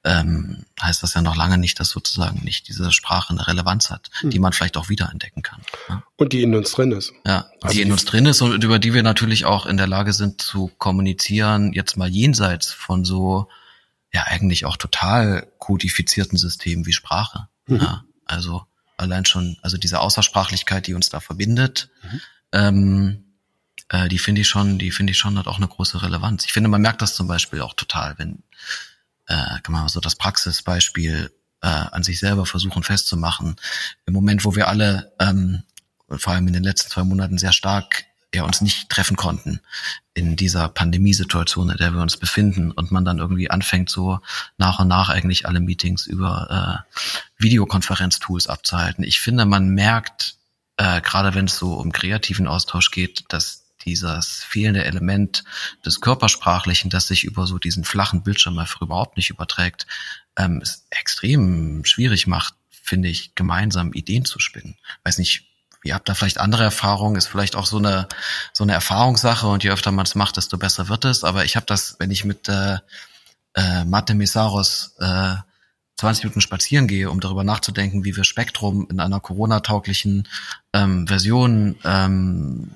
ähm, 0.05 0.65
heißt 0.81 1.03
das 1.03 1.15
ja 1.15 1.23
noch 1.23 1.37
lange 1.37 1.59
nicht, 1.59 1.79
dass 1.81 1.91
sozusagen 1.91 2.45
nicht 2.45 2.69
diese 2.69 2.93
Sprache 2.93 3.31
eine 3.31 3.47
Relevanz 3.47 3.91
hat, 3.91 4.11
mhm. 4.23 4.31
die 4.31 4.39
man 4.39 4.53
vielleicht 4.53 4.77
auch 4.77 4.89
wiederentdecken 4.89 5.43
kann. 5.43 5.63
Ja? 5.89 6.03
Und 6.17 6.33
die 6.33 6.43
in 6.43 6.55
uns 6.55 6.73
drin 6.73 6.93
ist. 6.93 7.13
Ja, 7.27 7.47
also 7.61 7.75
die 7.75 7.83
in 7.83 7.91
uns 7.93 8.05
drin 8.05 8.27
ist 8.27 8.43
und 8.43 8.63
über 8.63 8.79
die 8.79 8.95
wir 8.95 9.03
natürlich 9.03 9.45
auch 9.45 9.67
in 9.67 9.77
der 9.77 9.87
Lage 9.89 10.13
sind 10.13 10.41
zu 10.41 10.71
kommunizieren, 10.79 11.73
jetzt 11.73 11.97
mal 11.97 12.09
jenseits 12.09 12.73
von 12.73 13.05
so 13.05 13.49
ja 14.13 14.25
eigentlich 14.27 14.67
auch 14.67 14.77
total 14.77 15.49
kodifizierten 15.59 16.39
Systemen 16.39 16.87
wie 16.87 16.93
Sprache. 16.93 17.49
Mhm. 17.67 17.77
Ja. 17.77 18.05
Also 18.33 18.67
allein 18.97 19.25
schon, 19.25 19.57
also 19.63 19.77
diese 19.77 20.01
Außersprachlichkeit, 20.01 20.87
die 20.87 20.95
uns 20.95 21.11
da 21.11 21.21
verbindet, 21.21 21.91
mhm. 22.03 22.21
ähm, 22.53 23.25
äh, 23.89 24.09
die 24.09 24.19
finde 24.19 24.41
ich 24.41 24.49
schon, 24.49 24.79
die 24.79 24.91
finde 24.91 25.13
ich 25.13 25.19
schon 25.19 25.39
hat 25.39 25.47
auch 25.47 25.59
eine 25.59 25.69
große 25.69 26.03
Relevanz. 26.03 26.45
Ich 26.45 26.53
finde, 26.53 26.69
man 26.69 26.83
merkt 26.83 27.03
das 27.03 27.15
zum 27.15 27.29
Beispiel 27.29 27.61
auch 27.61 27.75
total, 27.75 28.19
wenn 28.19 28.43
äh, 29.27 29.61
kann 29.63 29.73
man 29.73 29.89
so 29.89 30.01
das 30.01 30.17
Praxisbeispiel 30.17 31.31
äh, 31.63 31.67
an 31.67 32.03
sich 32.03 32.19
selber 32.19 32.47
versuchen 32.47 32.83
festzumachen. 32.83 33.57
Im 34.07 34.15
Moment, 34.15 34.45
wo 34.45 34.55
wir 34.57 34.69
alle 34.69 35.13
ähm, 35.19 35.63
vor 36.09 36.33
allem 36.33 36.47
in 36.49 36.53
den 36.53 36.65
letzten 36.65 36.91
zwei 36.91 37.05
Monaten 37.05 37.39
sehr 37.39 37.53
stark 37.53 38.05
ja 38.35 38.45
uns 38.45 38.61
nicht 38.61 38.89
treffen 38.89 39.17
konnten 39.17 39.61
in 40.15 40.37
dieser 40.37 40.69
Pandemiesituation, 40.69 41.71
in 41.71 41.77
der 41.77 41.93
wir 41.93 42.03
uns 42.03 42.17
befinden 42.17 42.71
und 42.71 42.91
man 42.91 43.05
dann 43.05 43.19
irgendwie 43.19 43.51
anfängt, 43.51 43.91
so 43.91 44.21
nach 44.59 44.79
und 44.79 44.89
nach 44.89 45.09
eigentlich 45.09 45.47
alle 45.47 45.61
Meetings 45.61 46.07
über 46.07 46.85
äh, 46.89 47.43
Videokonferenztools 47.43 48.47
abzuhalten. 48.47 49.05
Ich 49.05 49.21
finde, 49.21 49.45
man 49.45 49.69
merkt, 49.69 50.37
äh, 50.77 51.01
gerade 51.01 51.35
wenn 51.35 51.47
es 51.47 51.57
so 51.59 51.75
um 51.75 51.93
kreativen 51.93 52.47
Austausch 52.47 52.91
geht, 52.91 53.25
dass 53.29 53.63
dieses 53.85 54.45
fehlende 54.45 54.85
Element 54.85 55.45
des 55.85 56.01
Körpersprachlichen, 56.01 56.91
das 56.91 57.09
sich 57.09 57.25
über 57.25 57.47
so 57.47 57.59
diesen 57.59 57.85
flachen 57.85 58.23
Bildschirm 58.23 58.59
einfach 58.59 58.81
überhaupt 58.81 59.17
nicht 59.17 59.31
überträgt, 59.31 59.87
ähm, 60.37 60.61
es 60.63 60.87
extrem 60.91 61.85
schwierig 61.85 62.27
macht, 62.27 62.55
finde 62.71 63.09
ich, 63.09 63.35
gemeinsam 63.35 63.93
Ideen 63.93 64.25
zu 64.25 64.39
spinnen. 64.39 64.77
Weiß 65.05 65.19
nicht, 65.19 65.52
ihr 65.85 65.95
habt 65.95 66.09
da 66.09 66.15
vielleicht 66.15 66.39
andere 66.39 66.65
Erfahrungen, 66.65 67.17
ist 67.17 67.29
vielleicht 67.29 67.57
auch 67.57 67.67
so 67.67 67.79
eine 67.79 68.09
so 68.53 68.65
eine 68.65 68.73
Erfahrungssache 68.73 69.47
und 69.47 69.65
je 69.65 69.71
öfter 69.71 69.93
man 69.93 70.07
es 70.07 70.15
macht, 70.15 70.37
desto 70.37 70.59
besser 70.59 70.89
wird 70.89 71.05
es. 71.05 71.25
Aber 71.25 71.45
ich 71.45 71.57
habe 71.57 71.67
das, 71.67 71.97
wenn 71.99 72.11
ich 72.11 72.25
mit 72.25 72.49
äh, 72.49 72.79
äh, 73.55 73.85
Mate 73.85 74.15
Mesaros 74.15 74.95
äh, 74.99 75.35
20 75.97 76.25
Minuten 76.25 76.41
spazieren 76.41 76.89
gehe, 76.89 77.11
um 77.11 77.21
darüber 77.21 77.45
nachzudenken, 77.45 78.05
wie 78.05 78.17
wir 78.17 78.25
Spektrum 78.25 78.89
in 78.91 78.99
einer 78.99 79.21
Corona-tauglichen 79.21 80.27
ähm, 80.73 81.07
Version 81.07 81.77
ähm, 81.85 82.73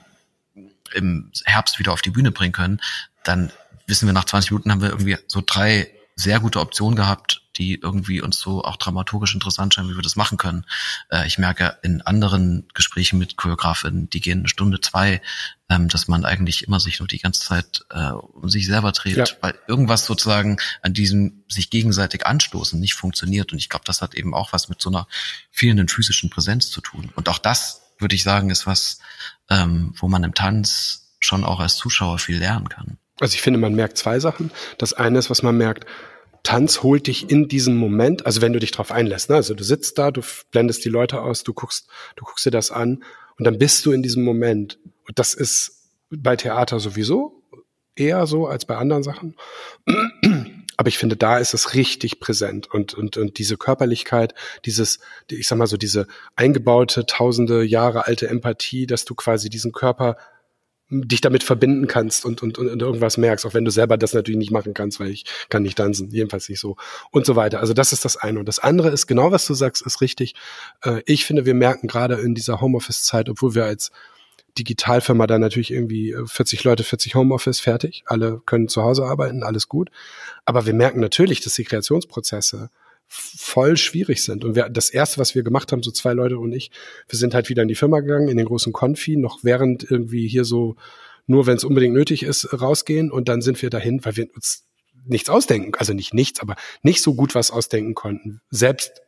im 0.94 1.30
Herbst 1.44 1.78
wieder 1.78 1.92
auf 1.92 2.02
die 2.02 2.10
Bühne 2.10 2.30
bringen 2.30 2.52
können, 2.52 2.80
dann 3.24 3.50
wissen 3.86 4.06
wir 4.06 4.12
nach 4.12 4.24
20 4.24 4.50
Minuten 4.50 4.70
haben 4.70 4.82
wir 4.82 4.90
irgendwie 4.90 5.18
so 5.26 5.42
drei 5.44 5.90
sehr 6.18 6.40
gute 6.40 6.60
Option 6.60 6.96
gehabt, 6.96 7.42
die 7.56 7.74
irgendwie 7.74 8.22
uns 8.22 8.40
so 8.40 8.64
auch 8.64 8.76
dramaturgisch 8.76 9.34
interessant 9.34 9.74
scheinen, 9.74 9.90
wie 9.90 9.96
wir 9.96 10.02
das 10.02 10.16
machen 10.16 10.38
können. 10.38 10.64
Äh, 11.10 11.26
ich 11.26 11.36
merke 11.36 11.76
in 11.82 12.00
anderen 12.00 12.66
Gesprächen 12.72 13.18
mit 13.18 13.36
Choreografinnen, 13.36 14.08
die 14.08 14.22
gehen 14.22 14.40
eine 14.40 14.48
Stunde, 14.48 14.80
zwei, 14.80 15.20
ähm, 15.68 15.88
dass 15.88 16.08
man 16.08 16.24
eigentlich 16.24 16.66
immer 16.66 16.80
sich 16.80 17.00
nur 17.00 17.08
die 17.08 17.18
ganze 17.18 17.42
Zeit 17.42 17.84
äh, 17.90 18.10
um 18.10 18.48
sich 18.48 18.66
selber 18.66 18.92
dreht, 18.92 19.16
ja. 19.16 19.26
weil 19.42 19.58
irgendwas 19.68 20.06
sozusagen 20.06 20.56
an 20.80 20.94
diesem 20.94 21.44
sich 21.48 21.68
gegenseitig 21.68 22.26
anstoßen 22.26 22.80
nicht 22.80 22.94
funktioniert. 22.94 23.52
Und 23.52 23.58
ich 23.58 23.68
glaube, 23.68 23.84
das 23.84 24.00
hat 24.00 24.14
eben 24.14 24.34
auch 24.34 24.54
was 24.54 24.70
mit 24.70 24.80
so 24.80 24.88
einer 24.88 25.06
fehlenden 25.50 25.88
physischen 25.88 26.30
Präsenz 26.30 26.70
zu 26.70 26.80
tun. 26.80 27.12
Und 27.14 27.28
auch 27.28 27.38
das, 27.38 27.82
würde 27.98 28.14
ich 28.14 28.22
sagen, 28.22 28.48
ist 28.48 28.66
was, 28.66 29.00
ähm, 29.50 29.92
wo 29.96 30.08
man 30.08 30.24
im 30.24 30.34
Tanz 30.34 31.14
schon 31.20 31.44
auch 31.44 31.60
als 31.60 31.76
Zuschauer 31.76 32.18
viel 32.18 32.38
lernen 32.38 32.70
kann. 32.70 32.98
Also 33.20 33.34
ich 33.34 33.42
finde, 33.42 33.58
man 33.58 33.74
merkt 33.74 33.96
zwei 33.98 34.20
Sachen. 34.20 34.50
Das 34.78 34.92
eine 34.92 35.18
ist, 35.18 35.30
was 35.30 35.42
man 35.42 35.56
merkt, 35.56 35.86
Tanz 36.42 36.82
holt 36.82 37.08
dich 37.08 37.28
in 37.30 37.48
diesem 37.48 37.76
Moment, 37.76 38.24
also 38.24 38.40
wenn 38.40 38.52
du 38.52 38.60
dich 38.60 38.70
drauf 38.70 38.92
einlässt, 38.92 39.30
ne? 39.30 39.36
also 39.36 39.52
du 39.54 39.64
sitzt 39.64 39.98
da, 39.98 40.12
du 40.12 40.22
blendest 40.52 40.84
die 40.84 40.88
Leute 40.88 41.20
aus, 41.20 41.42
du 41.42 41.52
guckst, 41.52 41.88
du 42.14 42.24
guckst 42.24 42.46
dir 42.46 42.52
das 42.52 42.70
an 42.70 43.02
und 43.36 43.44
dann 43.44 43.58
bist 43.58 43.84
du 43.84 43.90
in 43.90 44.02
diesem 44.02 44.22
Moment. 44.22 44.78
Und 45.08 45.18
das 45.18 45.34
ist 45.34 45.90
bei 46.10 46.36
Theater 46.36 46.78
sowieso 46.78 47.42
eher 47.96 48.26
so 48.26 48.46
als 48.46 48.64
bei 48.64 48.76
anderen 48.76 49.02
Sachen. 49.02 49.34
Aber 50.76 50.88
ich 50.88 50.98
finde, 50.98 51.16
da 51.16 51.38
ist 51.38 51.54
es 51.54 51.74
richtig 51.74 52.20
präsent 52.20 52.70
und, 52.70 52.92
und, 52.92 53.16
und 53.16 53.38
diese 53.38 53.56
Körperlichkeit, 53.56 54.34
dieses, 54.66 55.00
ich 55.30 55.48
sag 55.48 55.56
mal 55.56 55.66
so, 55.66 55.78
diese 55.78 56.06
eingebaute, 56.36 57.06
tausende 57.06 57.64
Jahre 57.64 58.06
alte 58.06 58.28
Empathie, 58.28 58.86
dass 58.86 59.06
du 59.06 59.14
quasi 59.14 59.48
diesen 59.48 59.72
Körper 59.72 60.16
dich 60.88 61.20
damit 61.20 61.42
verbinden 61.42 61.88
kannst 61.88 62.24
und, 62.24 62.42
und, 62.42 62.58
und 62.58 62.80
irgendwas 62.80 63.16
merkst, 63.16 63.44
auch 63.44 63.54
wenn 63.54 63.64
du 63.64 63.70
selber 63.70 63.96
das 63.96 64.14
natürlich 64.14 64.38
nicht 64.38 64.52
machen 64.52 64.72
kannst, 64.72 65.00
weil 65.00 65.10
ich 65.10 65.24
kann 65.48 65.62
nicht 65.62 65.76
tanzen, 65.78 66.10
jedenfalls 66.10 66.48
nicht 66.48 66.60
so 66.60 66.76
und 67.10 67.26
so 67.26 67.34
weiter. 67.34 67.60
Also 67.60 67.72
das 67.72 67.92
ist 67.92 68.04
das 68.04 68.16
eine. 68.16 68.38
Und 68.38 68.46
das 68.46 68.60
andere 68.60 68.90
ist, 68.90 69.06
genau 69.06 69.32
was 69.32 69.46
du 69.46 69.54
sagst, 69.54 69.84
ist 69.84 70.00
richtig. 70.00 70.34
Äh, 70.82 71.02
ich 71.06 71.24
finde, 71.24 71.44
wir 71.44 71.54
merken 71.54 71.88
gerade 71.88 72.14
in 72.14 72.34
dieser 72.34 72.60
Homeoffice-Zeit, 72.60 73.28
obwohl 73.28 73.54
wir 73.54 73.64
als 73.64 73.90
Digitalfirma 74.58 75.26
da 75.26 75.38
natürlich 75.38 75.72
irgendwie 75.72 76.14
40 76.24 76.60
äh, 76.64 76.68
Leute, 76.68 76.84
40 76.84 77.14
Homeoffice, 77.14 77.60
fertig, 77.60 78.04
alle 78.06 78.40
können 78.46 78.68
zu 78.68 78.82
Hause 78.82 79.04
arbeiten, 79.04 79.42
alles 79.42 79.68
gut. 79.68 79.90
Aber 80.44 80.66
wir 80.66 80.74
merken 80.74 81.00
natürlich, 81.00 81.40
dass 81.40 81.54
die 81.54 81.64
Kreationsprozesse 81.64 82.70
voll 83.08 83.76
schwierig 83.76 84.24
sind. 84.24 84.44
Und 84.44 84.56
wir, 84.56 84.68
das 84.68 84.90
erste, 84.90 85.18
was 85.18 85.34
wir 85.34 85.42
gemacht 85.42 85.72
haben, 85.72 85.82
so 85.82 85.90
zwei 85.90 86.12
Leute 86.12 86.38
und 86.38 86.52
ich, 86.52 86.70
wir 87.08 87.18
sind 87.18 87.34
halt 87.34 87.48
wieder 87.48 87.62
in 87.62 87.68
die 87.68 87.74
Firma 87.74 88.00
gegangen, 88.00 88.28
in 88.28 88.36
den 88.36 88.46
großen 88.46 88.72
Konfi, 88.72 89.16
noch 89.16 89.40
während 89.42 89.88
irgendwie 89.90 90.28
hier 90.28 90.44
so 90.44 90.76
nur 91.26 91.46
wenn 91.46 91.56
es 91.56 91.64
unbedingt 91.64 91.94
nötig 91.94 92.22
ist, 92.22 92.48
rausgehen 92.52 93.10
und 93.10 93.28
dann 93.28 93.42
sind 93.42 93.60
wir 93.60 93.70
dahin, 93.70 94.04
weil 94.04 94.16
wir 94.16 94.28
uns 94.34 94.64
nichts 95.04 95.28
ausdenken, 95.28 95.74
also 95.76 95.92
nicht 95.92 96.14
nichts, 96.14 96.40
aber 96.40 96.56
nicht 96.82 97.02
so 97.02 97.14
gut 97.14 97.34
was 97.34 97.50
ausdenken 97.50 97.94
konnten. 97.94 98.40
Selbst, 98.50 99.02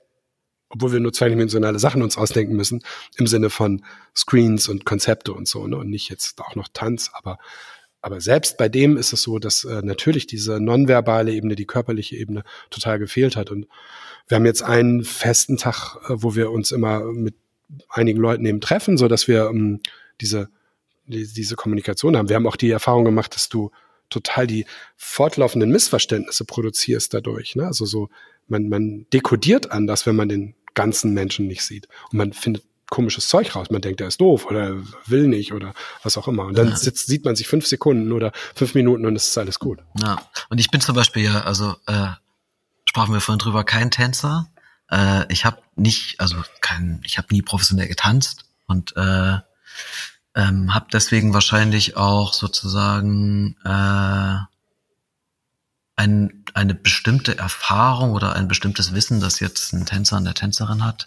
obwohl 0.68 0.92
wir 0.92 1.00
nur 1.00 1.12
zweidimensionale 1.12 1.78
Sachen 1.78 2.02
uns 2.02 2.16
ausdenken 2.16 2.54
müssen, 2.54 2.82
im 3.16 3.26
Sinne 3.26 3.50
von 3.50 3.84
Screens 4.14 4.68
und 4.68 4.84
Konzepte 4.84 5.32
und 5.32 5.48
so, 5.48 5.66
ne? 5.66 5.76
Und 5.76 5.90
nicht 5.90 6.10
jetzt 6.10 6.40
auch 6.40 6.54
noch 6.56 6.68
Tanz, 6.72 7.10
aber 7.14 7.38
aber 8.00 8.20
selbst 8.20 8.56
bei 8.56 8.68
dem 8.68 8.96
ist 8.96 9.12
es 9.12 9.22
so, 9.22 9.38
dass 9.38 9.64
äh, 9.64 9.82
natürlich 9.82 10.26
diese 10.26 10.60
nonverbale 10.60 11.32
Ebene, 11.32 11.56
die 11.56 11.66
körperliche 11.66 12.16
Ebene 12.16 12.44
total 12.70 12.98
gefehlt 12.98 13.36
hat. 13.36 13.50
Und 13.50 13.66
wir 14.28 14.36
haben 14.36 14.46
jetzt 14.46 14.62
einen 14.62 15.04
festen 15.04 15.56
Tag, 15.56 15.96
äh, 16.08 16.14
wo 16.16 16.36
wir 16.36 16.50
uns 16.50 16.70
immer 16.70 17.04
mit 17.04 17.34
einigen 17.88 18.20
Leuten 18.20 18.46
eben 18.46 18.60
treffen, 18.60 18.96
so 18.96 19.08
dass 19.08 19.26
wir 19.26 19.48
ähm, 19.48 19.80
diese, 20.20 20.48
die, 21.06 21.26
diese 21.26 21.56
Kommunikation 21.56 22.16
haben. 22.16 22.28
Wir 22.28 22.36
haben 22.36 22.46
auch 22.46 22.56
die 22.56 22.70
Erfahrung 22.70 23.04
gemacht, 23.04 23.34
dass 23.34 23.48
du 23.48 23.70
total 24.10 24.46
die 24.46 24.64
fortlaufenden 24.96 25.70
Missverständnisse 25.70 26.44
produzierst 26.44 27.12
dadurch. 27.12 27.56
Ne? 27.56 27.66
Also 27.66 27.84
so, 27.84 28.08
man, 28.46 28.68
man 28.68 29.06
dekodiert 29.12 29.70
anders, 29.70 30.06
wenn 30.06 30.16
man 30.16 30.28
den 30.28 30.54
ganzen 30.74 31.12
Menschen 31.12 31.46
nicht 31.46 31.62
sieht. 31.62 31.88
Und 32.10 32.18
man 32.18 32.32
findet 32.32 32.64
komisches 32.90 33.28
Zeug 33.28 33.54
raus. 33.54 33.68
Man 33.70 33.80
denkt, 33.80 34.00
er 34.00 34.08
ist 34.08 34.20
doof 34.20 34.46
oder 34.46 34.76
will 35.06 35.28
nicht 35.28 35.52
oder 35.52 35.74
was 36.02 36.16
auch 36.16 36.28
immer. 36.28 36.44
Und 36.44 36.56
dann 36.56 36.74
sitzt, 36.76 37.06
sieht 37.06 37.24
man 37.24 37.36
sich 37.36 37.46
fünf 37.48 37.66
Sekunden 37.66 38.12
oder 38.12 38.32
fünf 38.54 38.74
Minuten 38.74 39.06
und 39.06 39.16
es 39.16 39.28
ist 39.28 39.38
alles 39.38 39.58
gut. 39.58 39.80
Ja, 40.00 40.20
und 40.48 40.58
ich 40.58 40.70
bin 40.70 40.80
zum 40.80 40.94
Beispiel 40.94 41.24
ja, 41.24 41.42
also 41.42 41.76
äh, 41.86 42.08
sprachen 42.84 43.12
wir 43.12 43.20
vorhin 43.20 43.38
drüber, 43.38 43.64
kein 43.64 43.90
Tänzer. 43.90 44.48
Äh, 44.90 45.30
ich 45.32 45.44
habe 45.44 45.58
nicht, 45.76 46.20
also 46.20 46.36
kein, 46.60 47.00
ich 47.04 47.18
habe 47.18 47.28
nie 47.30 47.42
professionell 47.42 47.88
getanzt 47.88 48.44
und 48.66 48.96
äh, 48.96 49.38
ähm, 50.34 50.74
habe 50.74 50.86
deswegen 50.92 51.34
wahrscheinlich 51.34 51.96
auch 51.96 52.32
sozusagen 52.32 53.56
äh, 53.64 54.38
ein, 55.96 56.44
eine 56.54 56.74
bestimmte 56.74 57.36
Erfahrung 57.36 58.12
oder 58.12 58.34
ein 58.34 58.46
bestimmtes 58.46 58.94
Wissen, 58.94 59.20
das 59.20 59.40
jetzt 59.40 59.72
ein 59.72 59.84
Tänzer 59.84 60.16
eine 60.16 60.32
Tänzerin 60.32 60.84
hat, 60.84 61.06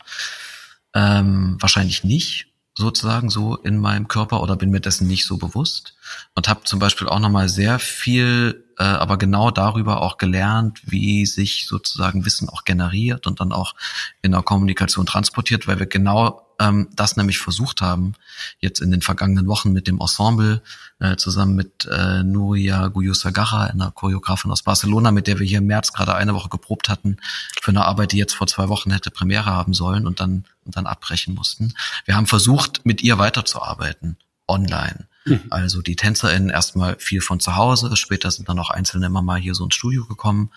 ähm, 0.93 1.57
wahrscheinlich 1.59 2.03
nicht 2.03 2.47
sozusagen 2.73 3.29
so 3.29 3.57
in 3.57 3.77
meinem 3.77 4.07
Körper 4.07 4.41
oder 4.41 4.55
bin 4.55 4.71
mir 4.71 4.79
dessen 4.79 5.07
nicht 5.07 5.25
so 5.25 5.37
bewusst. 5.37 5.95
Und 6.35 6.47
habe 6.47 6.63
zum 6.63 6.79
Beispiel 6.79 7.07
auch 7.07 7.19
nochmal 7.19 7.49
sehr 7.49 7.79
viel, 7.79 8.65
äh, 8.77 8.83
aber 8.83 9.17
genau 9.17 9.51
darüber 9.51 10.01
auch 10.01 10.17
gelernt, 10.17 10.81
wie 10.85 11.25
sich 11.25 11.65
sozusagen 11.67 12.25
Wissen 12.25 12.49
auch 12.49 12.63
generiert 12.63 13.27
und 13.27 13.39
dann 13.39 13.51
auch 13.51 13.75
in 14.21 14.31
der 14.31 14.41
Kommunikation 14.41 15.05
transportiert, 15.05 15.67
weil 15.67 15.79
wir 15.79 15.85
genau 15.85 16.47
ähm, 16.61 16.89
das 16.93 17.17
nämlich 17.17 17.39
versucht 17.39 17.81
haben, 17.81 18.13
jetzt 18.59 18.81
in 18.81 18.91
den 18.91 19.01
vergangenen 19.01 19.47
Wochen 19.47 19.71
mit 19.71 19.87
dem 19.87 19.99
Ensemble, 19.99 20.61
äh, 20.99 21.15
zusammen 21.15 21.55
mit 21.55 21.85
äh, 21.85 22.23
Nuria 22.23 22.87
Guyusagara, 22.87 23.65
einer 23.65 23.91
Choreografin 23.91 24.51
aus 24.51 24.61
Barcelona, 24.61 25.11
mit 25.11 25.27
der 25.27 25.39
wir 25.39 25.47
hier 25.47 25.57
im 25.57 25.67
März 25.67 25.91
gerade 25.91 26.13
eine 26.15 26.33
Woche 26.33 26.49
geprobt 26.49 26.89
hatten, 26.89 27.17
für 27.61 27.71
eine 27.71 27.85
Arbeit, 27.85 28.11
die 28.11 28.17
jetzt 28.17 28.33
vor 28.33 28.47
zwei 28.47 28.69
Wochen 28.69 28.91
hätte 28.91 29.11
Premiere 29.11 29.45
haben 29.45 29.73
sollen 29.73 30.05
und 30.05 30.19
dann, 30.19 30.45
und 30.63 30.77
dann 30.77 30.85
abbrechen 30.85 31.33
mussten. 31.33 31.73
Wir 32.05 32.15
haben 32.15 32.27
versucht, 32.27 32.85
mit 32.85 33.01
ihr 33.01 33.17
weiterzuarbeiten, 33.17 34.17
online. 34.47 35.07
Mhm. 35.25 35.41
Also 35.49 35.81
die 35.81 35.95
TänzerInnen 35.95 36.49
erstmal 36.49 36.97
viel 36.99 37.21
von 37.21 37.39
zu 37.39 37.55
Hause, 37.55 37.89
später 37.99 38.31
sind 38.31 38.49
dann 38.49 38.59
auch 38.59 38.69
Einzelne 38.69 39.05
immer 39.05 39.21
mal 39.21 39.39
hier 39.39 39.55
so 39.55 39.63
ins 39.63 39.75
Studio 39.75 40.05
gekommen, 40.05 40.51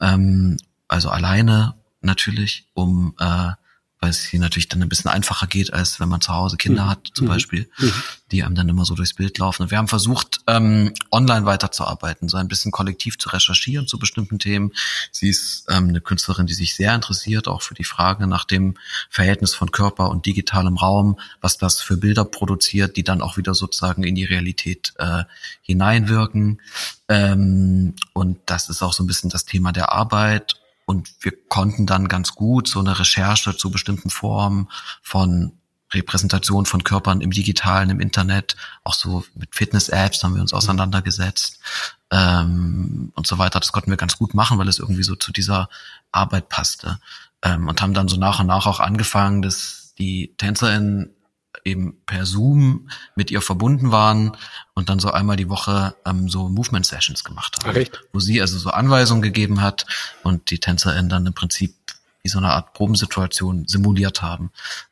ähm, 0.00 0.56
also 0.88 1.08
alleine 1.10 1.74
natürlich, 2.00 2.66
um 2.74 3.14
äh, 3.18 3.52
weil 4.04 4.10
es 4.10 4.22
hier 4.22 4.38
natürlich 4.38 4.68
dann 4.68 4.82
ein 4.82 4.88
bisschen 4.90 5.10
einfacher 5.10 5.46
geht, 5.46 5.72
als 5.72 5.98
wenn 5.98 6.10
man 6.10 6.20
zu 6.20 6.34
Hause 6.34 6.58
Kinder 6.58 6.84
mhm. 6.84 6.88
hat, 6.90 7.08
zum 7.14 7.24
mhm. 7.24 7.30
Beispiel, 7.30 7.70
mhm. 7.78 7.92
die 8.30 8.42
einem 8.42 8.54
dann 8.54 8.68
immer 8.68 8.84
so 8.84 8.94
durchs 8.94 9.14
Bild 9.14 9.38
laufen. 9.38 9.62
Und 9.62 9.70
wir 9.70 9.78
haben 9.78 9.88
versucht, 9.88 10.40
ähm, 10.46 10.92
online 11.10 11.46
weiterzuarbeiten, 11.46 12.28
so 12.28 12.36
ein 12.36 12.46
bisschen 12.46 12.70
kollektiv 12.70 13.16
zu 13.16 13.30
recherchieren 13.30 13.86
zu 13.86 13.98
bestimmten 13.98 14.38
Themen. 14.38 14.72
Sie 15.10 15.30
ist 15.30 15.64
ähm, 15.70 15.88
eine 15.88 16.02
Künstlerin, 16.02 16.46
die 16.46 16.52
sich 16.52 16.74
sehr 16.74 16.94
interessiert, 16.94 17.48
auch 17.48 17.62
für 17.62 17.72
die 17.72 17.84
Frage 17.84 18.26
nach 18.26 18.44
dem 18.44 18.74
Verhältnis 19.08 19.54
von 19.54 19.70
Körper 19.70 20.10
und 20.10 20.26
digitalem 20.26 20.76
Raum, 20.76 21.18
was 21.40 21.56
das 21.56 21.80
für 21.80 21.96
Bilder 21.96 22.26
produziert, 22.26 22.98
die 22.98 23.04
dann 23.04 23.22
auch 23.22 23.38
wieder 23.38 23.54
sozusagen 23.54 24.04
in 24.04 24.14
die 24.14 24.24
Realität 24.24 24.92
äh, 24.98 25.24
hineinwirken. 25.62 26.60
Ähm, 27.08 27.94
und 28.12 28.36
das 28.44 28.68
ist 28.68 28.82
auch 28.82 28.92
so 28.92 29.02
ein 29.02 29.06
bisschen 29.06 29.30
das 29.30 29.46
Thema 29.46 29.72
der 29.72 29.92
Arbeit 29.92 30.56
und 30.86 31.14
wir 31.20 31.32
konnten 31.48 31.86
dann 31.86 32.08
ganz 32.08 32.34
gut 32.34 32.68
so 32.68 32.80
eine 32.80 32.98
Recherche 32.98 33.56
zu 33.56 33.70
bestimmten 33.70 34.10
Formen 34.10 34.68
von 35.02 35.58
Repräsentation 35.92 36.66
von 36.66 36.84
Körpern 36.84 37.20
im 37.20 37.30
Digitalen, 37.30 37.90
im 37.90 38.00
Internet, 38.00 38.56
auch 38.82 38.94
so 38.94 39.24
mit 39.34 39.54
Fitness-Apps 39.54 40.22
haben 40.22 40.34
wir 40.34 40.42
uns 40.42 40.52
auseinandergesetzt 40.52 41.60
ähm, 42.10 43.12
und 43.14 43.26
so 43.26 43.38
weiter. 43.38 43.60
Das 43.60 43.72
konnten 43.72 43.90
wir 43.90 43.96
ganz 43.96 44.18
gut 44.18 44.34
machen, 44.34 44.58
weil 44.58 44.68
es 44.68 44.78
irgendwie 44.78 45.04
so 45.04 45.14
zu 45.14 45.32
dieser 45.32 45.68
Arbeit 46.12 46.48
passte. 46.48 46.98
Ähm, 47.42 47.68
und 47.68 47.80
haben 47.80 47.94
dann 47.94 48.08
so 48.08 48.16
nach 48.16 48.40
und 48.40 48.48
nach 48.48 48.66
auch 48.66 48.80
angefangen, 48.80 49.42
dass 49.42 49.94
die 49.98 50.34
TänzerInnen 50.36 51.14
eben 51.64 51.96
per 52.06 52.26
Zoom 52.26 52.90
mit 53.16 53.30
ihr 53.30 53.40
verbunden 53.40 53.90
waren 53.90 54.36
und 54.74 54.88
dann 54.88 55.00
so 55.00 55.10
einmal 55.10 55.36
die 55.36 55.48
Woche 55.48 55.96
ähm, 56.04 56.28
so 56.28 56.48
Movement 56.48 56.86
Sessions 56.86 57.24
gemacht 57.24 57.56
haben, 57.58 57.70
Ach, 57.70 57.74
wo 58.12 58.20
sie 58.20 58.40
also 58.40 58.58
so 58.58 58.70
Anweisungen 58.70 59.22
gegeben 59.22 59.62
hat 59.62 59.86
und 60.22 60.50
die 60.50 60.58
TänzerInnen 60.58 61.08
dann 61.08 61.26
im 61.26 61.34
Prinzip 61.34 61.74
wie 62.22 62.28
so 62.28 62.38
eine 62.38 62.50
Art 62.50 62.74
Probensituation 62.74 63.66
simuliert 63.66 64.22
haben. 64.22 64.50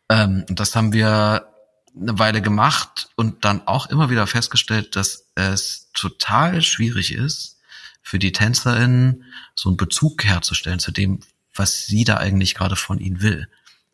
Ähm, 0.08 0.44
und 0.48 0.60
das 0.60 0.74
haben 0.74 0.92
wir 0.92 1.46
eine 1.94 2.18
Weile 2.18 2.40
gemacht 2.40 3.08
und 3.16 3.44
dann 3.44 3.66
auch 3.66 3.86
immer 3.86 4.10
wieder 4.10 4.26
festgestellt, 4.26 4.96
dass 4.96 5.26
es 5.34 5.90
total 5.92 6.62
schwierig 6.62 7.12
ist, 7.12 7.58
für 8.02 8.18
die 8.18 8.32
TänzerInnen 8.32 9.24
so 9.54 9.68
einen 9.68 9.76
Bezug 9.76 10.24
herzustellen 10.24 10.78
zu 10.78 10.90
dem, 10.90 11.20
was 11.54 11.86
sie 11.86 12.04
da 12.04 12.16
eigentlich 12.16 12.54
gerade 12.54 12.76
von 12.76 12.98
ihnen 12.98 13.20
will. 13.22 13.48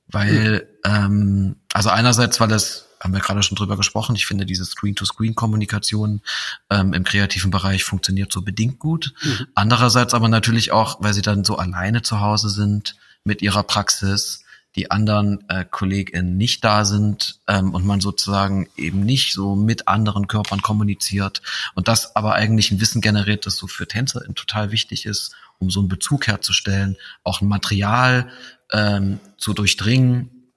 Weil, 0.08 0.68
ähm, 0.84 1.56
also 1.72 1.90
einerseits, 1.90 2.40
weil 2.40 2.50
es 2.52 2.88
haben 3.00 3.12
wir 3.12 3.20
gerade 3.20 3.42
schon 3.42 3.56
drüber 3.56 3.76
gesprochen. 3.76 4.16
Ich 4.16 4.26
finde, 4.26 4.44
diese 4.44 4.64
Screen-to-Screen-Kommunikation 4.64 6.20
ähm, 6.70 6.92
im 6.92 7.04
kreativen 7.04 7.50
Bereich 7.50 7.84
funktioniert 7.84 8.32
so 8.32 8.42
bedingt 8.42 8.78
gut. 8.78 9.14
Mhm. 9.22 9.46
Andererseits 9.54 10.14
aber 10.14 10.28
natürlich 10.28 10.72
auch, 10.72 10.96
weil 11.00 11.14
sie 11.14 11.22
dann 11.22 11.44
so 11.44 11.56
alleine 11.56 12.02
zu 12.02 12.20
Hause 12.20 12.48
sind 12.48 12.96
mit 13.24 13.42
ihrer 13.42 13.62
Praxis, 13.62 14.44
die 14.76 14.90
anderen 14.90 15.48
äh, 15.48 15.64
KollegInnen 15.64 16.36
nicht 16.36 16.62
da 16.62 16.84
sind 16.84 17.40
ähm, 17.48 17.74
und 17.74 17.84
man 17.84 18.00
sozusagen 18.00 18.68
eben 18.76 19.00
nicht 19.00 19.32
so 19.32 19.56
mit 19.56 19.88
anderen 19.88 20.28
Körpern 20.28 20.62
kommuniziert 20.62 21.42
und 21.74 21.88
das 21.88 22.14
aber 22.14 22.34
eigentlich 22.34 22.70
ein 22.70 22.80
Wissen 22.80 23.00
generiert, 23.00 23.46
das 23.46 23.56
so 23.56 23.66
für 23.66 23.88
TänzerInnen 23.88 24.34
total 24.34 24.70
wichtig 24.70 25.06
ist, 25.06 25.34
um 25.58 25.70
so 25.70 25.80
einen 25.80 25.88
Bezug 25.88 26.26
herzustellen, 26.26 26.96
auch 27.24 27.40
ein 27.40 27.48
Material 27.48 28.28
ähm, 28.72 29.20
zu 29.36 29.54
durchdringen, 29.54 30.52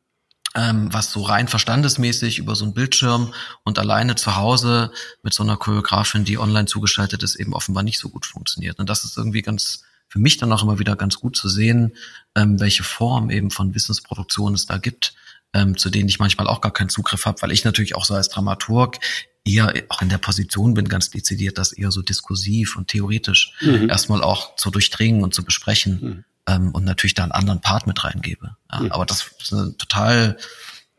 ähm, 0.56 0.94
was 0.94 1.12
so 1.12 1.22
rein 1.22 1.48
verstandesmäßig 1.48 2.40
über 2.40 2.56
so 2.56 2.66
einen 2.66 2.74
Bildschirm 2.74 3.34
und 3.64 3.80
alleine 3.80 4.16
zu 4.16 4.36
Hause 4.36 4.92
mit 5.24 5.34
so 5.34 5.44
einer 5.44 5.58
Choreografin, 5.58 6.26
die 6.26 6.38
online 6.38 6.66
zugeschaltet 6.66 7.24
ist, 7.24 7.36
eben 7.36 7.54
offenbar 7.54 7.84
nicht 7.84 8.00
so 8.00 8.10
gut 8.10 8.26
funktioniert. 8.26 8.80
Und 8.80 8.90
das 8.90 9.06
ist 9.06 9.18
irgendwie 9.18 9.42
ganz 9.42 9.84
für 10.08 10.20
mich 10.20 10.38
dann 10.38 10.52
auch 10.52 10.62
immer 10.62 10.78
wieder 10.78 10.98
ganz 10.98 11.20
gut 11.20 11.38
zu 11.38 11.48
sehen, 11.48 11.94
ähm, 12.36 12.60
welche 12.60 12.84
Form 12.84 13.30
eben 13.30 13.50
von 13.50 13.74
Wissensproduktion 13.74 14.54
es 14.54 14.66
da 14.66 14.78
gibt, 14.78 15.14
ähm, 15.54 15.78
zu 15.78 15.90
denen 15.90 16.10
ich 16.10 16.20
manchmal 16.20 16.48
auch 16.48 16.60
gar 16.60 16.74
keinen 16.74 16.90
Zugriff 16.90 17.26
habe, 17.26 17.42
weil 17.42 17.52
ich 17.52 17.64
natürlich 17.64 17.96
auch 17.96 18.04
so 18.04 18.14
als 18.14 18.28
Dramaturg 18.28 18.98
eher 19.46 19.74
auch 19.88 20.02
in 20.02 20.10
der 20.10 20.18
Position 20.18 20.74
bin, 20.74 20.90
ganz 20.90 21.10
dezidiert, 21.10 21.58
das 21.58 21.72
eher 21.72 21.92
so 21.92 22.02
diskursiv 22.02 22.76
und 22.76 22.90
theoretisch 22.90 23.54
mhm. 23.62 23.90
erstmal 23.90 24.22
auch 24.22 24.56
zu 24.58 24.70
durchdringen 24.70 25.24
und 25.24 25.34
zu 25.34 25.46
besprechen 25.46 26.00
mhm. 26.02 26.26
Ähm, 26.48 26.72
und 26.72 26.84
natürlich 26.84 27.14
da 27.14 27.24
einen 27.24 27.32
anderen 27.32 27.62
Part 27.62 27.88
mit 27.88 28.04
reingebe. 28.04 28.56
Ja, 28.72 28.80
mhm. 28.80 28.92
Aber 28.92 29.06
das 29.06 29.32
ist 29.40 29.54
eine 29.54 29.76
total 29.78 30.38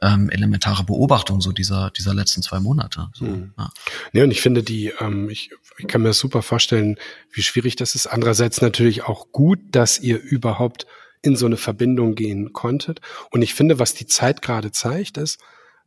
ähm, 0.00 0.30
elementare 0.30 0.84
Beobachtung 0.84 1.40
so 1.40 1.52
dieser 1.52 1.90
dieser 1.90 2.14
letzten 2.14 2.42
zwei 2.42 2.60
Monate. 2.60 3.08
So, 3.14 3.24
mhm. 3.24 3.52
ja. 3.56 3.70
Nee, 4.12 4.22
und 4.22 4.30
ich 4.30 4.40
finde 4.40 4.62
die, 4.62 4.92
ähm, 5.00 5.30
ich, 5.30 5.50
ich 5.78 5.86
kann 5.86 6.02
mir 6.02 6.08
das 6.08 6.18
super 6.18 6.42
vorstellen, 6.42 6.96
wie 7.32 7.42
schwierig 7.42 7.76
das 7.76 7.94
ist. 7.94 8.06
Andererseits 8.06 8.60
natürlich 8.60 9.04
auch 9.04 9.30
gut, 9.32 9.60
dass 9.70 9.98
ihr 9.98 10.20
überhaupt 10.20 10.86
in 11.22 11.36
so 11.36 11.46
eine 11.46 11.56
Verbindung 11.56 12.16
gehen 12.16 12.52
konntet. 12.52 13.00
Und 13.30 13.42
ich 13.42 13.54
finde, 13.54 13.78
was 13.78 13.94
die 13.94 14.06
Zeit 14.06 14.42
gerade 14.42 14.72
zeigt, 14.72 15.16
ist, 15.16 15.40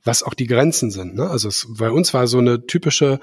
was 0.05 0.23
auch 0.23 0.33
die 0.33 0.47
Grenzen 0.47 0.91
sind. 0.91 1.15
Ne? 1.15 1.29
Also 1.29 1.49
es, 1.49 1.67
bei 1.77 1.91
uns 1.91 2.13
war 2.13 2.27
so 2.27 2.37
eine 2.37 2.65
typische 2.65 3.19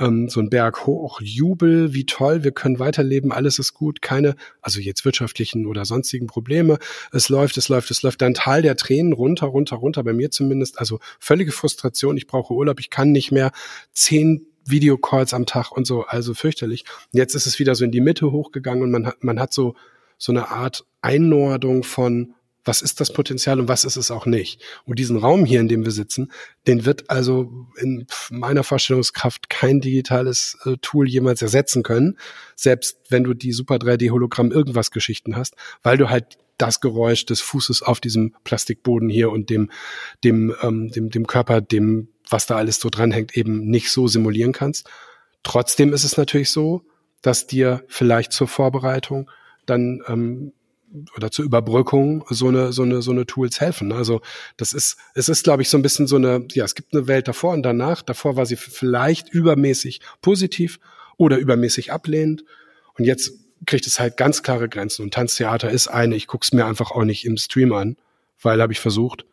ähm, 0.00 0.28
so 0.28 0.40
ein 0.40 0.50
Berg 0.50 0.86
hoch, 0.86 1.20
Jubel, 1.22 1.92
wie 1.92 2.06
toll, 2.06 2.42
wir 2.42 2.52
können 2.52 2.78
weiterleben, 2.78 3.30
alles 3.30 3.58
ist 3.58 3.74
gut, 3.74 4.02
keine, 4.02 4.34
also 4.62 4.80
jetzt 4.80 5.04
wirtschaftlichen 5.04 5.66
oder 5.66 5.84
sonstigen 5.84 6.26
Probleme. 6.26 6.78
Es 7.12 7.28
läuft, 7.28 7.56
es 7.58 7.68
läuft, 7.68 7.90
es 7.90 8.02
läuft. 8.02 8.22
Dann 8.22 8.34
Tal 8.34 8.62
der 8.62 8.76
Tränen 8.76 9.12
runter, 9.12 9.46
runter, 9.46 9.76
runter, 9.76 10.02
bei 10.02 10.14
mir 10.14 10.30
zumindest. 10.30 10.78
Also 10.78 10.98
völlige 11.18 11.52
Frustration, 11.52 12.16
ich 12.16 12.26
brauche 12.26 12.54
Urlaub, 12.54 12.80
ich 12.80 12.90
kann 12.90 13.12
nicht 13.12 13.30
mehr 13.30 13.52
zehn 13.92 14.46
Videocalls 14.64 15.34
am 15.34 15.46
Tag 15.46 15.72
und 15.72 15.86
so, 15.86 16.04
also 16.04 16.34
fürchterlich. 16.34 16.84
jetzt 17.12 17.34
ist 17.34 17.46
es 17.46 17.58
wieder 17.58 17.74
so 17.74 17.84
in 17.84 17.92
die 17.92 18.00
Mitte 18.00 18.32
hochgegangen 18.32 18.82
und 18.82 18.90
man 18.90 19.06
hat, 19.06 19.22
man 19.22 19.38
hat 19.38 19.52
so, 19.52 19.74
so 20.16 20.32
eine 20.32 20.48
Art 20.48 20.84
Einordung 21.02 21.82
von, 21.82 22.34
was 22.64 22.82
ist 22.82 23.00
das 23.00 23.12
Potenzial 23.12 23.60
und 23.60 23.68
was 23.68 23.84
ist 23.84 23.96
es 23.96 24.10
auch 24.10 24.26
nicht. 24.26 24.60
Und 24.84 24.98
diesen 24.98 25.16
Raum 25.16 25.44
hier, 25.44 25.60
in 25.60 25.68
dem 25.68 25.84
wir 25.84 25.92
sitzen, 25.92 26.30
den 26.66 26.84
wird 26.84 27.08
also 27.10 27.68
in 27.78 28.06
meiner 28.30 28.64
Vorstellungskraft 28.64 29.48
kein 29.48 29.80
digitales 29.80 30.58
äh, 30.64 30.76
Tool 30.82 31.08
jemals 31.08 31.42
ersetzen 31.42 31.82
können, 31.82 32.18
selbst 32.56 32.98
wenn 33.08 33.24
du 33.24 33.34
die 33.34 33.52
Super 33.52 33.76
3D-Hologramm 33.76 34.50
irgendwas 34.50 34.90
Geschichten 34.90 35.36
hast, 35.36 35.54
weil 35.82 35.96
du 35.96 36.10
halt 36.10 36.38
das 36.58 36.80
Geräusch 36.80 37.24
des 37.24 37.40
Fußes 37.40 37.82
auf 37.82 38.00
diesem 38.00 38.34
Plastikboden 38.44 39.08
hier 39.08 39.30
und 39.30 39.48
dem, 39.48 39.70
dem, 40.24 40.54
ähm, 40.62 40.90
dem, 40.90 41.10
dem 41.10 41.26
Körper, 41.26 41.60
dem, 41.60 42.08
was 42.28 42.46
da 42.46 42.56
alles 42.56 42.78
so 42.78 42.90
dranhängt, 42.90 43.36
eben 43.36 43.66
nicht 43.66 43.90
so 43.90 44.08
simulieren 44.08 44.52
kannst. 44.52 44.88
Trotzdem 45.42 45.92
ist 45.94 46.04
es 46.04 46.18
natürlich 46.18 46.50
so, 46.50 46.82
dass 47.22 47.46
dir 47.46 47.84
vielleicht 47.88 48.32
zur 48.32 48.48
Vorbereitung 48.48 49.30
dann 49.64 50.02
ähm, 50.06 50.52
oder 51.16 51.30
zur 51.30 51.44
Überbrückung 51.44 52.24
so 52.30 52.48
eine, 52.48 52.72
so 52.72 52.82
eine, 52.82 53.02
so 53.02 53.10
eine 53.10 53.26
Tools 53.26 53.60
helfen. 53.60 53.92
Also 53.92 54.20
das 54.56 54.72
ist, 54.72 54.96
es 55.14 55.28
ist, 55.28 55.44
glaube 55.44 55.62
ich, 55.62 55.68
so 55.68 55.78
ein 55.78 55.82
bisschen 55.82 56.06
so 56.06 56.16
eine, 56.16 56.46
ja, 56.52 56.64
es 56.64 56.74
gibt 56.74 56.92
eine 56.92 57.06
Welt 57.06 57.28
davor 57.28 57.52
und 57.52 57.62
danach. 57.62 58.02
Davor 58.02 58.36
war 58.36 58.46
sie 58.46 58.56
vielleicht 58.56 59.28
übermäßig 59.28 60.00
positiv 60.20 60.80
oder 61.16 61.38
übermäßig 61.38 61.92
ablehnend. 61.92 62.44
Und 62.98 63.04
jetzt 63.04 63.32
kriegt 63.66 63.86
es 63.86 64.00
halt 64.00 64.16
ganz 64.16 64.42
klare 64.42 64.68
Grenzen. 64.68 65.02
Und 65.02 65.14
Tanztheater 65.14 65.70
ist 65.70 65.88
eine, 65.88 66.16
ich 66.16 66.26
guck's 66.26 66.52
mir 66.52 66.66
einfach 66.66 66.90
auch 66.90 67.04
nicht 67.04 67.24
im 67.24 67.36
Stream 67.36 67.72
an, 67.72 67.96
weil 68.40 68.60
habe 68.60 68.72
ich 68.72 68.80
versucht, 68.80 69.24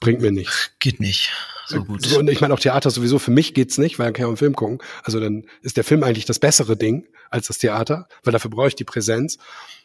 bringt 0.00 0.20
mir 0.20 0.32
nichts. 0.32 0.72
Geht 0.80 1.00
nicht. 1.00 1.30
So 1.66 1.84
gut. 1.84 2.04
So, 2.04 2.18
und 2.18 2.28
ich 2.28 2.40
meine 2.40 2.52
auch 2.52 2.60
Theater 2.60 2.90
sowieso, 2.90 3.18
für 3.18 3.30
mich 3.30 3.54
geht's 3.54 3.78
nicht, 3.78 3.98
weil 3.98 4.06
dann 4.06 4.12
kann 4.12 4.22
ich 4.22 4.26
auch 4.26 4.30
einen 4.30 4.36
Film 4.36 4.54
gucken. 4.54 4.78
Also 5.02 5.20
dann 5.20 5.46
ist 5.62 5.76
der 5.76 5.84
Film 5.84 6.02
eigentlich 6.02 6.26
das 6.26 6.38
bessere 6.38 6.76
Ding 6.76 7.06
als 7.30 7.46
das 7.46 7.58
Theater, 7.58 8.08
weil 8.22 8.32
dafür 8.32 8.50
brauche 8.50 8.68
ich 8.68 8.74
die 8.74 8.84
Präsenz. 8.84 9.38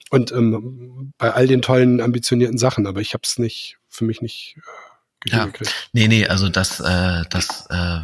Und 0.09 0.31
ähm, 0.31 1.13
bei 1.17 1.31
all 1.31 1.47
den 1.47 1.61
tollen, 1.61 2.01
ambitionierten 2.01 2.57
Sachen, 2.57 2.87
aber 2.87 3.01
ich 3.01 3.13
habe 3.13 3.21
es 3.23 3.37
nicht, 3.37 3.77
für 3.87 4.05
mich 4.05 4.21
nicht 4.21 4.57
äh, 5.25 5.29
ja. 5.29 5.49
Nee, 5.93 6.07
nee, 6.07 6.27
also 6.27 6.49
das, 6.49 6.79
äh, 6.79 7.23
das 7.29 7.67
äh, 7.69 7.99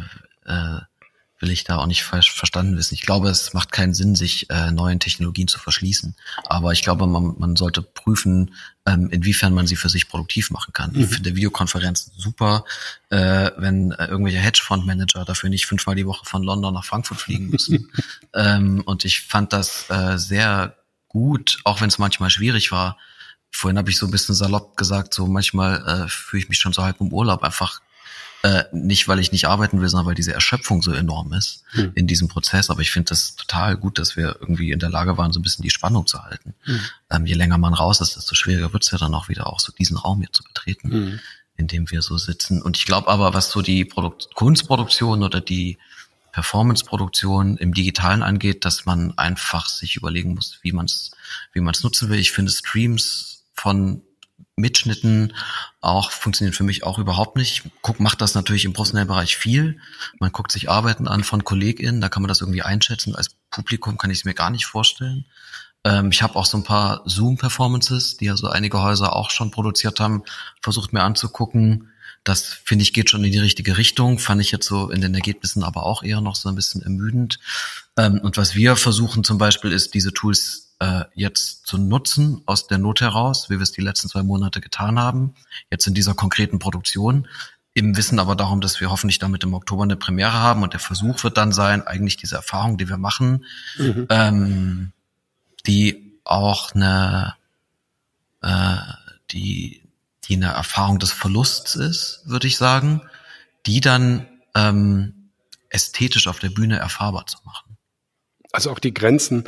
äh, 0.46 0.80
will 1.38 1.50
ich 1.50 1.64
da 1.64 1.76
auch 1.76 1.86
nicht 1.86 2.02
falsch 2.02 2.32
verstanden 2.32 2.76
wissen. 2.76 2.94
Ich 2.94 3.02
glaube, 3.02 3.28
es 3.28 3.52
macht 3.52 3.72
keinen 3.72 3.94
Sinn, 3.94 4.14
sich 4.14 4.48
äh, 4.50 4.70
neuen 4.70 5.00
Technologien 5.00 5.48
zu 5.48 5.58
verschließen. 5.58 6.14
Aber 6.44 6.72
ich 6.72 6.82
glaube, 6.82 7.06
man, 7.06 7.34
man 7.38 7.56
sollte 7.56 7.82
prüfen, 7.82 8.54
ähm, 8.86 9.10
inwiefern 9.10 9.52
man 9.52 9.66
sie 9.66 9.76
für 9.76 9.88
sich 9.88 10.08
produktiv 10.08 10.50
machen 10.50 10.72
kann. 10.72 10.92
Mhm. 10.92 11.00
Ich 11.02 11.08
finde 11.08 11.34
Videokonferenzen 11.34 12.12
super, 12.16 12.64
äh, 13.10 13.50
wenn 13.58 13.92
äh, 13.92 14.06
irgendwelche 14.06 14.38
Hedgefondsmanager 14.38 15.24
dafür 15.24 15.50
nicht 15.50 15.66
fünfmal 15.66 15.94
die 15.94 16.06
Woche 16.06 16.24
von 16.24 16.42
London 16.42 16.72
nach 16.72 16.84
Frankfurt 16.84 17.20
fliegen 17.20 17.50
müssen. 17.50 17.90
ähm, 18.34 18.82
und 18.86 19.04
ich 19.04 19.22
fand 19.22 19.52
das 19.52 19.90
äh, 19.90 20.16
sehr 20.16 20.76
gut, 21.16 21.60
auch 21.64 21.80
wenn 21.80 21.88
es 21.88 21.98
manchmal 21.98 22.28
schwierig 22.28 22.72
war. 22.72 22.98
Vorhin 23.50 23.78
habe 23.78 23.88
ich 23.88 23.96
so 23.96 24.06
ein 24.06 24.10
bisschen 24.10 24.34
salopp 24.34 24.76
gesagt, 24.76 25.14
so 25.14 25.26
manchmal 25.26 26.04
äh, 26.04 26.08
fühle 26.08 26.42
ich 26.42 26.48
mich 26.50 26.58
schon 26.58 26.74
so 26.74 26.82
halb 26.82 27.00
im 27.00 27.10
Urlaub, 27.10 27.42
einfach 27.42 27.80
äh, 28.42 28.64
nicht, 28.70 29.08
weil 29.08 29.18
ich 29.18 29.32
nicht 29.32 29.46
arbeiten 29.46 29.80
will, 29.80 29.88
sondern 29.88 30.06
weil 30.06 30.14
diese 30.14 30.34
Erschöpfung 30.34 30.82
so 30.82 30.92
enorm 30.92 31.32
ist 31.32 31.64
hm. 31.70 31.92
in 31.94 32.06
diesem 32.06 32.28
Prozess. 32.28 32.68
Aber 32.68 32.82
ich 32.82 32.90
finde 32.90 33.08
das 33.08 33.34
total 33.34 33.78
gut, 33.78 33.98
dass 33.98 34.14
wir 34.14 34.36
irgendwie 34.40 34.72
in 34.72 34.78
der 34.78 34.90
Lage 34.90 35.16
waren, 35.16 35.32
so 35.32 35.40
ein 35.40 35.42
bisschen 35.42 35.62
die 35.62 35.70
Spannung 35.70 36.06
zu 36.06 36.22
halten. 36.22 36.52
Hm. 36.64 36.80
Ähm, 37.10 37.26
je 37.26 37.34
länger 37.34 37.56
man 37.56 37.72
raus 37.72 38.02
ist, 38.02 38.16
desto 38.16 38.34
schwieriger 38.34 38.74
wird 38.74 38.84
es 38.84 38.90
ja 38.90 38.98
dann 38.98 39.14
auch 39.14 39.30
wieder 39.30 39.46
auch 39.46 39.58
so 39.58 39.72
diesen 39.72 39.96
Raum 39.96 40.20
hier 40.20 40.32
zu 40.32 40.42
betreten, 40.42 40.92
hm. 40.92 41.20
in 41.56 41.66
dem 41.66 41.90
wir 41.90 42.02
so 42.02 42.18
sitzen. 42.18 42.60
Und 42.60 42.76
ich 42.76 42.84
glaube 42.84 43.08
aber, 43.08 43.32
was 43.32 43.50
so 43.50 43.62
die 43.62 43.86
Produkt 43.86 44.34
Kunstproduktion 44.34 45.22
oder 45.22 45.40
die 45.40 45.78
Performance-Produktion 46.36 47.56
im 47.56 47.72
Digitalen 47.72 48.22
angeht, 48.22 48.66
dass 48.66 48.84
man 48.84 49.16
einfach 49.16 49.70
sich 49.70 49.96
überlegen 49.96 50.34
muss, 50.34 50.58
wie 50.60 50.72
man 50.72 50.84
es 50.84 51.12
wie 51.54 51.60
man's 51.60 51.82
nutzen 51.82 52.10
will. 52.10 52.18
Ich 52.18 52.30
finde 52.30 52.52
Streams 52.52 53.46
von 53.54 54.02
Mitschnitten 54.54 55.32
auch 55.80 56.10
funktionieren 56.10 56.52
für 56.52 56.62
mich 56.64 56.84
auch 56.84 56.98
überhaupt 56.98 57.36
nicht. 57.36 57.62
Guck, 57.80 58.00
macht 58.00 58.20
das 58.20 58.34
natürlich 58.34 58.66
im 58.66 58.74
professionellen 58.74 59.08
Bereich 59.08 59.34
viel. 59.38 59.80
Man 60.20 60.30
guckt 60.30 60.52
sich 60.52 60.68
Arbeiten 60.68 61.08
an 61.08 61.24
von 61.24 61.42
KollegInnen, 61.42 62.02
da 62.02 62.10
kann 62.10 62.22
man 62.22 62.28
das 62.28 62.42
irgendwie 62.42 62.60
einschätzen. 62.60 63.16
Als 63.16 63.30
Publikum 63.50 63.96
kann 63.96 64.10
ich 64.10 64.18
es 64.18 64.24
mir 64.26 64.34
gar 64.34 64.50
nicht 64.50 64.66
vorstellen. 64.66 65.24
Ähm, 65.84 66.10
ich 66.10 66.20
habe 66.20 66.36
auch 66.36 66.44
so 66.44 66.58
ein 66.58 66.64
paar 66.64 67.00
Zoom-Performances, 67.06 68.18
die 68.18 68.26
ja 68.26 68.36
so 68.36 68.48
einige 68.48 68.82
Häuser 68.82 69.16
auch 69.16 69.30
schon 69.30 69.50
produziert 69.50 70.00
haben, 70.00 70.22
versucht 70.60 70.92
mir 70.92 71.02
anzugucken 71.02 71.92
das 72.26 72.42
finde 72.64 72.82
ich 72.82 72.92
geht 72.92 73.08
schon 73.08 73.22
in 73.22 73.30
die 73.30 73.38
richtige 73.38 73.78
Richtung, 73.78 74.18
fand 74.18 74.40
ich 74.40 74.50
jetzt 74.50 74.66
so 74.66 74.90
in 74.90 75.00
den 75.00 75.14
Ergebnissen 75.14 75.62
aber 75.62 75.86
auch 75.86 76.02
eher 76.02 76.20
noch 76.20 76.34
so 76.34 76.48
ein 76.48 76.56
bisschen 76.56 76.82
ermüdend. 76.82 77.38
Ähm, 77.96 78.20
und 78.20 78.36
was 78.36 78.56
wir 78.56 78.74
versuchen 78.74 79.22
zum 79.22 79.38
Beispiel 79.38 79.70
ist, 79.70 79.94
diese 79.94 80.12
Tools 80.12 80.74
äh, 80.80 81.04
jetzt 81.14 81.66
zu 81.68 81.78
nutzen 81.78 82.42
aus 82.44 82.66
der 82.66 82.78
Not 82.78 83.00
heraus, 83.00 83.48
wie 83.48 83.54
wir 83.54 83.62
es 83.62 83.70
die 83.70 83.80
letzten 83.80 84.08
zwei 84.08 84.24
Monate 84.24 84.60
getan 84.60 84.98
haben, 84.98 85.34
jetzt 85.70 85.86
in 85.86 85.94
dieser 85.94 86.14
konkreten 86.14 86.58
Produktion. 86.58 87.28
Im 87.74 87.96
Wissen 87.96 88.18
aber 88.18 88.34
darum, 88.34 88.60
dass 88.60 88.80
wir 88.80 88.90
hoffentlich 88.90 89.20
damit 89.20 89.44
im 89.44 89.54
Oktober 89.54 89.84
eine 89.84 89.96
Premiere 89.96 90.32
haben 90.32 90.64
und 90.64 90.72
der 90.72 90.80
Versuch 90.80 91.22
wird 91.22 91.36
dann 91.36 91.52
sein, 91.52 91.86
eigentlich 91.86 92.16
diese 92.16 92.34
Erfahrung, 92.34 92.76
die 92.76 92.88
wir 92.88 92.98
machen, 92.98 93.44
mhm. 93.78 94.06
ähm, 94.10 94.92
die 95.64 96.18
auch 96.24 96.74
eine, 96.74 97.36
äh, 98.42 98.78
die 99.30 99.85
die 100.28 100.34
eine 100.34 100.46
Erfahrung 100.46 100.98
des 100.98 101.12
Verlusts 101.12 101.74
ist, 101.76 102.22
würde 102.24 102.46
ich 102.46 102.56
sagen, 102.56 103.02
die 103.66 103.80
dann 103.80 104.26
ähm, 104.54 105.30
ästhetisch 105.68 106.26
auf 106.28 106.38
der 106.38 106.50
Bühne 106.50 106.78
erfahrbar 106.78 107.26
zu 107.26 107.38
machen. 107.44 107.76
Also 108.52 108.70
auch 108.70 108.78
die 108.78 108.94
Grenzen, 108.94 109.44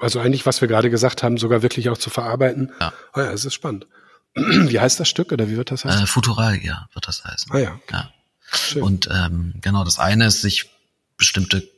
also 0.00 0.20
eigentlich, 0.20 0.46
was 0.46 0.60
wir 0.60 0.68
gerade 0.68 0.90
gesagt 0.90 1.22
haben, 1.22 1.38
sogar 1.38 1.62
wirklich 1.62 1.88
auch 1.88 1.98
zu 1.98 2.10
verarbeiten. 2.10 2.72
Ja, 2.80 2.92
oh 3.14 3.20
ja 3.20 3.32
es 3.32 3.44
ist 3.44 3.54
spannend. 3.54 3.86
Wie 4.34 4.78
heißt 4.78 5.00
das 5.00 5.08
Stück 5.08 5.32
oder 5.32 5.48
wie 5.48 5.56
wird 5.56 5.70
das 5.70 5.84
heißen? 5.84 6.04
Äh, 6.04 6.06
Futuralia 6.06 6.88
wird 6.92 7.08
das 7.08 7.24
heißen. 7.24 7.50
Ah 7.52 7.58
ja. 7.58 7.80
ja. 7.90 8.10
Schön. 8.52 8.82
Und 8.82 9.08
ähm, 9.10 9.54
genau, 9.60 9.84
das 9.84 9.98
eine 9.98 10.26
ist, 10.26 10.40
sich 10.40 10.70
bestimmte, 11.16 11.68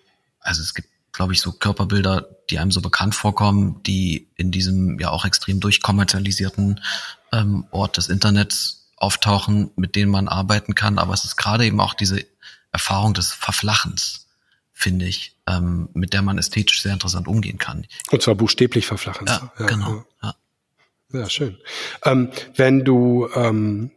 also 0.40 0.62
es 0.62 0.74
gibt, 0.74 0.88
glaube 1.12 1.32
ich, 1.32 1.40
so 1.40 1.52
Körperbilder, 1.52 2.28
die 2.50 2.58
einem 2.58 2.70
so 2.70 2.80
bekannt 2.80 3.14
vorkommen, 3.14 3.82
die 3.84 4.28
in 4.36 4.50
diesem 4.50 4.98
ja 4.98 5.10
auch 5.10 5.24
extrem 5.24 5.60
durchkommerzialisierten 5.60 6.80
ähm, 7.32 7.66
Ort 7.70 7.96
des 7.96 8.08
Internets 8.08 8.90
auftauchen, 8.96 9.70
mit 9.76 9.96
denen 9.96 10.10
man 10.10 10.28
arbeiten 10.28 10.74
kann. 10.74 10.98
Aber 10.98 11.12
es 11.12 11.24
ist 11.24 11.36
gerade 11.36 11.66
eben 11.66 11.80
auch 11.80 11.94
diese 11.94 12.24
Erfahrung 12.72 13.14
des 13.14 13.32
Verflachens, 13.32 14.28
finde 14.72 15.06
ich, 15.06 15.36
ähm, 15.46 15.88
mit 15.92 16.12
der 16.12 16.22
man 16.22 16.38
ästhetisch 16.38 16.82
sehr 16.82 16.92
interessant 16.92 17.28
umgehen 17.28 17.58
kann. 17.58 17.86
Und 18.10 18.22
zwar 18.22 18.34
buchstäblich 18.34 18.86
verflachen. 18.86 19.26
Ja, 19.26 19.52
ja 19.58 19.66
genau. 19.66 20.04
Ja. 20.22 20.34
ja 21.12 21.28
schön. 21.28 21.58
Ähm, 22.04 22.30
wenn 22.56 22.84
du 22.84 23.28
ähm, 23.34 23.90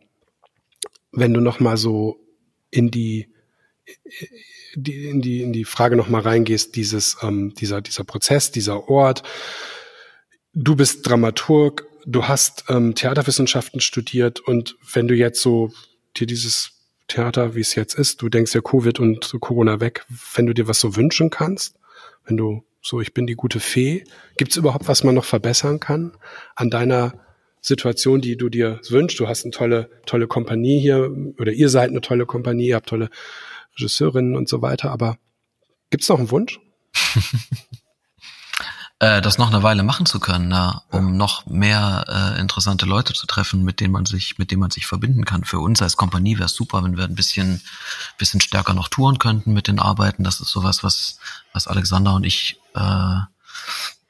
wenn 1.11 1.34
du 1.34 1.39
noch 1.39 1.59
mal 1.59 1.78
so 1.78 2.20
in 2.72 2.91
die 2.91 3.34
die, 4.76 5.08
in 5.08 5.22
die 5.22 5.42
in 5.42 5.54
die 5.54 5.66
Frage 5.66 5.96
noch 5.96 6.10
mal 6.10 6.22
reingehst, 6.22 6.76
dieses 6.76 7.18
ähm, 7.22 7.54
dieser 7.54 7.82
dieser 7.82 8.04
Prozess, 8.04 8.52
dieser 8.52 8.90
Ort, 8.90 9.24
du 10.54 10.76
bist 10.76 11.08
Dramaturg, 11.08 11.86
du 12.06 12.28
hast 12.28 12.66
ähm, 12.70 12.96
Theaterwissenschaften 12.96 13.82
studiert 13.82 14.40
und 14.40 14.76
wenn 14.94 15.08
du 15.08 15.16
jetzt 15.16 15.42
so 15.42 15.72
dir 16.18 16.28
dieses 16.28 16.72
Theater, 17.08 17.56
wie 17.56 17.62
es 17.62 17.76
jetzt 17.76 17.94
ist, 17.94 18.22
du 18.22 18.30
denkst 18.30 18.54
ja 18.56 18.62
Covid 18.62 19.00
und 19.00 19.36
Corona 19.40 19.80
weg, 19.80 20.06
wenn 20.34 20.48
du 20.48 20.54
dir 20.54 20.68
was 20.68 20.80
so 20.80 20.96
wünschen 20.96 21.30
kannst, 21.30 21.76
wenn 22.26 22.38
du 22.38 22.64
so, 22.82 23.02
ich 23.02 23.14
bin 23.14 23.26
die 23.26 23.36
gute 23.36 23.60
Fee, 23.60 24.04
gibt 24.38 24.52
es 24.52 24.58
überhaupt 24.58 24.88
was 24.88 25.04
man 25.04 25.16
noch 25.16 25.26
verbessern 25.26 25.80
kann 25.80 26.14
an 26.56 26.70
deiner 26.70 27.14
Situation, 27.60 28.22
die 28.22 28.38
du 28.38 28.50
dir 28.50 28.80
wünschst? 28.90 29.20
Du 29.20 29.28
hast 29.28 29.44
eine 29.44 29.52
tolle, 29.52 29.90
tolle 30.06 30.28
Kompanie 30.28 30.80
hier 30.80 31.12
oder 31.40 31.52
ihr 31.52 31.70
seid 31.70 31.90
eine 31.90 32.02
tolle 32.02 32.28
Kompanie, 32.28 32.68
ihr 32.68 32.76
habt 32.76 32.90
tolle 32.90 33.10
Regisseurinnen 33.78 34.36
und 34.36 34.50
so 34.50 34.62
weiter, 34.62 34.92
aber 34.92 35.18
gibt 35.90 36.04
es 36.04 36.10
noch 36.10 36.20
einen 36.20 36.32
Wunsch? 36.32 36.60
äh, 39.00 39.22
das 39.22 39.38
noch 39.38 39.52
eine 39.52 39.64
Weile 39.64 39.84
machen 39.84 40.06
zu 40.06 40.20
können, 40.20 40.52
ja, 40.52 40.84
um 40.92 41.10
ja. 41.10 41.14
noch 41.14 41.46
mehr 41.46 42.06
äh, 42.08 42.40
interessante 42.40 42.86
Leute 42.86 43.14
zu 43.14 43.28
treffen, 43.28 43.64
mit 43.64 43.80
denen 43.80 43.94
man 43.94 44.06
sich, 44.06 44.38
mit 44.38 44.52
denen 44.52 44.62
man 44.62 44.72
sich 44.72 44.86
verbinden 44.86 45.26
kann. 45.26 45.44
Für 45.44 45.60
uns 45.60 45.82
als 45.82 45.98
Kompanie 45.98 46.38
wäre 46.38 46.46
es 46.46 46.54
super, 46.54 46.84
wenn 46.84 46.98
wir 46.98 47.04
ein 47.04 47.16
bisschen, 47.16 47.62
bisschen 48.18 48.42
stärker 48.42 48.74
noch 48.74 48.88
touren 48.88 49.20
könnten 49.20 49.54
mit 49.54 49.68
den 49.68 49.80
Arbeiten. 49.80 50.24
Das 50.24 50.40
ist 50.40 50.50
sowas, 50.50 50.84
was, 50.84 51.20
was 51.54 51.68
Alexander 51.68 52.16
und 52.16 52.24
ich 52.26 52.60
äh, 52.76 53.20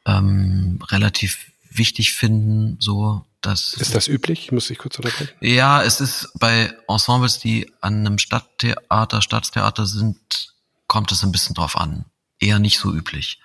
ähm, 0.05 0.79
relativ 0.83 1.51
wichtig 1.69 2.13
finden. 2.13 2.77
So, 2.79 3.25
dass 3.45 3.73
ist 3.73 3.95
das 3.95 4.07
üblich? 4.07 4.51
Muss 4.51 4.69
ich 4.69 4.77
kurz 4.77 4.97
unterbrechen? 4.97 5.29
Ja, 5.41 5.83
es 5.83 6.01
ist 6.01 6.29
bei 6.39 6.73
Ensembles, 6.87 7.39
die 7.39 7.71
an 7.81 7.99
einem 7.99 8.17
Stadttheater, 8.17 9.21
Staatstheater 9.21 9.85
sind, 9.85 10.53
kommt 10.87 11.11
es 11.11 11.23
ein 11.23 11.31
bisschen 11.31 11.55
drauf 11.55 11.75
an. 11.77 12.05
Eher 12.39 12.59
nicht 12.59 12.79
so 12.79 12.93
üblich 12.93 13.39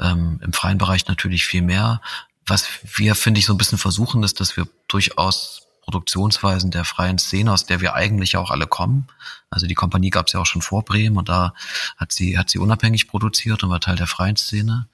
ähm, 0.00 0.40
im 0.42 0.52
freien 0.52 0.78
Bereich 0.78 1.06
natürlich 1.06 1.44
viel 1.44 1.62
mehr. 1.62 2.00
Was 2.46 2.66
wir, 2.96 3.14
finde 3.14 3.40
ich, 3.40 3.46
so 3.46 3.54
ein 3.54 3.58
bisschen 3.58 3.78
versuchen, 3.78 4.22
ist, 4.22 4.40
dass 4.40 4.56
wir 4.56 4.66
durchaus 4.88 5.62
Produktionsweisen 5.82 6.70
der 6.70 6.84
freien 6.84 7.18
Szene, 7.18 7.52
aus 7.52 7.66
der 7.66 7.80
wir 7.80 7.94
eigentlich 7.94 8.36
auch 8.36 8.50
alle 8.50 8.66
kommen. 8.66 9.06
Also 9.50 9.66
die 9.66 9.74
Kompanie 9.74 10.10
gab 10.10 10.26
es 10.26 10.32
ja 10.32 10.40
auch 10.40 10.46
schon 10.46 10.62
vor 10.62 10.84
Bremen 10.84 11.16
und 11.16 11.28
da 11.28 11.54
hat 11.96 12.12
sie, 12.12 12.38
hat 12.38 12.50
sie 12.50 12.58
unabhängig 12.58 13.08
produziert 13.08 13.62
und 13.62 13.70
war 13.70 13.80
Teil 13.80 13.96
der 13.96 14.06
freien 14.06 14.36
Szene. 14.36 14.88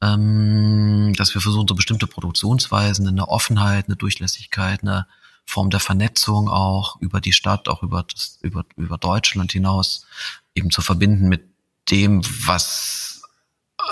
Ähm, 0.00 1.12
dass 1.16 1.34
wir 1.34 1.40
versuchen, 1.40 1.66
so 1.66 1.74
bestimmte 1.74 2.06
Produktionsweisen, 2.06 3.08
eine 3.08 3.28
Offenheit, 3.28 3.86
eine 3.86 3.96
Durchlässigkeit, 3.96 4.82
eine 4.82 5.06
Form 5.44 5.70
der 5.70 5.80
Vernetzung 5.80 6.48
auch 6.48 7.00
über 7.00 7.20
die 7.20 7.32
Stadt, 7.32 7.68
auch 7.68 7.82
über, 7.82 8.04
das, 8.04 8.38
über, 8.42 8.64
über 8.76 8.98
Deutschland 8.98 9.50
hinaus 9.50 10.06
eben 10.54 10.70
zu 10.70 10.82
verbinden 10.82 11.28
mit 11.28 11.42
dem, 11.90 12.22
was 12.46 13.22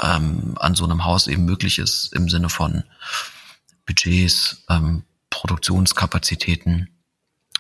ähm, 0.02 0.54
an 0.60 0.74
so 0.74 0.84
einem 0.84 1.04
Haus 1.04 1.26
eben 1.26 1.44
möglich 1.44 1.78
ist 1.78 2.12
im 2.12 2.28
Sinne 2.28 2.50
von 2.50 2.84
Budgets, 3.86 4.64
ähm, 4.68 5.04
Produktionskapazitäten, 5.30 6.90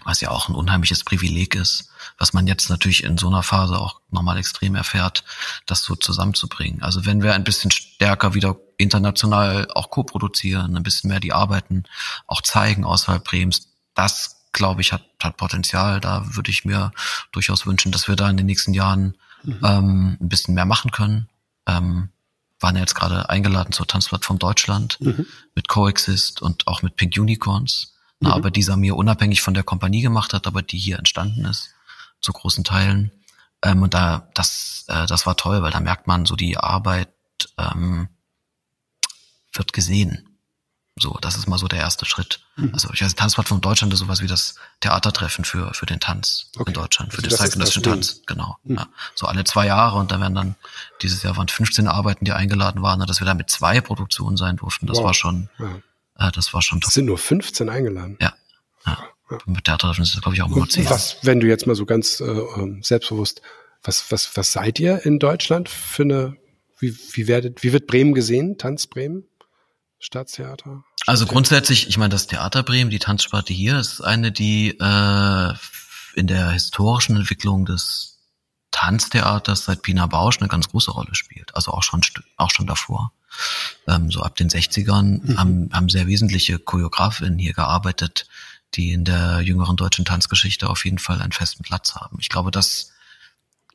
was 0.06 0.20
ja 0.20 0.30
auch 0.30 0.48
ein 0.48 0.54
unheimliches 0.54 1.04
Privileg 1.04 1.56
ist, 1.56 1.90
was 2.16 2.32
man 2.32 2.46
jetzt 2.46 2.70
natürlich 2.70 3.02
in 3.02 3.18
so 3.18 3.26
einer 3.26 3.42
Phase 3.42 3.78
auch 3.78 4.00
nochmal 4.10 4.38
extrem 4.38 4.76
erfährt, 4.76 5.24
das 5.66 5.82
so 5.82 5.96
zusammenzubringen. 5.96 6.82
Also 6.82 7.04
wenn 7.04 7.22
wir 7.22 7.34
ein 7.34 7.44
bisschen 7.44 7.70
stärker 7.70 8.34
wieder 8.34 8.56
international 8.78 9.68
auch 9.74 9.90
co-produzieren, 9.90 10.76
ein 10.76 10.82
bisschen 10.82 11.08
mehr 11.08 11.20
die 11.20 11.32
Arbeiten 11.32 11.84
auch 12.26 12.40
zeigen 12.40 12.84
außerhalb 12.84 13.24
Brems, 13.24 13.68
das 13.94 14.36
glaube 14.52 14.80
ich 14.80 14.92
hat, 14.92 15.04
hat 15.20 15.36
Potenzial. 15.36 16.00
Da 16.00 16.36
würde 16.36 16.50
ich 16.50 16.64
mir 16.64 16.92
durchaus 17.32 17.66
wünschen, 17.66 17.90
dass 17.90 18.06
wir 18.06 18.16
da 18.16 18.30
in 18.30 18.36
den 18.36 18.46
nächsten 18.46 18.74
Jahren 18.74 19.16
mhm. 19.42 19.60
ähm, 19.64 20.16
ein 20.20 20.28
bisschen 20.28 20.54
mehr 20.54 20.66
machen 20.66 20.92
können. 20.92 21.28
Ähm, 21.66 22.10
waren 22.60 22.76
ja 22.76 22.80
jetzt 22.80 22.94
gerade 22.94 23.28
eingeladen 23.28 23.72
zur 23.72 23.86
Tanzplattform 23.86 24.38
Deutschland 24.38 24.98
mhm. 25.00 25.26
mit 25.54 25.68
Coexist 25.68 26.40
und 26.40 26.66
auch 26.68 26.82
mit 26.82 26.96
Pink 26.96 27.14
Unicorns. 27.18 27.95
Eine 28.20 28.30
mhm. 28.30 28.34
Arbeit, 28.34 28.56
die 28.56 28.62
Samir 28.62 28.96
unabhängig 28.96 29.42
von 29.42 29.54
der 29.54 29.62
Kompanie 29.62 30.02
gemacht 30.02 30.32
hat, 30.32 30.46
aber 30.46 30.62
die 30.62 30.78
hier 30.78 30.98
entstanden 30.98 31.44
ist, 31.44 31.70
zu 32.20 32.32
großen 32.32 32.64
Teilen. 32.64 33.10
Ähm, 33.62 33.82
und 33.82 33.94
da, 33.94 34.28
das, 34.34 34.84
äh, 34.88 35.06
das 35.06 35.26
war 35.26 35.36
toll, 35.36 35.62
weil 35.62 35.72
da 35.72 35.80
merkt 35.80 36.06
man 36.06 36.26
so, 36.26 36.36
die 36.36 36.56
Arbeit 36.56 37.10
ähm, 37.58 38.08
wird 39.52 39.72
gesehen. 39.72 40.36
So, 40.98 41.18
das 41.20 41.36
ist 41.36 41.46
mal 41.46 41.58
so 41.58 41.68
der 41.68 41.80
erste 41.80 42.06
Schritt. 42.06 42.40
Mhm. 42.56 42.70
Also 42.72 42.88
ich 42.94 43.02
weiß, 43.02 43.14
Tanzplattform 43.14 43.60
Deutschland 43.60 43.92
ist 43.92 43.98
sowas 43.98 44.22
wie 44.22 44.26
das 44.26 44.54
Theatertreffen 44.80 45.44
für 45.44 45.74
für 45.74 45.84
den 45.84 46.00
Tanz 46.00 46.50
okay. 46.56 46.70
in 46.70 46.74
Deutschland, 46.74 47.12
für 47.12 47.22
also 47.22 47.80
den 47.80 47.82
Tanz, 47.82 48.22
genau. 48.24 48.56
Mhm. 48.64 48.76
Ja. 48.76 48.88
So 49.14 49.26
alle 49.26 49.44
zwei 49.44 49.66
Jahre 49.66 49.98
und 49.98 50.10
da 50.10 50.18
werden 50.20 50.34
dann 50.34 50.54
dieses 51.02 51.22
Jahr 51.22 51.36
waren 51.36 51.48
15 51.48 51.86
Arbeiten, 51.86 52.24
die 52.24 52.32
eingeladen 52.32 52.80
waren, 52.80 53.06
dass 53.06 53.20
wir 53.20 53.26
da 53.26 53.34
mit 53.34 53.50
zwei 53.50 53.82
Produktionen 53.82 54.38
sein 54.38 54.56
durften. 54.56 54.86
Das 54.86 54.96
wow. 54.96 55.04
war 55.04 55.14
schon, 55.14 55.50
ja. 55.58 55.80
Äh, 56.18 56.30
das 56.32 56.52
war 56.54 56.62
schon. 56.62 56.80
Es 56.86 56.94
sind 56.94 57.06
nur 57.06 57.18
15 57.18 57.68
eingeladen. 57.68 58.18
Ja. 58.20 58.34
ja. 58.86 58.98
ja. 59.30 59.38
Mit 59.46 59.64
Theatertreffen 59.64 60.02
ist 60.04 60.14
das 60.14 60.22
glaube 60.22 60.36
ich 60.36 60.42
auch 60.42 60.54
immer 60.54 60.68
10. 60.68 60.88
Was, 60.88 61.18
wenn 61.22 61.40
du 61.40 61.46
jetzt 61.46 61.66
mal 61.66 61.74
so 61.74 61.86
ganz 61.86 62.20
äh, 62.20 62.24
ähm, 62.24 62.82
selbstbewusst, 62.82 63.42
was 63.82 64.10
was 64.10 64.36
was 64.36 64.52
seid 64.52 64.80
ihr 64.80 65.04
in 65.04 65.18
Deutschland 65.18 65.68
für 65.68 66.02
eine 66.02 66.36
wie, 66.78 66.96
wie 67.12 67.26
werdet, 67.26 67.62
wie 67.62 67.72
wird 67.72 67.86
Bremen 67.86 68.14
gesehen? 68.14 68.58
Tanz 68.58 68.86
Bremen? 68.86 69.24
Staatstheater? 69.98 70.84
Also 71.06 71.26
grundsätzlich, 71.26 71.88
ich 71.88 71.98
meine, 71.98 72.10
das 72.10 72.26
Theater 72.26 72.62
Bremen, 72.62 72.90
die 72.90 72.98
Tanzsparte 72.98 73.52
hier, 73.52 73.78
ist 73.78 74.00
eine, 74.02 74.30
die 74.30 74.76
äh, 74.78 75.54
in 76.14 76.26
der 76.26 76.50
historischen 76.50 77.16
Entwicklung 77.16 77.64
des 77.64 78.18
Tanztheaters 78.70 79.64
seit 79.64 79.82
Pina 79.82 80.06
Bausch 80.06 80.38
eine 80.38 80.48
ganz 80.48 80.68
große 80.68 80.90
Rolle 80.90 81.14
spielt. 81.14 81.54
Also 81.54 81.70
auch 81.70 81.82
schon 81.82 82.02
auch 82.36 82.50
schon 82.50 82.66
davor. 82.66 83.12
Ähm, 83.86 84.10
so 84.10 84.22
ab 84.22 84.36
den 84.36 84.48
60ern 84.48 85.22
mhm. 85.22 85.38
haben, 85.38 85.70
haben 85.72 85.88
sehr 85.88 86.06
wesentliche 86.06 86.58
Choreografinnen 86.58 87.38
hier 87.38 87.52
gearbeitet, 87.52 88.26
die 88.74 88.92
in 88.92 89.04
der 89.04 89.40
jüngeren 89.40 89.76
deutschen 89.76 90.04
Tanzgeschichte 90.04 90.68
auf 90.68 90.84
jeden 90.84 90.98
Fall 90.98 91.20
einen 91.20 91.32
festen 91.32 91.62
Platz 91.62 91.94
haben. 91.94 92.18
Ich 92.20 92.28
glaube, 92.28 92.50
das 92.50 92.92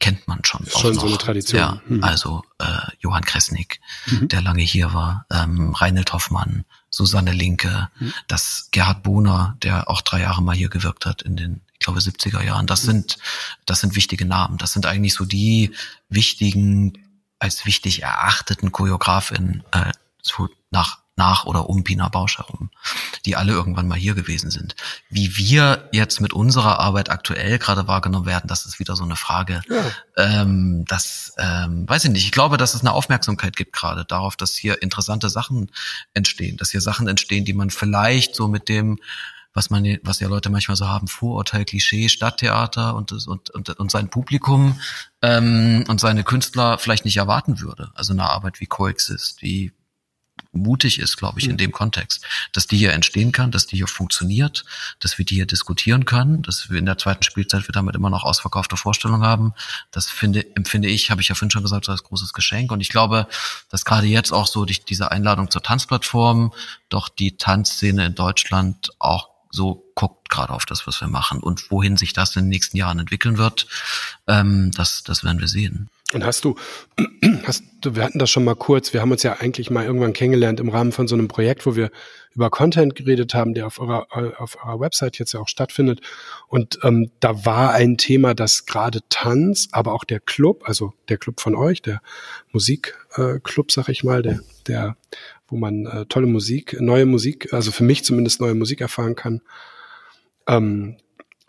kennt 0.01 0.28
man 0.28 0.43
schon. 0.43 0.66
Ist 0.66 0.80
schon 0.80 0.95
noch. 0.95 1.01
so 1.01 1.07
eine 1.07 1.18
Tradition. 1.18 1.59
Ja, 1.59 1.82
mhm. 1.88 2.03
also 2.03 2.43
äh, 2.59 2.66
Johann 2.99 3.24
Kresnik, 3.24 3.80
mhm. 4.07 4.28
der 4.28 4.41
lange 4.41 4.64
hier 4.64 4.93
war, 4.93 5.26
ähm, 5.32 5.74
Reinhold 5.74 6.12
Hoffmann, 6.12 6.66
Susanne 6.89 7.32
Linke, 7.32 7.89
mhm. 7.99 8.14
das 8.28 8.68
Gerhard 8.72 9.03
Bohner, 9.03 9.55
der 9.64 9.89
auch 9.89 10.01
drei 10.01 10.22
Jahre 10.22 10.41
mal 10.41 10.55
hier 10.55 10.70
gewirkt 10.70 11.05
hat 11.05 11.22
in 11.22 11.38
den, 11.38 11.62
ich 11.74 11.80
glaube, 11.80 11.99
70er 11.99 12.43
Jahren. 12.43 12.68
Das 12.68 12.84
mhm. 12.84 12.88
sind, 12.88 13.18
das 13.66 13.80
sind 13.80 13.95
wichtige 13.95 14.26
Namen. 14.26 14.57
Das 14.57 14.74
sind 14.74 14.86
eigentlich 14.86 15.14
so 15.14 15.24
die 15.24 15.72
wichtigen, 16.09 16.97
als 17.42 17.66
wichtig 17.66 18.04
erachteten 18.04 18.72
Choreografinnen 18.72 19.64
äh, 19.72 19.92
so 20.22 20.48
nach 20.70 21.02
nach 21.18 21.46
oder 21.46 21.70
um 21.70 21.84
Pina 21.84 22.10
Bausch 22.10 22.38
herum, 22.39 22.72
die 23.26 23.36
alle 23.36 23.52
irgendwann 23.52 23.88
mal 23.88 23.98
hier 23.98 24.16
gewesen 24.16 24.50
sind. 24.50 24.76
Wie 25.10 25.38
wir 25.38 25.89
jetzt 25.92 26.20
mit 26.20 26.34
unserer 26.34 26.80
Arbeit 26.80 27.12
aktuell 27.12 27.60
gerade 27.60 27.88
wahrgenommen 27.88 28.26
werden, 28.26 28.48
das 28.48 28.66
ist 28.66 28.80
wieder 28.80 28.96
so 28.96 29.04
eine 29.04 29.16
Frage. 29.16 29.62
Ja. 29.70 29.84
Ähm, 30.42 30.86
das 30.88 31.34
ähm, 31.38 31.88
weiß 31.88 32.06
ich 32.06 32.12
nicht. 32.12 32.26
Ich 32.26 32.32
glaube, 32.32 32.58
dass 32.58 32.74
es 32.74 32.82
eine 32.82 32.94
Aufmerksamkeit 32.94 33.56
gibt 33.56 33.74
gerade 33.74 34.06
darauf, 34.06 34.36
dass 34.36 34.56
hier 34.56 34.82
interessante 34.82 35.30
Sachen 35.30 35.70
entstehen, 36.14 36.58
dass 36.58 36.72
hier 36.72 36.82
Sachen 36.82 37.08
entstehen, 37.08 37.46
die 37.46 37.54
man 37.54 37.70
vielleicht 37.70 38.34
so 38.34 38.48
mit 38.48 38.68
dem 38.68 38.98
was 39.54 39.70
man, 39.70 39.99
was 40.04 40.20
ja 40.20 40.28
Leute 40.28 40.49
manchmal 40.49 40.78
so 40.78 40.88
haben, 40.88 41.08
Vorurteil, 41.08 41.66
Klischee, 41.66 42.10
Stadttheater 42.10 42.95
und, 42.95 43.12
und, 43.28 43.49
und, 43.49 43.70
und 43.70 43.91
sein 43.91 44.10
Publikum 44.10 44.80
ähm, 45.22 45.84
und 45.88 45.99
seine 45.99 46.24
Künstler 46.24 46.78
vielleicht 46.78 47.06
nicht 47.06 47.18
erwarten 47.18 47.60
würde. 47.60 47.91
Also 47.95 48.14
eine 48.14 48.30
Arbeit 48.30 48.60
wie 48.60 48.68
Coexist, 48.68 49.41
wie 49.41 49.74
mutig 50.54 50.99
ist, 50.99 51.18
glaube 51.18 51.39
ich, 51.39 51.47
in 51.47 51.58
dem 51.58 51.72
Kontext, 51.72 52.26
dass 52.52 52.68
die 52.68 52.78
hier 52.78 52.93
entstehen 52.93 53.32
kann, 53.32 53.52
dass 53.52 53.68
die 53.68 53.78
hier 53.78 53.88
funktioniert, 53.88 54.66
dass 54.99 55.18
wir 55.18 55.26
die 55.26 55.36
hier 55.36 55.45
diskutieren 55.45 56.06
können, 56.06 56.41
dass 56.41 56.70
wir 56.70 56.78
in 56.78 56.86
der 56.86 56.97
zweiten 56.97 57.24
Spielzeit 57.24 57.68
wir 57.68 57.74
damit 57.74 57.95
immer 57.95 58.10
noch 58.10 58.24
ausverkaufte 58.24 58.76
Vorstellungen 58.76 59.24
haben. 59.24 59.54
Das 59.91 60.10
finde, 60.10 60.45
empfinde 60.56 60.89
ich, 60.89 61.10
habe 61.10 61.22
ich 61.22 61.30
ja 61.30 61.36
vorhin 61.36 61.52
schon 61.52 61.64
gesagt, 61.64 61.88
als 61.88 62.04
großes 62.04 62.34
Geschenk. 62.34 62.72
Und 62.72 62.82
ich 62.82 62.89
glaube, 62.89 63.28
dass 63.70 63.86
gerade 63.86 64.08
jetzt 64.08 64.32
auch 64.32 64.47
so 64.47 64.66
durch 64.66 64.84
diese 64.84 65.12
Einladung 65.12 65.49
zur 65.49 65.64
Tanzplattform 65.64 66.54
doch 66.89 67.08
die 67.08 67.38
Tanzszene 67.38 68.06
in 68.06 68.16
Deutschland 68.16 68.91
auch 68.99 69.30
so 69.52 69.86
guckt 69.95 70.30
gerade 70.30 70.54
auf 70.54 70.66
das, 70.66 70.88
was 70.88 71.02
wir 71.02 71.08
machen 71.08 71.41
und 71.41 71.70
wohin 71.72 71.97
sich 71.97 72.14
das 72.14 72.36
in 72.36 72.43
den 72.43 72.49
nächsten 72.49 72.78
Jahren 72.78 72.99
entwickeln 72.99 73.38
wird, 73.38 73.68
ähm, 74.28 74.72
das, 74.76 75.04
das 75.04 75.24
werden 75.24 75.39
wir 75.39 75.47
sehen. 75.47 75.89
Und 76.14 76.26
hast 76.26 76.43
du, 76.43 76.56
hast 77.45 77.64
du, 77.82 77.95
wir 77.95 78.04
hatten 78.04 78.20
das 78.20 78.30
schon 78.30 78.43
mal 78.43 78.56
kurz, 78.56 78.93
wir 78.93 79.02
haben 79.02 79.12
uns 79.12 79.24
ja 79.24 79.38
eigentlich 79.39 79.70
mal 79.70 79.86
irgendwann 79.86 80.14
kennengelernt 80.14 80.60
im 80.60 80.70
Rahmen 80.70 80.91
von 80.91 81.08
so 81.08 81.16
einem 81.16 81.28
Projekt, 81.28 81.66
wo 81.66 81.76
wir 81.76 81.89
über 82.34 82.49
Content 82.49 82.95
geredet 82.95 83.34
haben, 83.34 83.54
der 83.54 83.68
auf 83.68 83.80
eurer, 83.80 84.08
auf 84.38 84.58
eurer 84.64 84.80
Website 84.80 85.20
jetzt 85.20 85.34
ja 85.34 85.39
auch 85.39 85.47
stattfindet. 85.47 86.02
Und 86.47 86.80
ähm, 86.84 87.12
da 87.20 87.45
war 87.45 87.74
ein 87.74 87.97
Thema, 87.97 88.34
dass 88.34 88.66
gerade 88.66 88.99
Tanz, 89.10 89.68
aber 89.72 89.93
auch 89.93 90.04
der 90.04 90.20
Club, 90.20 90.64
also 90.66 90.93
der 91.10 91.18
Club 91.18 91.41
von 91.41 91.56
euch, 91.56 91.82
der 91.82 92.02
Musikclub, 92.52 93.70
äh, 93.70 93.74
sag 93.74 93.89
ich 93.89 94.04
mal, 94.04 94.22
der, 94.22 94.39
der, 94.68 94.95
wo 95.52 95.58
man 95.58 95.86
äh, 95.86 96.06
tolle 96.08 96.28
Musik, 96.28 96.78
neue 96.80 97.06
Musik, 97.06 97.54
also 97.54 97.72
für 97.72 97.84
mich 97.84 98.04
zumindest 98.04 98.41
neue 98.41 98.56
Musik 98.56 98.82
erfahren 98.82 99.16
kann, 99.16 99.41
ähm, 100.47 100.97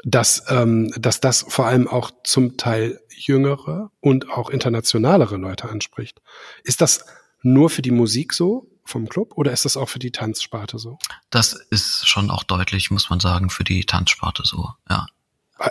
dass, 0.04 0.44
ähm, 0.48 0.92
dass 0.98 1.20
das 1.20 1.46
vor 1.48 1.66
allem 1.66 1.88
auch 1.88 2.10
zum 2.24 2.56
Teil 2.56 3.00
jüngere 3.16 3.90
und 4.00 4.30
auch 4.30 4.50
internationalere 4.50 5.36
Leute 5.36 5.68
anspricht. 5.68 6.20
Ist 6.64 6.80
das 6.80 7.06
nur 7.42 7.70
für 7.70 7.82
die 7.82 7.92
Musik 7.92 8.34
so 8.34 8.68
vom 8.84 9.08
Club 9.08 9.32
oder 9.36 9.52
ist 9.52 9.64
das 9.64 9.76
auch 9.76 9.88
für 9.88 10.00
die 10.00 10.10
Tanzsparte 10.10 10.78
so? 10.78 10.98
Das 11.30 11.52
ist 11.70 12.06
schon 12.08 12.30
auch 12.30 12.42
deutlich, 12.42 12.90
muss 12.90 13.10
man 13.10 13.20
sagen, 13.20 13.48
für 13.48 13.64
die 13.64 13.84
Tanzsparte 13.84 14.42
so, 14.44 14.70
ja. 14.90 15.06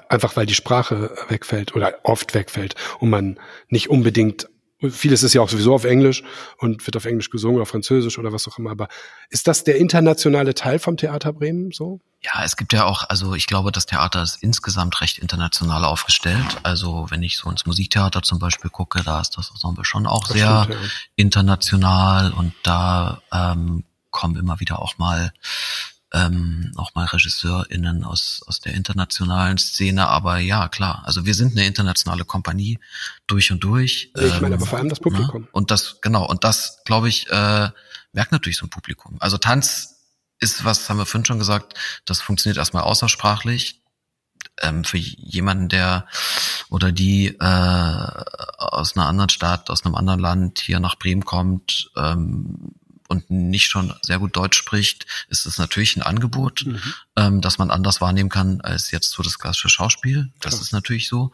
Einfach 0.08 0.38
weil 0.38 0.46
die 0.46 0.54
Sprache 0.54 1.14
wegfällt 1.28 1.76
oder 1.76 2.00
oft 2.04 2.34
wegfällt 2.34 2.76
und 3.00 3.10
man 3.10 3.38
nicht 3.68 3.90
unbedingt 3.90 4.48
Vieles 4.90 5.24
ist 5.24 5.34
ja 5.34 5.42
auch 5.42 5.50
sowieso 5.50 5.74
auf 5.74 5.84
Englisch 5.84 6.24
und 6.58 6.86
wird 6.88 6.98
auf 6.98 7.06
Englisch 7.06 7.30
gesungen, 7.30 7.62
auf 7.62 7.70
Französisch 7.70 8.18
oder 8.18 8.34
was 8.34 8.48
auch 8.48 8.58
immer. 8.58 8.72
Aber 8.72 8.88
ist 9.30 9.48
das 9.48 9.64
der 9.64 9.78
internationale 9.78 10.56
Teil 10.56 10.80
vom 10.80 10.98
Theater 10.98 11.34
Bremen 11.34 11.72
so? 11.72 12.00
Ja, 12.24 12.44
es 12.44 12.56
gibt 12.56 12.72
ja 12.74 12.86
auch, 12.86 13.10
also 13.10 13.34
ich 13.34 13.48
glaube, 13.48 13.72
das 13.72 13.88
Theater 13.88 14.22
ist 14.22 14.44
insgesamt 14.44 15.02
recht 15.02 15.18
international 15.18 15.86
aufgestellt. 15.86 16.60
Also 16.64 17.08
wenn 17.10 17.24
ich 17.24 17.38
so 17.38 17.50
ins 17.50 17.66
Musiktheater 17.66 18.22
zum 18.22 18.38
Beispiel 18.40 18.70
gucke, 18.70 19.02
da 19.04 19.22
ist 19.22 19.38
das 19.38 19.50
Ensemble 19.50 19.86
schon 19.86 20.06
auch 20.06 20.28
das 20.28 20.38
sehr 20.38 20.64
stimmt, 20.64 20.82
ja. 20.82 20.90
international 21.16 22.32
und 22.34 22.54
da 22.64 23.22
ähm, 23.32 23.84
kommen 24.12 24.36
immer 24.36 24.60
wieder 24.60 24.82
auch 24.82 24.98
mal 24.98 25.34
ähm, 26.14 26.72
auch 26.76 26.94
mal 26.94 27.06
RegisseurInnen 27.06 28.04
aus, 28.04 28.44
aus 28.46 28.60
der 28.60 28.74
internationalen 28.74 29.58
Szene. 29.58 30.08
Aber 30.08 30.40
ja, 30.40 30.68
klar, 30.68 31.04
also 31.06 31.26
wir 31.26 31.34
sind 31.34 31.54
eine 31.54 31.66
internationale 31.66 32.26
Kompanie 32.26 32.80
durch 33.28 33.52
und 33.52 33.64
durch. 33.64 34.12
Ich 34.16 34.42
meine, 34.42 34.48
ähm, 34.48 34.54
aber 34.54 34.66
vor 34.66 34.80
allem 34.80 34.90
das 34.90 35.00
Publikum. 35.00 35.44
Ne? 35.44 35.48
Und 35.52 35.72
das, 35.72 36.02
genau, 36.02 36.28
und 36.28 36.44
das, 36.44 36.82
glaube 36.86 37.08
ich, 37.08 37.30
äh, 37.30 37.70
merkt 38.14 38.32
natürlich 38.32 38.58
so 38.58 38.66
ein 38.66 38.70
Publikum. 38.70 39.18
Also 39.20 39.38
Tanz 39.38 39.96
ist, 40.40 40.66
was 40.66 40.90
haben 40.90 40.98
wir 40.98 41.06
vorhin 41.06 41.26
schon 41.26 41.40
gesagt, 41.40 41.76
das 42.06 42.20
funktioniert 42.20 42.58
erstmal 42.58 42.84
außersprachlich. 42.84 43.78
Ähm, 44.62 44.84
für 44.84 44.98
jemanden, 44.98 45.70
der 45.70 46.08
oder 46.70 46.92
die 46.92 47.28
äh, 47.28 48.24
aus 48.58 48.98
einer 48.98 49.08
anderen 49.08 49.30
Stadt, 49.30 49.70
aus 49.70 49.86
einem 49.86 49.96
anderen 49.96 50.20
Land 50.20 50.60
hier 50.60 50.80
nach 50.80 50.98
Bremen 50.98 51.24
kommt, 51.24 51.90
ähm, 51.96 52.74
und 53.12 53.30
nicht 53.30 53.68
schon 53.68 53.94
sehr 54.02 54.20
gut 54.20 54.38
Deutsch 54.38 54.58
spricht, 54.58 55.06
ist 55.28 55.46
es 55.46 55.58
natürlich 55.58 55.98
ein 55.98 56.02
Angebot, 56.02 56.66
mhm. 56.66 56.82
ähm, 57.18 57.42
dass 57.42 57.58
man 57.58 57.70
anders 57.70 58.00
wahrnehmen 58.00 58.30
kann 58.30 58.62
als 58.62 58.92
jetzt 58.92 59.12
so 59.12 59.22
das 59.22 59.38
klassische 59.38 59.68
Schauspiel. 59.68 60.32
Das 60.40 60.54
Klar. 60.54 60.62
ist 60.62 60.72
natürlich 60.72 61.10
so. 61.10 61.34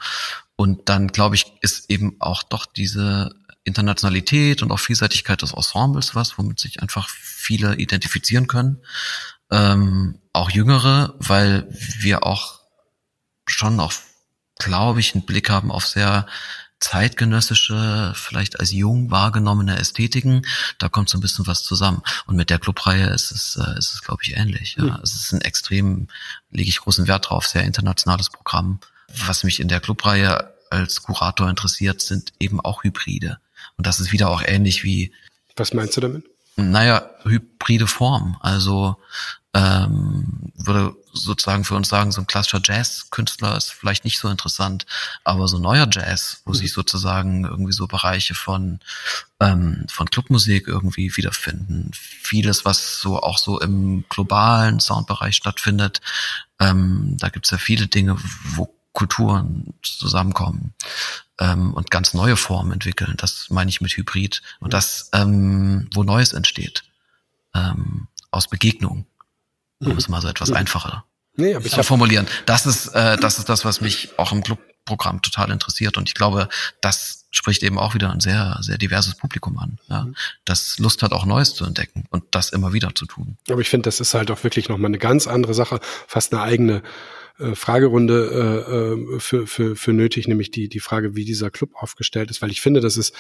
Und 0.55 0.89
dann, 0.89 1.09
glaube 1.09 1.36
ich, 1.36 1.45
ist 1.61 1.91
eben 1.91 2.15
auch 2.19 2.41
doch 2.41 2.65
diese 2.65 3.36
Internationalität 3.63 4.63
und 4.63 4.71
auch 4.71 4.80
Vielseitigkeit 4.80 5.43
des 5.43 5.53
Ensembles 5.53 6.15
was, 6.15 6.39
womit 6.39 6.59
sich 6.59 6.82
einfach 6.82 7.07
viele 7.09 7.75
identifizieren 7.75 8.47
können. 8.47 8.82
Ähm, 9.51 10.17
auch 10.34 10.49
Jüngere, 10.49 11.13
weil 11.19 11.67
wir 11.69 12.25
auch 12.25 12.59
schon 13.45 13.80
auch, 13.80 13.93
glaube 14.57 14.99
ich, 14.99 15.13
einen 15.13 15.28
Blick 15.28 15.51
haben 15.51 15.71
auf 15.71 15.86
sehr 15.86 16.25
zeitgenössische, 16.80 18.13
vielleicht 18.15 18.59
als 18.59 18.71
jung 18.71 19.09
wahrgenommene 19.09 19.78
Ästhetiken, 19.78 20.45
da 20.78 20.89
kommt 20.89 21.09
so 21.09 21.17
ein 21.17 21.21
bisschen 21.21 21.47
was 21.47 21.63
zusammen. 21.63 22.01
Und 22.25 22.36
mit 22.36 22.49
der 22.49 22.59
Clubreihe 22.59 23.07
ist 23.07 23.32
es, 23.32 23.57
äh, 23.57 23.78
ist 23.78 23.93
es 23.95 24.03
glaube 24.03 24.21
ich, 24.23 24.36
ähnlich. 24.36 24.75
Ja. 24.78 24.84
Mhm. 24.84 24.99
Es 25.03 25.15
ist 25.15 25.34
ein 25.34 25.41
extrem, 25.41 26.07
lege 26.51 26.69
ich 26.69 26.80
großen 26.80 27.07
Wert 27.07 27.30
drauf, 27.30 27.47
sehr 27.47 27.63
internationales 27.63 28.30
Programm. 28.30 28.80
Was 29.25 29.43
mich 29.43 29.59
in 29.59 29.67
der 29.67 29.80
Clubreihe 29.80 30.53
als 30.69 31.01
Kurator 31.01 31.49
interessiert, 31.49 32.01
sind 32.01 32.34
eben 32.39 32.59
auch 32.59 32.84
Hybride. 32.84 33.39
Und 33.78 33.88
das 33.88 33.99
ist 33.99 34.11
wieder 34.11 34.30
auch 34.30 34.43
ähnlich 34.45 34.84
wie. 34.84 35.13
Was 35.55 35.73
meinst 35.73 35.97
du 35.97 36.01
damit? 36.01 36.25
Naja, 36.57 37.09
hybride 37.23 37.88
Form. 37.88 38.38
Also 38.41 38.97
ähm, 39.53 40.51
würde 40.55 40.95
sozusagen 41.20 41.63
für 41.63 41.76
uns 41.76 41.89
sagen, 41.89 42.11
so 42.11 42.22
ein 42.22 42.28
klassischer 42.28 42.61
Jazz-Künstler 42.63 43.57
ist 43.57 43.72
vielleicht 43.72 44.05
nicht 44.05 44.20
so 44.20 44.30
interessant, 44.30 44.86
aber 45.24 45.47
so 45.47 45.59
neuer 45.59 45.88
Jazz, 45.91 46.41
wo 46.45 46.51
mhm. 46.51 46.55
sich 46.55 46.74
sozusagen 46.74 47.45
irgendwie 47.45 47.74
so 47.74 47.88
Bereiche 47.88 48.36
von 48.36 48.80
ähm, 49.39 49.86
von 49.89 50.09
Clubmusik 50.09 50.68
irgendwie 50.68 51.15
wiederfinden, 51.15 51.91
vieles, 51.93 52.65
was 52.65 52.99
so 52.99 53.22
auch 53.22 53.38
so 53.38 53.59
im 53.59 54.05
globalen 54.09 54.80
Soundbereich 54.80 55.36
stattfindet, 55.36 56.01
ähm, 56.59 57.18
da 57.20 57.30
gibt's 57.30 57.51
ja 57.51 57.57
viele 57.57 57.88
Dinge, 57.88 58.18
wo 58.55 58.74
Kulturen 58.93 59.76
zusammenkommen 59.84 60.74
ähm, 61.39 61.74
und 61.74 61.91
ganz 61.91 62.15
neue 62.15 62.36
Formen 62.36 62.72
entwickeln. 62.72 63.13
Das 63.18 63.49
meine 63.51 63.70
ich 63.70 63.80
mit 63.80 63.95
Hybrid 63.95 64.41
und 64.59 64.74
das, 64.74 65.09
ähm, 65.13 65.88
wo 65.93 66.03
Neues 66.03 66.34
entsteht 66.34 66.84
ähm, 67.53 68.07
aus 68.32 68.47
Begegnung 68.47 69.05
um 69.80 69.91
mhm. 69.91 69.97
es 69.97 70.09
mal 70.09 70.22
so 70.22 70.28
etwas 70.28 70.51
einfacher 70.51 71.05
nee, 71.38 71.56
aber 71.56 71.66
ich 71.66 71.72
zu 71.72 71.84
formulieren. 71.84 72.28
Das 72.46 72.66
ist, 72.66 72.88
äh, 72.90 73.18
das 73.18 73.40
ist 73.40 73.50
das, 73.50 73.66
was 73.66 73.82
mich 73.82 74.10
auch 74.18 74.32
im 74.32 74.44
Clubprogramm 74.44 75.22
total 75.22 75.52
interessiert. 75.52 75.98
Und 75.98 76.10
ich 76.10 76.16
glaube, 76.16 76.50
das 76.82 77.26
spricht 77.32 77.64
eben 77.64 77.78
auch 77.78 77.94
wieder 77.94 78.12
ein 78.12 78.20
sehr, 78.20 78.58
sehr 78.62 78.78
diverses 78.78 79.16
Publikum 79.16 79.58
an, 79.58 79.80
ja, 79.90 80.04
mhm. 80.04 80.16
das 80.46 80.80
Lust 80.80 81.04
hat, 81.04 81.12
auch 81.12 81.26
Neues 81.26 81.54
zu 81.54 81.66
entdecken 81.66 82.06
und 82.10 82.24
das 82.32 82.50
immer 82.50 82.74
wieder 82.74 82.94
zu 82.96 83.06
tun. 83.06 83.38
Aber 83.50 83.62
ich 83.62 83.70
finde, 83.70 83.88
das 83.88 84.00
ist 84.00 84.14
halt 84.14 84.32
auch 84.32 84.44
wirklich 84.44 84.70
nochmal 84.70 84.90
eine 84.90 84.98
ganz 84.98 85.28
andere 85.28 85.54
Sache, 85.54 85.80
fast 86.08 86.34
eine 86.34 86.42
eigene 86.42 86.82
äh, 87.40 87.54
Fragerunde 87.54 88.66
äh, 88.68 89.16
äh, 89.16 89.20
für, 89.20 89.46
für, 89.46 89.76
für 89.76 89.94
nötig, 89.94 90.28
nämlich 90.28 90.52
die, 90.52 90.70
die 90.70 90.80
Frage, 90.80 91.16
wie 91.16 91.26
dieser 91.26 91.52
Club 91.52 91.72
aufgestellt 91.76 92.32
ist, 92.32 92.42
weil 92.42 92.52
ich 92.52 92.62
finde, 92.62 92.82
das 92.82 92.98
ist, 92.98 93.14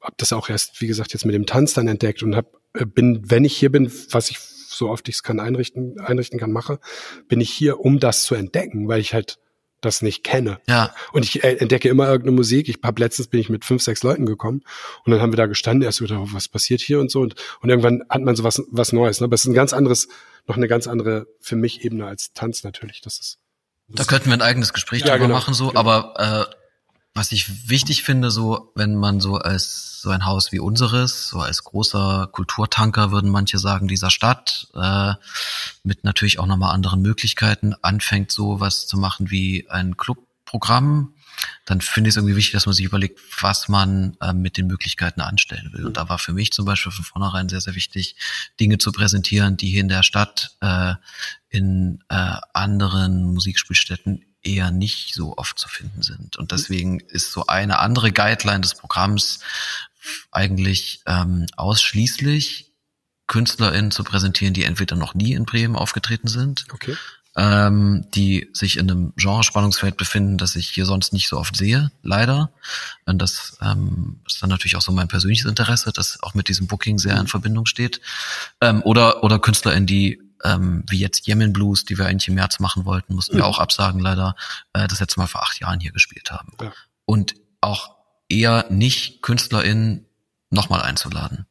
hab 0.00 0.16
das 0.18 0.32
auch 0.32 0.48
erst, 0.48 0.80
wie 0.80 0.86
gesagt, 0.86 1.12
jetzt 1.12 1.24
mit 1.24 1.34
dem 1.34 1.46
Tanz 1.46 1.74
dann 1.74 1.88
entdeckt 1.88 2.22
und 2.22 2.36
hab, 2.36 2.46
äh, 2.74 2.86
bin, 2.86 3.28
wenn 3.28 3.44
ich 3.44 3.56
hier 3.56 3.72
bin, 3.72 3.90
was 4.10 4.30
ich 4.30 4.38
so 4.80 4.90
oft 4.90 5.08
ich 5.08 5.16
es 5.16 5.22
kann 5.22 5.38
einrichten, 5.38 6.00
einrichten 6.00 6.40
kann, 6.40 6.50
mache, 6.50 6.80
bin 7.28 7.40
ich 7.40 7.50
hier, 7.50 7.80
um 7.80 8.00
das 8.00 8.24
zu 8.24 8.34
entdecken, 8.34 8.88
weil 8.88 9.00
ich 9.00 9.14
halt 9.14 9.38
das 9.80 10.02
nicht 10.02 10.24
kenne. 10.24 10.60
Ja. 10.68 10.94
Und 11.12 11.24
ich 11.24 11.44
äh, 11.44 11.56
entdecke 11.56 11.88
immer 11.88 12.06
irgendeine 12.06 12.36
Musik. 12.36 12.68
Ich 12.68 12.78
hab 12.82 12.98
letztens 12.98 13.28
bin 13.28 13.40
ich 13.40 13.48
mit 13.48 13.64
fünf, 13.64 13.82
sechs 13.82 14.02
Leuten 14.02 14.26
gekommen 14.26 14.62
und 15.04 15.12
dann 15.12 15.20
haben 15.20 15.32
wir 15.32 15.36
da 15.36 15.46
gestanden, 15.46 15.82
erst 15.82 16.02
wieder, 16.02 16.20
was 16.32 16.48
passiert 16.48 16.80
hier 16.80 17.00
und 17.00 17.10
so 17.10 17.20
und, 17.20 17.34
und 17.60 17.70
irgendwann 17.70 18.02
hat 18.08 18.22
man 18.22 18.34
so 18.36 18.42
was, 18.42 18.62
was 18.70 18.92
Neues. 18.92 19.20
Ne? 19.20 19.26
Aber 19.26 19.34
es 19.34 19.42
ist 19.42 19.46
ein 19.46 19.54
ganz 19.54 19.72
anderes, 19.72 20.08
noch 20.46 20.56
eine 20.56 20.68
ganz 20.68 20.86
andere 20.86 21.26
für 21.40 21.56
mich 21.56 21.84
Ebene 21.84 22.06
als 22.06 22.32
Tanz 22.32 22.64
natürlich. 22.64 23.00
Das 23.00 23.18
ist. 23.18 23.38
Das 23.88 24.06
da 24.06 24.10
könnten 24.10 24.30
wir 24.30 24.34
ein 24.34 24.42
eigenes 24.42 24.72
Gespräch 24.72 25.00
ja, 25.00 25.12
drüber 25.12 25.26
genau, 25.26 25.34
machen, 25.34 25.54
so, 25.54 25.68
genau. 25.68 25.80
aber 25.80 26.48
äh, 26.48 26.59
was 27.14 27.32
ich 27.32 27.68
wichtig 27.68 28.04
finde, 28.04 28.30
so 28.30 28.72
wenn 28.74 28.94
man 28.94 29.20
so 29.20 29.36
als 29.36 30.00
so 30.00 30.10
ein 30.10 30.24
Haus 30.24 30.52
wie 30.52 30.60
unseres, 30.60 31.28
so 31.28 31.40
als 31.40 31.64
großer 31.64 32.28
Kulturtanker, 32.30 33.10
würden 33.10 33.30
manche 33.30 33.58
sagen, 33.58 33.88
dieser 33.88 34.10
Stadt, 34.10 34.68
äh, 34.74 35.14
mit 35.82 36.04
natürlich 36.04 36.38
auch 36.38 36.46
nochmal 36.46 36.72
anderen 36.72 37.02
Möglichkeiten, 37.02 37.74
anfängt 37.82 38.30
so 38.30 38.60
was 38.60 38.86
zu 38.86 38.96
machen 38.96 39.30
wie 39.30 39.68
ein 39.68 39.96
Clubprogramm, 39.96 41.14
dann 41.64 41.80
finde 41.80 42.08
ich 42.08 42.12
es 42.12 42.16
irgendwie 42.16 42.36
wichtig, 42.36 42.52
dass 42.52 42.66
man 42.66 42.74
sich 42.74 42.84
überlegt, 42.84 43.20
was 43.40 43.68
man 43.68 44.16
äh, 44.20 44.32
mit 44.32 44.56
den 44.56 44.66
Möglichkeiten 44.66 45.20
anstellen 45.20 45.72
will. 45.72 45.86
Und 45.86 45.96
da 45.96 46.08
war 46.08 46.18
für 46.18 46.32
mich 46.32 46.52
zum 46.52 46.64
Beispiel 46.64 46.92
von 46.92 47.04
vornherein 47.04 47.48
sehr, 47.48 47.60
sehr 47.60 47.74
wichtig, 47.74 48.16
Dinge 48.58 48.78
zu 48.78 48.92
präsentieren, 48.92 49.56
die 49.56 49.70
hier 49.70 49.80
in 49.80 49.88
der 49.88 50.02
Stadt 50.02 50.56
äh, 50.60 50.94
in 51.48 52.02
äh, 52.08 52.36
anderen 52.52 53.32
Musikspielstätten 53.32 54.24
eher 54.42 54.70
nicht 54.70 55.14
so 55.14 55.36
oft 55.36 55.58
zu 55.58 55.68
finden 55.68 56.02
sind. 56.02 56.36
Und 56.36 56.52
deswegen 56.52 57.00
ist 57.00 57.32
so 57.32 57.46
eine 57.46 57.78
andere 57.78 58.12
Guideline 58.12 58.60
des 58.60 58.74
Programms 58.74 59.40
eigentlich 60.30 61.02
ähm, 61.06 61.46
ausschließlich 61.56 62.72
KünstlerInnen 63.26 63.90
zu 63.90 64.02
präsentieren, 64.02 64.54
die 64.54 64.64
entweder 64.64 64.96
noch 64.96 65.14
nie 65.14 65.34
in 65.34 65.44
Bremen 65.44 65.76
aufgetreten 65.76 66.26
sind, 66.26 66.64
okay. 66.72 66.96
ähm, 67.36 68.06
die 68.14 68.48
sich 68.52 68.76
in 68.76 68.90
einem 68.90 69.12
Genrespannungsfeld 69.14 69.96
befinden, 69.96 70.36
das 70.36 70.56
ich 70.56 70.68
hier 70.68 70.84
sonst 70.84 71.12
nicht 71.12 71.28
so 71.28 71.38
oft 71.38 71.54
sehe, 71.54 71.92
leider. 72.02 72.50
Und 73.06 73.18
das 73.18 73.56
ähm, 73.60 74.20
ist 74.26 74.42
dann 74.42 74.50
natürlich 74.50 74.74
auch 74.74 74.82
so 74.82 74.90
mein 74.90 75.06
persönliches 75.06 75.46
Interesse, 75.46 75.92
das 75.92 76.20
auch 76.22 76.34
mit 76.34 76.48
diesem 76.48 76.66
Booking 76.66 76.98
sehr 76.98 77.14
in 77.14 77.22
mhm. 77.22 77.28
Verbindung 77.28 77.66
steht. 77.66 78.00
Ähm, 78.60 78.82
oder, 78.82 79.22
oder 79.22 79.38
KünstlerInnen, 79.38 79.86
die 79.86 80.20
ähm, 80.44 80.84
wie 80.88 80.98
jetzt 80.98 81.26
Yemen 81.26 81.52
Blues, 81.52 81.84
die 81.84 81.98
wir 81.98 82.06
eigentlich 82.06 82.28
im 82.28 82.34
März 82.34 82.60
machen 82.60 82.84
wollten, 82.84 83.14
mussten 83.14 83.36
wir 83.36 83.44
mhm. 83.44 83.50
auch 83.50 83.58
absagen 83.58 84.00
leider, 84.00 84.34
äh, 84.72 84.88
das 84.88 85.00
letzte 85.00 85.20
Mal 85.20 85.26
vor 85.26 85.42
acht 85.42 85.60
Jahren 85.60 85.80
hier 85.80 85.92
gespielt 85.92 86.30
haben. 86.30 86.52
Ja. 86.60 86.72
Und 87.04 87.34
auch 87.60 87.96
eher 88.28 88.66
nicht 88.70 89.22
KünstlerInnen 89.22 90.06
nochmal 90.50 90.82
einzuladen. 90.82 91.46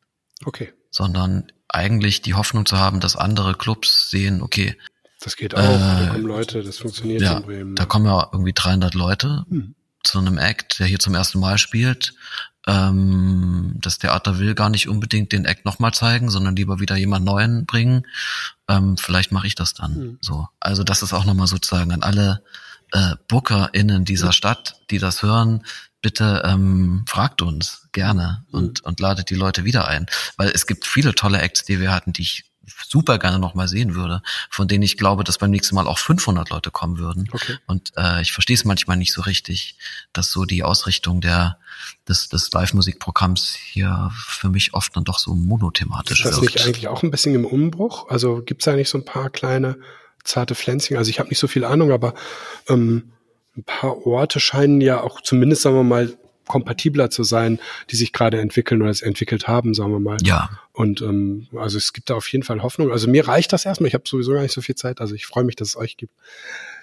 Okay. 0.45 0.73
Sondern 0.91 1.51
eigentlich 1.67 2.21
die 2.21 2.33
Hoffnung 2.33 2.65
zu 2.65 2.77
haben, 2.77 2.99
dass 2.99 3.15
andere 3.15 3.55
Clubs 3.55 4.09
sehen, 4.09 4.41
okay. 4.41 4.77
Das 5.21 5.35
geht 5.35 5.53
auch, 5.53 5.59
äh, 5.59 6.05
da 6.05 6.09
kommen 6.11 6.25
Leute, 6.25 6.63
das 6.63 6.77
funktioniert 6.77 7.21
ja, 7.21 7.37
in 7.37 7.43
Bremen. 7.43 7.75
Da 7.75 7.85
kommen 7.85 8.05
ja 8.05 8.29
irgendwie 8.31 8.53
300 8.53 8.93
Leute 8.93 9.45
hm. 9.49 9.75
zu 10.03 10.19
einem 10.19 10.37
Act, 10.37 10.79
der 10.79 10.87
hier 10.87 10.99
zum 10.99 11.13
ersten 11.13 11.39
Mal 11.39 11.57
spielt 11.57 12.15
ähm, 12.70 13.74
das 13.82 13.97
Theater 13.97 14.38
will 14.38 14.53
gar 14.53 14.70
nicht 14.70 14.88
unbedingt 14.88 15.32
den 15.32 15.45
Act 15.45 15.65
nochmal 15.65 15.93
zeigen, 15.93 16.30
sondern 16.30 16.55
lieber 16.55 16.80
wieder 16.80 16.95
jemand 16.95 17.26
Neuen 17.26 17.65
bringen. 17.65 18.05
Ähm, 18.67 18.95
vielleicht 18.97 19.32
mache 19.32 19.47
ich 19.47 19.55
das 19.55 19.74
dann. 19.74 19.93
Mhm. 19.93 20.17
So, 20.22 20.47
also 20.59 20.84
das 20.84 21.01
ist 21.01 21.13
auch 21.13 21.26
nochmal 21.26 21.47
sozusagen 21.47 21.91
an 21.91 22.03
alle 22.03 22.43
äh, 22.91 23.15
BookerInnen 23.28 24.05
dieser 24.05 24.28
mhm. 24.28 24.34
Stadt, 24.34 24.76
die 24.91 24.99
das 24.99 25.24
hören, 25.24 25.65
bitte 26.01 26.43
ähm, 26.45 27.05
fragt 27.07 27.41
uns 27.41 27.88
gerne 27.91 28.45
mhm. 28.51 28.59
und, 28.59 28.82
und 28.82 28.99
ladet 28.99 29.32
die 29.32 29.36
Leute 29.36 29.65
wieder 29.65 29.88
ein. 29.88 30.05
Weil 30.38 30.49
es 30.49 30.67
gibt 30.67 30.86
viele 30.86 31.15
tolle 31.15 31.41
Acts, 31.41 31.65
die 31.65 31.80
wir 31.80 31.91
hatten, 31.91 32.13
die 32.13 32.22
ich 32.22 32.49
super 32.88 33.20
gerne 33.20 33.39
noch 33.39 33.53
mal 33.55 33.67
sehen 33.67 33.95
würde, 33.95 34.22
von 34.49 34.67
denen 34.67 34.84
ich 34.84 34.97
glaube, 34.97 35.24
dass 35.24 35.38
beim 35.38 35.51
nächsten 35.51 35.76
Mal 35.76 35.88
auch 35.88 35.97
500 35.97 36.49
Leute 36.49 36.72
kommen 36.72 36.97
würden. 36.97 37.30
Okay. 37.32 37.57
Und 37.67 37.91
äh, 37.97 38.22
ich 38.22 38.32
verstehe 38.32 38.55
es 38.55 38.65
manchmal 38.65 38.97
nicht 38.97 39.13
so 39.13 39.22
richtig, 39.22 39.78
dass 40.13 40.32
so 40.32 40.45
die 40.45 40.63
Ausrichtung 40.63 41.22
der 41.22 41.57
des, 42.07 42.30
des 42.30 42.51
Live-Musikprogramms 42.51 43.55
hier 43.55 44.11
für 44.13 44.49
mich 44.49 44.74
oft 44.74 44.95
dann 44.95 45.03
doch 45.03 45.20
so 45.20 45.36
monothematisch 45.36 46.26
Ist 46.26 46.32
das 46.32 46.41
wirkt. 46.41 46.55
nicht 46.55 46.65
eigentlich 46.65 46.88
auch 46.88 47.03
ein 47.03 47.11
bisschen 47.11 47.36
im 47.36 47.45
Umbruch? 47.45 48.09
Also 48.09 48.41
gibt's 48.41 48.65
da 48.65 48.76
nicht 48.76 48.89
so 48.89 48.97
ein 48.97 49.05
paar 49.05 49.30
kleine 49.30 49.78
zarte 50.24 50.55
Pflänzchen? 50.55 50.97
Also 50.97 51.09
ich 51.09 51.20
habe 51.20 51.30
nicht 51.30 51.39
so 51.39 51.47
viel 51.47 51.63
Ahnung, 51.63 51.91
aber 51.91 52.13
ähm, 52.67 53.11
ein 53.55 53.63
paar 53.63 54.05
Orte 54.05 54.39
scheinen 54.39 54.82
ja 54.82 55.01
auch 55.01 55.22
zumindest, 55.22 55.61
sagen 55.61 55.76
wir 55.76 55.84
mal, 55.84 56.17
kompatibler 56.50 57.12
zu 57.12 57.24
sein, 57.24 57.60
die 57.91 57.95
sich 57.95 58.12
gerade 58.12 58.41
entwickeln 58.41 58.82
oder 58.82 58.89
es 58.89 59.02
entwickelt 59.02 59.47
haben, 59.47 59.74
sagen 59.74 59.91
wir 59.91 60.00
mal. 60.00 60.18
Ja, 60.24 60.50
Und 60.74 61.02
ähm, 61.02 61.47
also 61.56 61.78
es 61.78 61.93
gibt 61.93 62.10
da 62.10 62.16
auf 62.16 62.28
jeden 62.28 62.43
Fall 62.43 62.64
Hoffnung. 62.64 62.91
Also 62.91 63.08
mir 63.08 63.28
reicht 63.28 63.54
das 63.54 63.66
erstmal. 63.66 63.88
Ich 63.88 63.93
habe 63.93 64.04
sowieso 64.08 64.34
gar 64.34 64.41
nicht 64.41 64.54
so 64.54 64.62
viel 64.62 64.76
Zeit. 64.76 65.00
Also 65.00 65.14
ich 65.14 65.28
freue 65.28 65.43
mich, 65.43 65.56
dass 65.56 65.70
es 65.70 65.78
euch 65.78 65.95
gibt. 65.95 66.12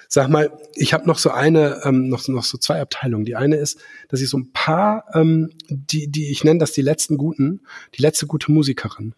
Sag 0.09 0.29
mal, 0.29 0.57
ich 0.77 0.95
habe 0.95 1.07
noch 1.09 1.19
so 1.19 1.31
eine, 1.31 1.81
ähm, 1.85 2.09
noch, 2.09 2.29
noch 2.29 2.45
so 2.45 2.59
zwei 2.59 2.81
Abteilungen. 2.81 3.25
Die 3.25 3.35
eine 3.35 3.57
ist, 3.57 3.81
dass 4.09 4.21
ich 4.21 4.31
so 4.31 4.39
ein 4.39 4.53
paar, 4.53 5.05
ähm, 5.15 5.51
die, 5.69 6.07
die 6.07 6.31
ich 6.31 6.45
nenne 6.45 6.61
das 6.61 6.71
die 6.71 6.83
letzten 6.83 7.19
guten, 7.19 7.63
die 7.97 8.03
letzte 8.03 8.29
gute 8.29 8.53
Musikerin. 8.53 9.15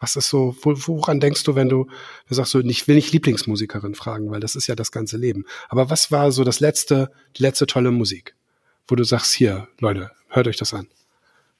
Was 0.00 0.16
ist 0.16 0.30
so, 0.30 0.56
wo, 0.62 0.74
woran 0.86 1.20
denkst 1.20 1.44
du, 1.44 1.56
wenn 1.56 1.68
du, 1.68 1.88
du 2.26 2.34
sagst 2.34 2.52
so, 2.52 2.60
ich 2.60 2.88
will 2.88 2.94
nicht 2.94 3.12
Lieblingsmusikerin 3.12 3.94
fragen, 3.94 4.30
weil 4.30 4.40
das 4.40 4.56
ist 4.56 4.66
ja 4.66 4.74
das 4.74 4.92
ganze 4.92 5.18
Leben. 5.18 5.44
Aber 5.68 5.90
was 5.90 6.10
war 6.10 6.32
so 6.32 6.42
das 6.42 6.60
letzte, 6.60 7.10
die 7.36 7.42
letzte 7.42 7.66
tolle 7.66 7.90
Musik, 7.90 8.34
wo 8.88 8.94
du 8.94 9.04
sagst, 9.04 9.32
hier, 9.32 9.68
Leute, 9.78 10.10
hört 10.28 10.46
euch 10.46 10.56
das 10.56 10.74
an. 10.74 10.88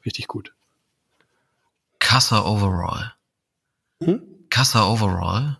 Richtig 0.04 0.26
gut. 0.26 0.52
Kassa 1.98 2.44
Overall. 2.44 3.14
Hm? 4.02 4.22
Kassa 4.50 4.86
Overall 4.86 5.58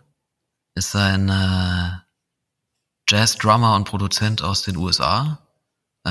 ist 0.75 0.95
ein 0.95 1.29
äh, 1.29 1.91
Jazz-Drummer 3.07 3.75
und 3.75 3.85
Produzent 3.85 4.41
aus 4.41 4.63
den 4.63 4.77
USA, 4.77 5.39
äh, 6.03 6.09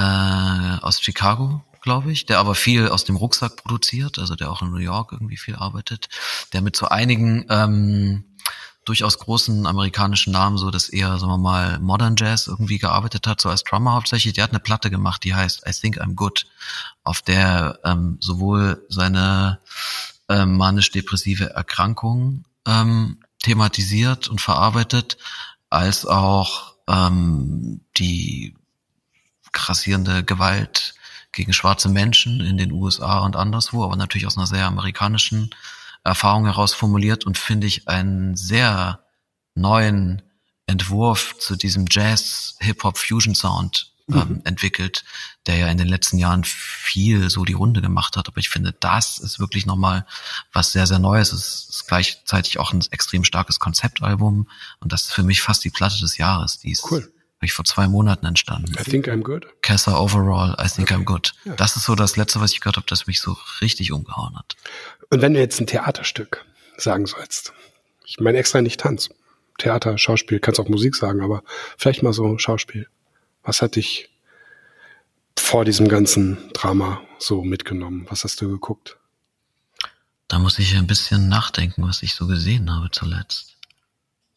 aus 0.81 1.01
Chicago, 1.01 1.63
glaube 1.83 2.13
ich, 2.13 2.27
der 2.27 2.39
aber 2.39 2.55
viel 2.55 2.89
aus 2.89 3.05
dem 3.05 3.17
Rucksack 3.17 3.57
produziert, 3.57 4.19
also 4.19 4.35
der 4.35 4.51
auch 4.51 4.63
in 4.63 4.71
New 4.71 4.79
York 4.79 5.13
irgendwie 5.13 5.37
viel 5.37 5.55
arbeitet, 5.55 6.09
der 6.53 6.63
mit 6.63 6.77
so 6.77 6.87
einigen 6.87 7.47
ähm, 7.51 8.25
durchaus 8.85 9.19
großen 9.19 9.67
amerikanischen 9.67 10.33
Namen, 10.33 10.59
so 10.59 10.71
das 10.71 10.89
eher, 10.89 11.19
sagen 11.19 11.33
wir 11.33 11.39
mal, 11.39 11.79
Modern 11.79 12.17
Jazz 12.17 12.47
irgendwie 12.47 12.79
gearbeitet 12.79 13.27
hat, 13.27 13.41
so 13.41 13.49
als 13.49 13.65
Drummer 13.65 13.93
hauptsächlich. 13.95 14.35
Der 14.35 14.45
hat 14.45 14.51
eine 14.51 14.61
Platte 14.61 14.91
gemacht, 14.91 15.25
die 15.25 15.35
heißt 15.35 15.63
I 15.67 15.73
Think 15.73 16.01
I'm 16.01 16.15
Good, 16.15 16.47
auf 17.03 17.23
der 17.23 17.79
ähm, 17.85 18.19
sowohl 18.21 18.85
seine 18.89 19.59
ähm, 20.29 20.57
manisch-depressive 20.57 21.51
Erkrankung 21.51 22.45
ähm, 22.67 23.19
thematisiert 23.43 24.29
und 24.29 24.41
verarbeitet, 24.41 25.19
als 25.71 26.07
auch 26.07 26.75
ähm, 26.87 27.81
die 27.97 28.55
krassierende 29.53 30.25
Gewalt 30.25 30.95
gegen 31.33 31.53
schwarze 31.53 31.89
Menschen 31.89 32.41
in 32.41 32.57
den 32.57 32.73
USA 32.73 33.19
und 33.21 33.37
anderswo, 33.37 33.85
aber 33.85 33.97
natürlich 33.97 34.27
aus 34.27 34.37
einer 34.37 34.47
sehr 34.47 34.67
amerikanischen 34.67 35.51
Erfahrung 36.05 36.45
heraus 36.45 36.75
formuliert 36.75 37.25
und 37.27 37.39
finde 37.39 37.67
ich 37.67 37.89
einen 37.89 38.37
sehr 38.37 39.01
neuen 39.55 40.23
Entwurf 40.67 41.37
zu 41.39 41.57
diesem 41.57 41.87
Jazz, 41.91 42.57
Hip-Hop, 42.61 42.97
Fusion-Sound 42.99 43.93
ähm, 44.13 44.43
entwickelt, 44.45 45.05
der 45.47 45.57
ja 45.57 45.69
in 45.69 45.79
den 45.79 45.89
letzten 45.89 46.19
Jahren 46.19 46.45
viel 46.45 47.31
so 47.31 47.45
die 47.45 47.53
Runde 47.55 47.81
gemacht 47.81 48.17
hat. 48.17 48.29
Aber 48.29 48.39
ich 48.39 48.51
finde, 48.51 48.73
das 48.79 49.19
ist 49.19 49.41
wirklich 49.41 49.65
nochmal 49.67 50.07
was 50.53 50.73
sehr, 50.73 50.87
sehr 50.87 50.99
Neues. 50.99 51.33
Es 51.33 51.69
ist 51.71 51.85
gleichzeitig 51.89 52.59
auch 52.59 52.73
ein 52.73 52.85
extrem 52.91 53.25
starkes 53.25 53.59
Konzeptalbum 53.61 54.49
und 54.81 54.93
das 54.93 55.05
ist 55.05 55.13
für 55.13 55.23
mich 55.23 55.41
fast 55.41 55.65
die 55.65 55.71
Platte 55.71 55.99
des 56.01 56.19
Jahres. 56.19 56.59
Die 56.59 56.71
ist 56.71 56.85
Cool. 56.91 57.11
ich 57.41 57.53
vor 57.53 57.65
zwei 57.65 57.89
Monaten 57.89 58.25
entstanden. 58.27 58.73
I 58.79 58.85
think 58.85 59.07
I'm 59.07 59.23
good. 59.23 59.47
Kessa 59.63 59.97
Overall, 59.99 60.55
I 60.59 60.69
think 60.69 60.91
Okay. 60.91 61.01
I'm 61.01 61.05
good. 61.05 61.33
Ja. 61.45 61.55
Das 61.57 61.77
ist 61.77 61.85
so 61.85 61.95
das 61.95 62.17
Letzte, 62.17 62.41
was 62.41 62.53
ich 62.53 62.61
gehört 62.61 62.77
habe, 62.77 62.87
das 62.89 63.07
mich 63.07 63.21
so 63.21 63.37
richtig 63.61 63.93
umgehauen 63.93 64.37
hat. 64.37 64.57
Und 65.11 65.23
wenn 65.23 65.35
du 65.35 65.41
jetzt 65.41 65.61
ein 65.61 65.67
Theaterstück 65.67 66.45
sagen 66.77 67.07
sollst, 67.07 67.53
ich 68.05 68.21
meine 68.21 68.39
extra 68.39 68.61
nicht 68.61 68.81
Tanz, 68.81 69.11
Theater, 69.59 69.99
Schauspiel, 69.99 70.41
kannst 70.41 70.61
auch 70.61 70.69
Musik 70.69 70.95
sagen, 70.95 71.23
aber 71.23 71.43
vielleicht 71.79 72.03
mal 72.03 72.13
so 72.13 72.39
Schauspiel. 72.39 72.89
Was 73.43 73.63
hat 73.63 73.77
dich 73.77 74.11
vor 75.39 75.65
diesem 75.65 75.89
ganzen 75.89 76.39
Drama 76.53 77.01
so 77.19 77.43
mitgenommen? 77.45 78.07
Was 78.09 78.25
hast 78.25 78.41
du 78.41 78.49
geguckt? 78.49 78.97
Da 80.29 80.39
muss 80.39 80.59
ich 80.59 80.75
ein 80.77 80.87
bisschen 80.87 81.29
nachdenken, 81.29 81.87
was 81.87 82.03
ich 82.03 82.15
so 82.15 82.27
gesehen 82.27 82.75
habe 82.75 82.91
zuletzt. 82.91 83.57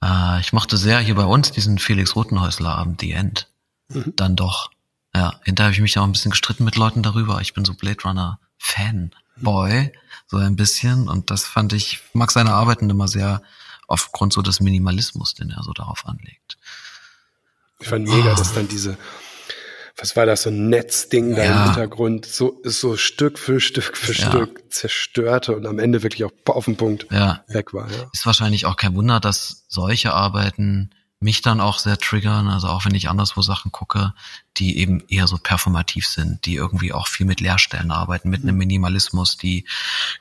Äh, 0.03 0.39
ich 0.41 0.53
mochte 0.53 0.77
sehr 0.77 0.99
hier 0.99 1.15
bei 1.15 1.25
uns 1.25 1.51
diesen 1.51 1.79
Felix 1.79 2.15
Rotenhäusler 2.15 2.75
Abend, 2.75 3.01
The 3.01 3.13
End. 3.13 3.47
Mhm. 3.89 4.13
Dann 4.15 4.35
doch. 4.35 4.69
Ja, 5.15 5.39
hinterher 5.43 5.67
habe 5.67 5.73
ich 5.73 5.81
mich 5.81 5.97
auch 5.97 6.03
ein 6.03 6.11
bisschen 6.11 6.31
gestritten 6.31 6.65
mit 6.65 6.75
Leuten 6.75 7.01
darüber. 7.01 7.41
Ich 7.41 7.53
bin 7.53 7.65
so 7.65 7.73
Blade 7.73 8.03
Runner 8.03 8.39
Fanboy, 9.37 9.91
so 10.27 10.37
ein 10.37 10.55
bisschen. 10.55 11.07
Und 11.07 11.31
das 11.31 11.45
fand 11.45 11.73
ich, 11.73 11.99
mag 12.13 12.31
seine 12.31 12.53
Arbeiten 12.53 12.89
immer 12.89 13.07
sehr 13.07 13.41
aufgrund 13.87 14.33
so 14.33 14.41
des 14.41 14.59
Minimalismus, 14.59 15.33
den 15.33 15.49
er 15.49 15.63
so 15.63 15.71
darauf 15.73 16.05
anlegt. 16.05 16.57
Ich 17.79 17.87
fand 17.87 18.07
mega, 18.07 18.33
dass 18.33 18.53
dann 18.53 18.67
diese, 18.67 18.97
was 19.97 20.15
war 20.15 20.25
das, 20.25 20.43
so 20.43 20.49
ein 20.49 20.69
Netzding 20.69 21.35
da 21.35 21.43
Ja. 21.43 21.51
im 21.51 21.63
Hintergrund, 21.65 22.25
so, 22.25 22.59
so 22.63 22.97
Stück 22.97 23.37
für 23.39 23.59
Stück 23.61 23.95
für 23.95 24.13
Ja. 24.13 24.29
Stück 24.29 24.71
zerstörte 24.73 25.55
und 25.55 25.65
am 25.65 25.79
Ende 25.79 26.03
wirklich 26.03 26.23
auch 26.25 26.31
auf 26.47 26.65
den 26.65 26.75
Punkt 26.75 27.07
Ja, 27.11 27.43
weg 27.47 27.73
war. 27.73 27.89
Ja. 27.91 28.09
ist 28.13 28.25
wahrscheinlich 28.25 28.65
auch 28.65 28.75
kein 28.77 28.95
Wunder, 28.95 29.19
dass 29.19 29.65
solche 29.69 30.13
Arbeiten 30.13 30.89
mich 31.19 31.41
dann 31.41 31.61
auch 31.61 31.79
sehr 31.79 31.97
triggern, 31.97 32.47
also 32.47 32.67
auch 32.67 32.85
wenn 32.85 32.93
ich 32.93 33.09
anderswo 33.09 33.41
Sachen 33.41 33.71
gucke, 33.71 34.13
die 34.57 34.77
eben 34.77 35.03
eher 35.07 35.27
so 35.27 35.37
performativ 35.37 36.07
sind, 36.07 36.45
die 36.45 36.55
irgendwie 36.55 36.93
auch 36.93 37.07
viel 37.07 37.25
mit 37.25 37.39
Leerstellen 37.39 37.91
arbeiten, 37.91 38.29
mit 38.29 38.43
einem 38.43 38.57
Minimalismus, 38.57 39.35
die 39.35 39.65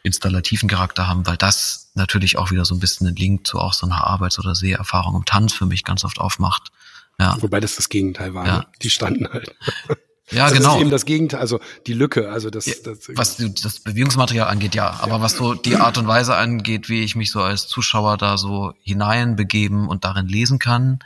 installativen 0.02 0.68
Charakter 0.68 1.06
haben, 1.06 1.26
weil 1.26 1.36
das 1.36 1.90
natürlich 1.94 2.38
auch 2.38 2.50
wieder 2.50 2.64
so 2.64 2.74
ein 2.74 2.80
bisschen 2.80 3.06
einen 3.06 3.16
Link 3.16 3.46
zu 3.46 3.58
auch 3.58 3.74
so 3.74 3.86
einer 3.86 4.06
Arbeits- 4.06 4.38
oder 4.38 4.54
Seherfahrung 4.54 5.16
im 5.16 5.24
Tanz 5.26 5.52
für 5.52 5.66
mich 5.66 5.84
ganz 5.84 6.04
oft 6.04 6.18
aufmacht. 6.18 6.72
Ja, 7.18 7.36
Wobei 7.40 7.60
das 7.60 7.76
das 7.76 7.88
Gegenteil 7.88 8.34
war. 8.34 8.46
Ja. 8.46 8.56
Ne? 8.58 8.66
Die 8.82 8.90
standen 8.90 9.28
halt. 9.28 9.54
ja 10.30 10.48
das 10.48 10.58
genau. 10.58 10.74
ist 10.74 10.80
eben 10.80 10.90
das 10.90 11.04
Gegenteil, 11.04 11.40
also 11.40 11.60
die 11.86 11.92
Lücke, 11.92 12.30
also 12.30 12.50
das, 12.50 12.64
das 12.82 13.10
was 13.14 13.36
die- 13.36 13.54
das 13.54 13.80
Bewegungsmaterial 13.80 14.48
angeht, 14.48 14.74
ja. 14.74 14.98
Aber 15.00 15.20
was 15.20 15.36
so 15.36 15.54
die 15.54 15.76
Art 15.76 15.98
und 15.98 16.06
Weise 16.08 16.36
angeht, 16.36 16.88
wie 16.88 17.02
ich 17.02 17.14
mich 17.16 17.30
so 17.30 17.40
als 17.42 17.66
Zuschauer 17.68 18.16
da 18.16 18.36
so 18.38 18.74
hineinbegeben 18.82 19.88
und 19.88 20.04
darin 20.04 20.26
lesen 20.26 20.58
kann, 20.58 20.98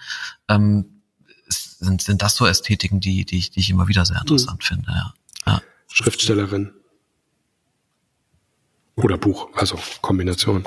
ähm, 0.48 1.02
sind, 1.48 2.02
sind 2.02 2.22
das 2.22 2.36
so 2.36 2.46
Ästhetiken, 2.46 3.00
die, 3.00 3.24
die, 3.24 3.38
ich, 3.38 3.50
die 3.50 3.60
ich 3.60 3.70
immer 3.70 3.88
wieder 3.88 4.04
sehr 4.04 4.20
interessant 4.20 4.64
finde, 4.64 4.90
ja. 4.90 5.14
ja. 5.46 5.62
Schriftstellerin. 5.88 6.72
Oder 8.96 9.16
Buch, 9.18 9.48
also 9.54 9.78
Kombination. 10.02 10.64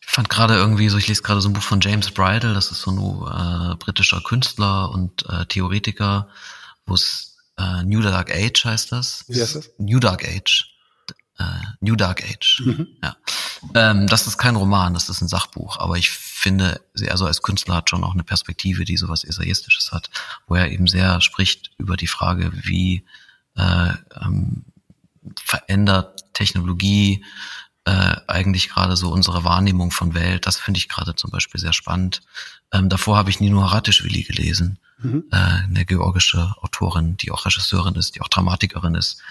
Ich 0.00 0.07
fand 0.18 0.30
gerade 0.30 0.56
irgendwie 0.56 0.88
so, 0.88 0.98
ich 0.98 1.06
lese 1.06 1.22
gerade 1.22 1.40
so 1.40 1.48
ein 1.48 1.52
Buch 1.52 1.62
von 1.62 1.80
James 1.80 2.10
Bridle, 2.10 2.52
das 2.52 2.72
ist 2.72 2.80
so 2.80 2.90
ein 2.90 3.72
äh, 3.72 3.76
britischer 3.76 4.20
Künstler 4.20 4.90
und 4.90 5.24
äh, 5.28 5.46
Theoretiker, 5.46 6.26
wo 6.86 6.94
es 6.94 7.36
äh, 7.56 7.84
New 7.84 8.02
Dark 8.02 8.34
Age 8.34 8.64
heißt 8.64 8.90
das. 8.90 9.24
Wie 9.28 9.40
heißt 9.40 9.54
das? 9.54 9.70
New 9.78 10.00
Dark 10.00 10.24
Age. 10.26 10.74
Äh, 11.38 11.44
New 11.78 11.94
Dark 11.94 12.24
Age. 12.24 12.62
Mhm. 12.64 12.88
Ja. 13.00 13.16
Ähm, 13.76 14.08
das 14.08 14.26
ist 14.26 14.38
kein 14.38 14.56
Roman, 14.56 14.92
das 14.92 15.08
ist 15.08 15.20
ein 15.20 15.28
Sachbuch, 15.28 15.78
aber 15.78 15.98
ich 15.98 16.10
finde, 16.10 16.80
er 17.00 17.16
so 17.16 17.26
als 17.26 17.42
Künstler 17.42 17.76
hat 17.76 17.88
schon 17.88 18.02
auch 18.02 18.14
eine 18.14 18.24
Perspektive, 18.24 18.84
die 18.84 18.96
sowas 18.96 19.22
Essayistisches 19.22 19.92
hat, 19.92 20.10
wo 20.48 20.56
er 20.56 20.72
eben 20.72 20.88
sehr 20.88 21.20
spricht 21.20 21.70
über 21.78 21.96
die 21.96 22.08
Frage, 22.08 22.50
wie 22.52 23.04
äh, 23.56 23.92
ähm, 24.20 24.64
verändert 25.44 26.24
Technologie 26.34 27.24
äh, 27.88 28.16
eigentlich 28.26 28.68
gerade 28.68 28.96
so 28.96 29.10
unsere 29.10 29.44
Wahrnehmung 29.44 29.90
von 29.92 30.12
Welt. 30.12 30.46
Das 30.46 30.58
finde 30.58 30.76
ich 30.78 30.88
gerade 30.90 31.14
zum 31.14 31.30
Beispiel 31.30 31.58
sehr 31.58 31.72
spannend. 31.72 32.20
Ähm, 32.70 32.90
davor 32.90 33.16
habe 33.16 33.30
ich 33.30 33.40
Nino 33.40 33.62
Haratischvili 33.62 34.24
gelesen, 34.24 34.78
Mhm. 35.00 35.24
äh, 35.30 35.36
eine 35.36 35.84
georgische 35.86 36.54
Autorin, 36.60 37.16
die 37.16 37.30
auch 37.30 37.46
Regisseurin 37.46 37.94
ist, 37.94 38.14
die 38.16 38.20
auch 38.20 38.28
Dramatikerin 38.28 38.94
ist, 38.96 39.22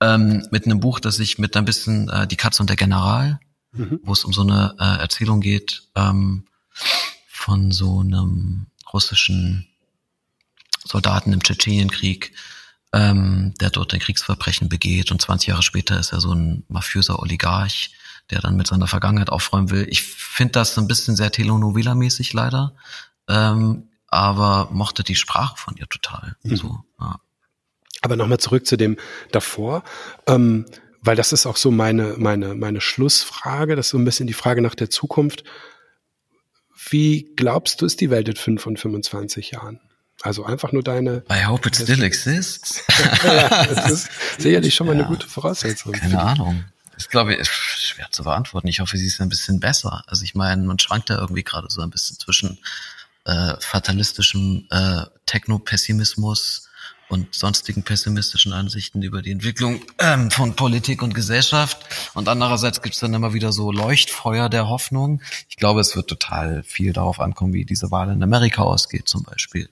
ähm, 0.00 0.46
mit 0.50 0.64
einem 0.64 0.80
Buch, 0.80 0.98
das 0.98 1.16
sich 1.16 1.38
mit 1.38 1.56
ein 1.56 1.66
bisschen 1.66 2.08
äh, 2.08 2.26
Die 2.26 2.36
Katze 2.36 2.62
und 2.62 2.68
der 2.70 2.76
General, 2.76 3.38
Mhm. 3.72 4.00
wo 4.02 4.12
es 4.12 4.24
um 4.24 4.32
so 4.32 4.40
eine 4.42 4.74
äh, 4.80 4.98
Erzählung 4.98 5.40
geht 5.40 5.82
ähm, 5.94 6.46
von 7.28 7.70
so 7.70 8.00
einem 8.00 8.66
russischen 8.92 9.68
Soldaten 10.84 11.32
im 11.32 11.42
Tschetschenienkrieg, 11.44 12.32
ähm, 12.92 13.54
der 13.60 13.70
dort 13.70 13.94
ein 13.94 14.00
Kriegsverbrechen 14.00 14.68
begeht 14.68 15.12
und 15.12 15.20
20 15.22 15.48
Jahre 15.48 15.62
später 15.62 16.00
ist 16.00 16.12
er 16.12 16.20
so 16.20 16.32
ein 16.32 16.64
mafiöser 16.68 17.20
Oligarch, 17.20 17.90
der 18.30 18.40
dann 18.40 18.56
mit 18.56 18.66
seiner 18.66 18.86
Vergangenheit 18.86 19.30
aufräumen 19.30 19.70
will. 19.70 19.86
Ich 19.90 20.02
finde 20.02 20.52
das 20.52 20.78
ein 20.78 20.88
bisschen 20.88 21.16
sehr 21.16 21.30
Telenovela-mäßig 21.30 22.32
leider, 22.32 22.74
ähm, 23.28 23.88
aber 24.08 24.68
mochte 24.72 25.02
die 25.02 25.14
Sprache 25.16 25.56
von 25.56 25.76
ihr 25.76 25.88
total. 25.88 26.36
Mhm. 26.42 26.56
So, 26.56 26.78
ja. 27.00 27.20
Aber 28.02 28.16
nochmal 28.16 28.38
zurück 28.38 28.66
zu 28.66 28.76
dem 28.76 28.96
davor. 29.30 29.84
Ähm, 30.26 30.66
weil 31.02 31.16
das 31.16 31.32
ist 31.32 31.46
auch 31.46 31.56
so 31.56 31.70
meine, 31.70 32.14
meine, 32.18 32.54
meine 32.54 32.80
Schlussfrage, 32.80 33.76
das 33.76 33.86
ist 33.86 33.90
so 33.90 33.98
ein 33.98 34.04
bisschen 34.04 34.26
die 34.26 34.34
Frage 34.34 34.60
nach 34.62 34.74
der 34.74 34.90
Zukunft. 34.90 35.44
Wie 36.88 37.32
glaubst 37.36 37.80
du, 37.80 37.86
ist 37.86 38.00
die 38.00 38.10
Welt 38.10 38.28
in 38.28 38.36
fünf 38.36 38.66
und 38.66 38.78
25 38.78 39.50
Jahren? 39.52 39.80
Also 40.22 40.44
einfach 40.44 40.72
nur 40.72 40.82
deine. 40.82 41.24
I 41.30 41.46
hope 41.46 41.66
it 41.66 41.76
still 41.76 42.02
exists. 42.02 42.82
ja, 43.24 43.64
das 43.66 43.90
ist 43.90 44.10
sicherlich 44.38 44.74
schon 44.74 44.86
mal 44.86 44.94
ja, 44.94 45.00
eine 45.00 45.08
gute 45.08 45.26
Voraussetzung. 45.26 45.92
Keine 45.92 46.20
Ahnung. 46.20 46.64
Das 47.00 47.08
glaube 47.08 47.34
ich, 47.34 47.48
schwer 47.48 48.08
zu 48.10 48.24
beantworten. 48.24 48.68
Ich 48.68 48.80
hoffe, 48.80 48.98
sie 48.98 49.06
ist 49.06 49.22
ein 49.22 49.30
bisschen 49.30 49.58
besser. 49.58 50.04
Also 50.06 50.22
ich 50.22 50.34
meine, 50.34 50.62
man 50.66 50.78
schwankt 50.78 51.08
da 51.08 51.16
irgendwie 51.18 51.42
gerade 51.42 51.68
so 51.70 51.80
ein 51.80 51.88
bisschen 51.88 52.18
zwischen 52.18 52.58
äh, 53.24 53.54
fatalistischem 53.58 54.66
äh, 54.68 55.04
Techno-Pessimismus 55.24 56.68
und 57.08 57.34
sonstigen 57.34 57.84
pessimistischen 57.84 58.52
Ansichten 58.52 59.00
über 59.00 59.22
die 59.22 59.30
Entwicklung 59.30 59.80
ähm, 59.98 60.30
von 60.30 60.56
Politik 60.56 61.00
und 61.00 61.14
Gesellschaft. 61.14 61.78
Und 62.12 62.28
andererseits 62.28 62.82
gibt 62.82 62.94
es 62.94 63.00
dann 63.00 63.14
immer 63.14 63.32
wieder 63.32 63.50
so 63.50 63.72
Leuchtfeuer 63.72 64.50
der 64.50 64.68
Hoffnung. 64.68 65.22
Ich 65.48 65.56
glaube, 65.56 65.80
es 65.80 65.96
wird 65.96 66.06
total 66.06 66.62
viel 66.64 66.92
darauf 66.92 67.18
ankommen, 67.18 67.54
wie 67.54 67.64
diese 67.64 67.90
Wahl 67.90 68.10
in 68.10 68.22
Amerika 68.22 68.60
ausgeht 68.60 69.08
zum 69.08 69.22
Beispiel, 69.22 69.70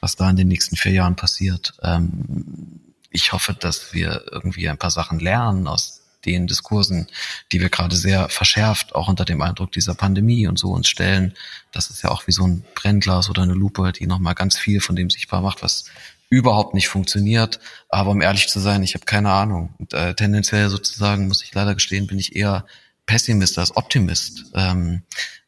was 0.00 0.16
da 0.16 0.28
in 0.28 0.34
den 0.34 0.48
nächsten 0.48 0.74
vier 0.74 0.90
Jahren 0.92 1.14
passiert. 1.14 1.74
Ähm, 1.82 2.80
ich 3.10 3.32
hoffe, 3.32 3.54
dass 3.54 3.94
wir 3.94 4.24
irgendwie 4.32 4.68
ein 4.68 4.78
paar 4.78 4.90
Sachen 4.90 5.20
lernen 5.20 5.68
aus 5.68 6.00
den 6.24 6.46
Diskursen, 6.46 7.08
die 7.52 7.60
wir 7.60 7.68
gerade 7.68 7.96
sehr 7.96 8.28
verschärft, 8.28 8.94
auch 8.94 9.08
unter 9.08 9.24
dem 9.24 9.42
Eindruck 9.42 9.72
dieser 9.72 9.94
Pandemie 9.94 10.46
und 10.46 10.58
so 10.58 10.70
uns 10.72 10.88
stellen. 10.88 11.34
Das 11.72 11.90
ist 11.90 12.02
ja 12.02 12.10
auch 12.10 12.26
wie 12.26 12.32
so 12.32 12.46
ein 12.46 12.64
Brennglas 12.74 13.30
oder 13.30 13.42
eine 13.42 13.54
Lupe, 13.54 13.92
die 13.92 14.06
nochmal 14.06 14.34
ganz 14.34 14.58
viel 14.58 14.80
von 14.80 14.96
dem 14.96 15.10
sichtbar 15.10 15.40
macht, 15.40 15.62
was 15.62 15.84
überhaupt 16.30 16.74
nicht 16.74 16.88
funktioniert. 16.88 17.60
Aber 17.88 18.10
um 18.10 18.20
ehrlich 18.20 18.48
zu 18.48 18.60
sein, 18.60 18.82
ich 18.82 18.94
habe 18.94 19.04
keine 19.04 19.30
Ahnung. 19.30 19.74
Und, 19.78 19.92
äh, 19.94 20.14
tendenziell 20.14 20.68
sozusagen, 20.68 21.28
muss 21.28 21.42
ich 21.42 21.54
leider 21.54 21.74
gestehen, 21.74 22.06
bin 22.06 22.18
ich 22.18 22.34
eher 22.34 22.66
Pessimist 23.06 23.58
als 23.58 23.76
Optimist. 23.76 24.46
Ähm, 24.54 25.02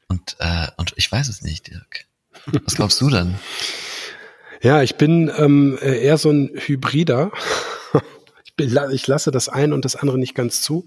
und, 0.09 0.37
äh, 0.39 0.69
und 0.77 0.93
ich 0.97 1.11
weiß 1.11 1.29
es 1.29 1.43
nicht, 1.43 1.69
Dirk. 1.69 2.07
Was 2.65 2.77
glaubst 2.77 3.01
du 3.01 3.11
denn? 3.11 3.37
Ja, 4.63 4.83
ich 4.83 4.97
bin 4.97 5.31
ähm, 5.37 5.79
eher 5.81 6.17
so 6.17 6.31
ein 6.31 6.51
Hybrider. 6.55 7.31
Ich, 8.59 9.07
lasse 9.07 9.31
das 9.31 9.49
eine 9.49 9.75
und 9.75 9.85
das 9.85 9.97
andere 9.97 10.19
nicht 10.19 10.35
ganz 10.35 10.63
zu. 10.63 10.87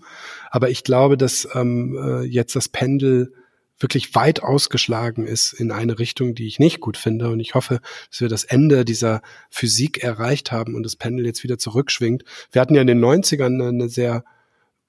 Aber 0.50 0.70
ich 0.70 0.84
glaube, 0.84 1.18
dass 1.18 1.48
ähm, 1.54 1.98
äh, 1.98 2.24
jetzt 2.24 2.56
das 2.56 2.70
Pendel 2.70 3.34
wirklich 3.80 4.14
weit 4.14 4.44
ausgeschlagen 4.44 5.26
ist 5.26 5.54
in 5.54 5.72
eine 5.72 6.00
Richtung, 6.00 6.36
die 6.36 6.48
ich 6.48 6.60
nicht 6.60 6.82
gut 6.82 6.98
finde. 6.98 7.30
Und 7.30 7.40
ich 7.40 7.56
hoffe, 7.56 7.80
dass 8.10 8.22
wir 8.22 8.28
das 8.28 8.44
Ende 8.44 8.84
dieser 8.84 9.22
Physik 9.50 10.04
erreicht 10.04 10.52
haben 10.52 10.76
und 10.76 10.84
das 10.84 10.96
Pendel 10.96 11.26
jetzt 11.26 11.44
wieder 11.44 11.58
zurückschwingt. 11.58 12.24
Wir 12.52 12.62
hatten 12.62 12.76
ja 12.76 12.82
in 12.82 12.88
den 12.88 13.04
90ern 13.04 13.68
eine 13.68 13.90
sehr 13.90 14.26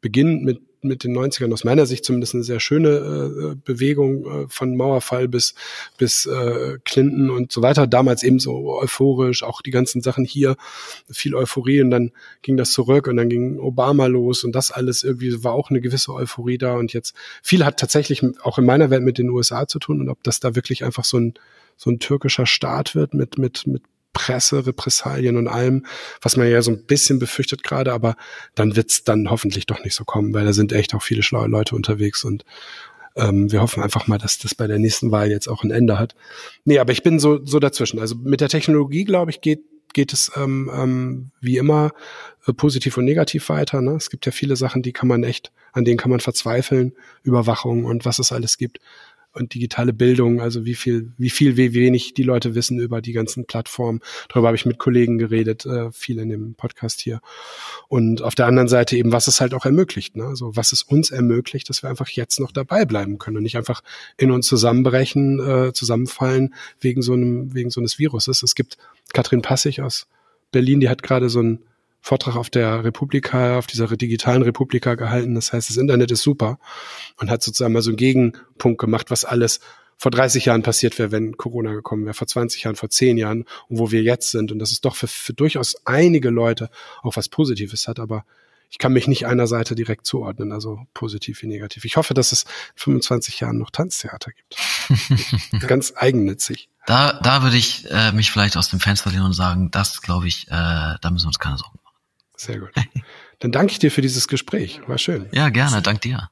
Beginn 0.01 0.43
mit 0.43 0.61
mit 0.83 1.05
den 1.05 1.17
90ern 1.17 1.53
aus 1.53 1.65
meiner 1.65 1.87
Sicht 1.87 2.05
zumindest 2.05 2.35
eine 2.35 2.45
sehr 2.45 2.61
schöne 2.61 2.89
äh, 2.89 3.55
Bewegung 3.65 4.27
äh, 4.27 4.47
von 4.49 4.77
Mauerfall 4.77 5.29
bis, 5.29 5.55
bis 5.99 6.27
äh, 6.27 6.79
Clinton 6.85 7.31
und 7.31 7.53
so 7.53 7.63
weiter. 7.63 7.87
Damals 7.87 8.23
eben 8.23 8.39
so 8.39 8.79
euphorisch, 8.81 9.43
auch 9.43 9.63
die 9.63 9.71
ganzen 9.71 10.03
Sachen 10.03 10.25
hier, 10.25 10.57
viel 11.11 11.35
Euphorie 11.35 11.83
und 11.83 11.91
dann 11.91 12.13
ging 12.43 12.57
das 12.57 12.73
zurück 12.73 13.07
und 13.07 13.17
dann 13.17 13.29
ging 13.29 13.59
Obama 13.59 14.07
los 14.07 14.45
und 14.45 14.53
das 14.53 14.71
alles 14.71 15.03
irgendwie 15.03 15.43
war 15.45 15.53
auch 15.53 15.71
eine 15.71 15.81
gewisse 15.81 16.13
Euphorie 16.13 16.59
da 16.59 16.75
und 16.75 16.93
jetzt 16.93 17.15
viel 17.43 17.65
hat 17.65 17.79
tatsächlich 17.79 18.23
auch 18.43 18.59
in 18.59 18.65
meiner 18.65 18.91
Welt 18.91 19.03
mit 19.03 19.19
den 19.19 19.31
USA 19.31 19.67
zu 19.67 19.79
tun 19.79 20.01
und 20.01 20.09
ob 20.09 20.23
das 20.23 20.41
da 20.41 20.55
wirklich 20.55 20.85
einfach 20.85 21.05
so 21.05 21.19
ein 21.19 21.35
so 21.77 21.91
ein 21.91 21.99
türkischer 21.99 22.47
Staat 22.47 22.95
wird 22.95 23.15
mit 23.15 23.39
mit 23.39 23.67
mit 23.67 23.83
Presse, 24.13 24.67
Repressalien 24.67 25.37
und 25.37 25.49
allem, 25.49 25.87
was 26.21 26.37
man 26.37 26.51
ja 26.51 26.63
so 26.63 26.71
ein 26.73 26.85
bisschen 26.87 27.19
befürchtet 27.19 27.63
gerade, 27.63 27.93
aber 27.93 28.17
dann 28.55 28.77
wird's 28.77 29.05
dann 29.05 29.31
hoffentlich 29.31 29.67
doch 29.67 29.83
nicht 29.85 29.95
so 29.95 30.05
kommen, 30.05 30.35
weil 30.35 30.45
da 30.45 30.53
sind 30.53 30.73
echt 30.73 30.95
auch 30.95 31.03
viele 31.03 31.23
schlaue 31.23 31.49
Leute 31.49 31.75
unterwegs 31.77 32.25
und 32.25 32.45
ähm, 33.17 33.51
wir 33.51 33.61
hoffen 33.61 33.83
einfach 33.83 34.07
mal, 34.07 34.19
dass 34.19 34.39
das 34.39 34.55
bei 34.55 34.67
der 34.67 34.79
nächsten 34.79 35.11
Wahl 35.11 35.31
jetzt 35.31 35.49
auch 35.49 35.65
ein 35.65 35.71
Ende 35.71 35.99
hat. 35.99 36.15
Nee, 36.65 36.79
aber 36.79 36.93
ich 36.93 37.03
bin 37.03 37.19
so, 37.19 37.45
so 37.45 37.59
dazwischen. 37.59 37.99
Also 37.99 38.15
mit 38.15 38.41
der 38.41 38.49
Technologie, 38.49 39.05
glaube 39.05 39.33
ich, 39.33 39.41
geht, 39.41 39.63
geht 39.93 40.13
es 40.13 40.31
ähm, 40.37 40.71
ähm, 40.73 41.31
wie 41.41 41.57
immer 41.57 41.91
äh, 42.47 42.53
positiv 42.53 42.97
und 42.97 43.05
negativ 43.05 43.49
weiter. 43.49 43.81
Ne? 43.81 43.93
Es 43.93 44.11
gibt 44.11 44.27
ja 44.27 44.33
viele 44.33 44.55
Sachen, 44.55 44.83
die 44.83 44.93
kann 44.93 45.09
man 45.09 45.25
echt, 45.25 45.51
an 45.73 45.85
denen 45.85 45.99
kann 45.99 46.11
man 46.11 46.21
verzweifeln, 46.21 46.93
Überwachung 47.25 47.85
und 47.85 48.05
was 48.05 48.21
es 48.21 48.31
alles 48.31 48.59
gibt 48.59 48.79
und 49.33 49.55
digitale 49.55 49.93
Bildung, 49.93 50.41
also 50.41 50.65
wie 50.65 50.75
viel, 50.75 51.13
wie 51.17 51.31
viel, 51.31 51.57
wie 51.57 51.73
wenig 51.73 52.15
die 52.15 52.23
Leute 52.23 52.55
wissen 52.55 52.79
über 52.81 53.01
die 53.01 53.13
ganzen 53.13 53.47
Plattformen. 53.47 54.01
Darüber 54.29 54.49
habe 54.49 54.57
ich 54.57 54.67
mit 54.67 54.79
Kollegen 54.79 55.19
geredet, 55.19 55.67
äh, 55.67 55.93
viel 55.93 56.19
in 56.19 56.29
dem 56.29 56.55
Podcast 56.55 57.01
hier. 57.01 57.21
Und 57.89 58.23
auf 58.23 58.35
der 58.35 58.47
anderen 58.47 58.69
Seite 58.69 58.97
eben, 58.97 59.13
was 59.13 59.29
es 59.29 59.41
halt 59.41 59.55
auch 59.55 59.65
ermöglicht, 59.65 60.17
ne? 60.17 60.25
Also 60.25 60.57
was 60.57 60.73
es 60.73 60.83
uns 60.83 61.11
ermöglicht, 61.11 61.69
dass 61.69 61.83
wir 61.83 61.91
einfach 61.91 62.09
jetzt 62.09 62.41
noch 62.41 62.53
dabei 62.53 62.85
bleiben 62.85 63.19
können 63.19 63.37
und 63.37 63.45
nicht 63.45 63.57
einfach 63.57 63.83
in 64.17 64.31
uns 64.31 64.47
zusammenbrechen, 64.47 65.41
äh, 65.41 65.73
zusammenfallen 65.73 66.55
wegen 66.81 67.03
so 67.03 67.13
einem, 67.13 67.55
wegen 67.55 67.71
so 67.71 67.81
eines 67.81 67.99
Viruses. 67.99 68.43
Es 68.43 68.55
gibt 68.55 68.79
Katrin 69.13 69.43
Passig 69.43 69.83
aus 69.83 70.07
Berlin, 70.53 70.81
die 70.81 70.89
hat 70.89 71.03
gerade 71.03 71.31
so 71.31 71.41
ein 71.41 71.61
Vortrag 72.01 72.37
auf 72.37 72.51
der 72.51 72.85
Republika, 72.85 73.59
auf 73.59 73.67
dieser 73.67 73.87
digitalen 73.89 74.43
Republika 74.43 74.95
gehalten. 74.95 75.35
Das 75.35 75.53
heißt, 75.53 75.69
das 75.69 75.77
Internet 75.77 76.11
ist 76.11 76.23
super 76.23 76.59
und 77.19 77.31
hat 77.31 77.43
sozusagen 77.43 77.73
mal 77.73 77.83
so 77.83 77.91
einen 77.91 77.97
Gegenpunkt 77.97 78.81
gemacht, 78.81 79.11
was 79.11 79.25
alles 79.25 79.61
vor 79.97 80.11
30 80.11 80.47
Jahren 80.47 80.63
passiert 80.63 80.99
wäre, 80.99 81.13
wenn 81.13 81.37
Corona 81.37 81.75
gekommen 81.75 82.07
wäre, 82.07 82.15
vor 82.15 82.27
20 82.27 82.63
Jahren, 82.63 82.77
vor 82.77 82.89
10 82.89 83.19
Jahren 83.19 83.45
und 83.69 83.79
wo 83.79 83.91
wir 83.91 84.03
jetzt 84.03 84.31
sind. 84.31 84.51
Und 84.51 84.59
dass 84.59 84.73
es 84.73 84.81
doch 84.81 84.97
für, 84.97 85.09
für 85.09 85.35
durchaus 85.35 85.77
einige 85.85 86.31
Leute 86.31 86.71
auch 87.03 87.17
was 87.17 87.29
Positives 87.29 87.87
hat, 87.87 88.01
aber 88.01 88.25
ich 88.71 88.79
kann 88.79 88.93
mich 88.93 89.09
nicht 89.09 89.27
einer 89.27 89.47
Seite 89.47 89.75
direkt 89.75 90.07
zuordnen, 90.07 90.53
also 90.53 90.87
positiv 90.95 91.43
wie 91.43 91.49
negativ. 91.49 91.85
Ich 91.85 91.97
hoffe, 91.97 92.15
dass 92.15 92.33
es 92.33 92.45
25 92.77 93.41
Jahren 93.41 93.59
noch 93.59 93.71
Tanztheater 93.71 94.31
gibt. 94.31 94.57
Ganz 95.67 95.93
eigennützig. 95.97 96.69
Da, 96.87 97.21
da 97.21 97.43
würde 97.43 97.57
ich 97.57 97.91
äh, 97.91 98.13
mich 98.13 98.31
vielleicht 98.31 98.57
aus 98.57 98.71
dem 98.71 98.81
Fenster 98.81 99.11
lehnen 99.11 99.27
und 99.27 99.33
sagen, 99.33 99.71
das 99.71 100.03
glaube 100.03 100.29
ich, 100.29 100.47
äh, 100.49 100.51
da 100.51 101.11
müssen 101.11 101.25
wir 101.25 101.29
uns 101.29 101.39
keine 101.39 101.59
Sorgen 101.59 101.75
machen. 101.75 101.80
Sehr 102.41 102.59
gut. 102.59 102.71
Dann 103.41 103.53
danke 103.53 103.73
ich 103.73 103.79
dir 103.79 103.91
für 103.91 104.01
dieses 104.01 104.27
Gespräch. 104.27 104.81
War 104.87 104.97
schön. 104.97 105.29
Ja, 105.33 105.51
gerne. 105.51 105.83
Dank 105.83 106.01
dir. 106.01 106.31